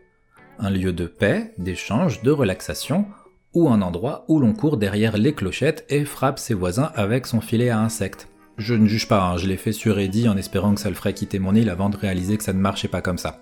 un 0.60 0.70
lieu 0.70 0.92
de 0.92 1.06
paix, 1.06 1.52
d'échange, 1.58 2.22
de 2.22 2.30
relaxation, 2.30 3.06
ou 3.54 3.68
un 3.68 3.82
endroit 3.82 4.24
où 4.28 4.38
l'on 4.38 4.52
court 4.52 4.76
derrière 4.76 5.16
les 5.16 5.34
clochettes 5.34 5.84
et 5.88 6.04
frappe 6.04 6.38
ses 6.38 6.54
voisins 6.54 6.92
avec 6.94 7.26
son 7.26 7.40
filet 7.40 7.70
à 7.70 7.80
insectes. 7.80 8.28
Je 8.58 8.74
ne 8.74 8.86
juge 8.86 9.08
pas, 9.08 9.22
hein, 9.22 9.36
je 9.38 9.48
l'ai 9.48 9.56
fait 9.56 9.72
sur 9.72 9.98
Eddie 9.98 10.28
en 10.28 10.36
espérant 10.36 10.74
que 10.74 10.80
ça 10.80 10.90
le 10.90 10.94
ferait 10.94 11.14
quitter 11.14 11.38
mon 11.38 11.54
île 11.54 11.70
avant 11.70 11.88
de 11.88 11.96
réaliser 11.96 12.36
que 12.36 12.44
ça 12.44 12.52
ne 12.52 12.60
marchait 12.60 12.88
pas 12.88 13.00
comme 13.00 13.18
ça. 13.18 13.40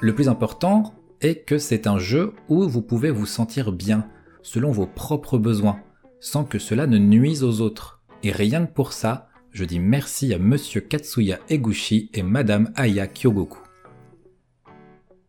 Le 0.00 0.14
plus 0.14 0.28
important 0.28 0.94
est 1.20 1.44
que 1.44 1.58
c'est 1.58 1.86
un 1.86 1.98
jeu 1.98 2.32
où 2.48 2.68
vous 2.68 2.82
pouvez 2.82 3.10
vous 3.10 3.26
sentir 3.26 3.72
bien, 3.72 4.06
selon 4.42 4.70
vos 4.70 4.86
propres 4.86 5.38
besoins, 5.38 5.80
sans 6.20 6.44
que 6.44 6.58
cela 6.58 6.86
ne 6.86 6.98
nuise 6.98 7.42
aux 7.42 7.60
autres. 7.60 8.02
Et 8.22 8.30
rien 8.30 8.66
que 8.66 8.72
pour 8.72 8.92
ça, 8.92 9.28
je 9.50 9.64
dis 9.64 9.80
merci 9.80 10.32
à 10.32 10.38
Monsieur 10.38 10.80
Katsuya 10.80 11.38
Eguchi 11.48 12.10
et 12.14 12.22
Madame 12.22 12.72
Aya 12.76 13.06
Kyogoku. 13.06 13.63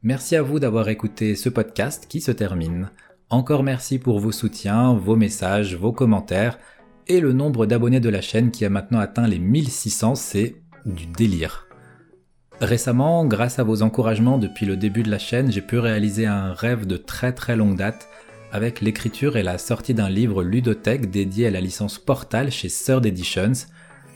Merci 0.07 0.35
à 0.35 0.43
vous 0.43 0.59
d'avoir 0.59 0.87
écouté 0.89 1.33
ce 1.33 1.49
podcast 1.49 2.05
qui 2.07 2.21
se 2.21 2.29
termine. 2.29 2.91
Encore 3.31 3.63
merci 3.63 3.97
pour 3.97 4.19
vos 4.19 4.31
soutiens, 4.31 4.93
vos 4.93 5.15
messages, 5.15 5.75
vos 5.75 5.91
commentaires 5.91 6.59
et 7.07 7.19
le 7.19 7.33
nombre 7.33 7.65
d'abonnés 7.65 7.99
de 7.99 8.09
la 8.09 8.21
chaîne 8.21 8.51
qui 8.51 8.65
a 8.65 8.69
maintenant 8.69 8.99
atteint 8.99 9.27
les 9.27 9.39
1600, 9.39 10.13
c'est 10.13 10.57
du 10.85 11.07
délire. 11.07 11.65
Récemment, 12.61 13.25
grâce 13.25 13.57
à 13.57 13.63
vos 13.63 13.81
encouragements 13.81 14.37
depuis 14.37 14.67
le 14.67 14.77
début 14.77 15.01
de 15.01 15.09
la 15.09 15.17
chaîne, 15.17 15.51
j'ai 15.51 15.61
pu 15.61 15.79
réaliser 15.79 16.27
un 16.27 16.53
rêve 16.53 16.85
de 16.85 16.97
très 16.97 17.33
très 17.33 17.55
longue 17.55 17.75
date 17.75 18.07
avec 18.51 18.81
l'écriture 18.81 19.37
et 19.37 19.43
la 19.43 19.57
sortie 19.57 19.95
d'un 19.95 20.09
livre 20.09 20.43
ludothèque 20.43 21.09
dédié 21.09 21.47
à 21.47 21.51
la 21.51 21.61
licence 21.61 21.97
Portal 21.97 22.51
chez 22.51 22.69
Third 22.69 23.07
Editions. 23.07 23.53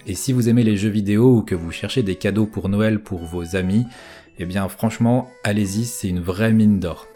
Et 0.06 0.14
si 0.14 0.34
vous 0.34 0.50
aimez 0.50 0.64
les 0.64 0.78
jeux 0.78 0.90
vidéo 0.90 1.38
ou 1.38 1.42
que 1.42 1.56
vous 1.56 1.72
cherchez 1.72 2.04
des 2.04 2.16
cadeaux 2.16 2.46
pour 2.46 2.70
Noël 2.70 3.02
pour 3.02 3.26
vos 3.26 3.56
amis, 3.56 3.88
eh 4.40 4.46
bien 4.46 4.68
franchement, 4.70 5.30
allez-y, 5.44 5.86
c'est 5.86 6.08
une 6.08 6.22
vraie 6.22 6.54
mine 6.54 6.80
d'or. 6.80 7.08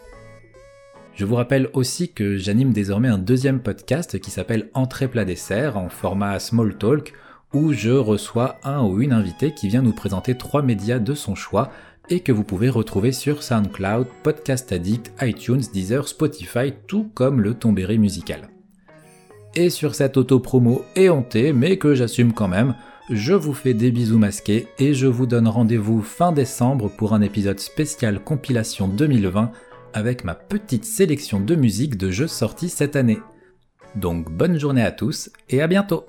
Je 1.14 1.24
vous 1.24 1.36
rappelle 1.36 1.70
aussi 1.72 2.12
que 2.12 2.36
j'anime 2.36 2.72
désormais 2.72 3.08
un 3.08 3.18
deuxième 3.18 3.60
podcast 3.60 4.18
qui 4.18 4.30
s'appelle 4.30 4.68
Entrée 4.74 5.08
plat 5.08 5.24
dessert 5.24 5.78
en 5.78 5.88
format 5.88 6.38
small 6.38 6.76
talk 6.76 7.12
où 7.52 7.72
je 7.72 7.90
reçois 7.90 8.58
un 8.64 8.82
ou 8.82 9.00
une 9.00 9.12
invitée 9.12 9.54
qui 9.54 9.68
vient 9.68 9.82
nous 9.82 9.92
présenter 9.92 10.36
trois 10.36 10.62
médias 10.62 10.98
de 10.98 11.14
son 11.14 11.34
choix 11.34 11.70
et 12.10 12.20
que 12.20 12.32
vous 12.32 12.44
pouvez 12.44 12.68
retrouver 12.68 13.12
sur 13.12 13.42
SoundCloud, 13.42 14.06
Podcast 14.22 14.72
Addict, 14.72 15.12
iTunes, 15.22 15.62
Deezer, 15.72 16.06
Spotify, 16.08 16.74
tout 16.86 17.08
comme 17.14 17.40
le 17.40 17.54
tombéry 17.54 17.96
musical. 17.96 18.48
Et 19.54 19.70
sur 19.70 19.94
cette 19.94 20.16
auto-promo 20.16 20.84
éhontée, 20.96 21.52
mais 21.52 21.78
que 21.78 21.94
j'assume 21.94 22.32
quand 22.32 22.48
même, 22.48 22.74
je 23.10 23.34
vous 23.34 23.52
fais 23.52 23.74
des 23.74 23.90
bisous 23.90 24.18
masqués 24.18 24.66
et 24.78 24.94
je 24.94 25.06
vous 25.06 25.26
donne 25.26 25.48
rendez-vous 25.48 26.00
fin 26.00 26.32
décembre 26.32 26.88
pour 26.88 27.12
un 27.12 27.20
épisode 27.20 27.60
spécial 27.60 28.22
compilation 28.22 28.88
2020 28.88 29.52
avec 29.92 30.24
ma 30.24 30.34
petite 30.34 30.84
sélection 30.84 31.40
de 31.40 31.54
musique 31.54 31.98
de 31.98 32.10
jeux 32.10 32.26
sortis 32.26 32.70
cette 32.70 32.96
année. 32.96 33.20
Donc 33.94 34.30
bonne 34.30 34.58
journée 34.58 34.82
à 34.82 34.90
tous 34.90 35.30
et 35.50 35.60
à 35.60 35.66
bientôt 35.66 36.06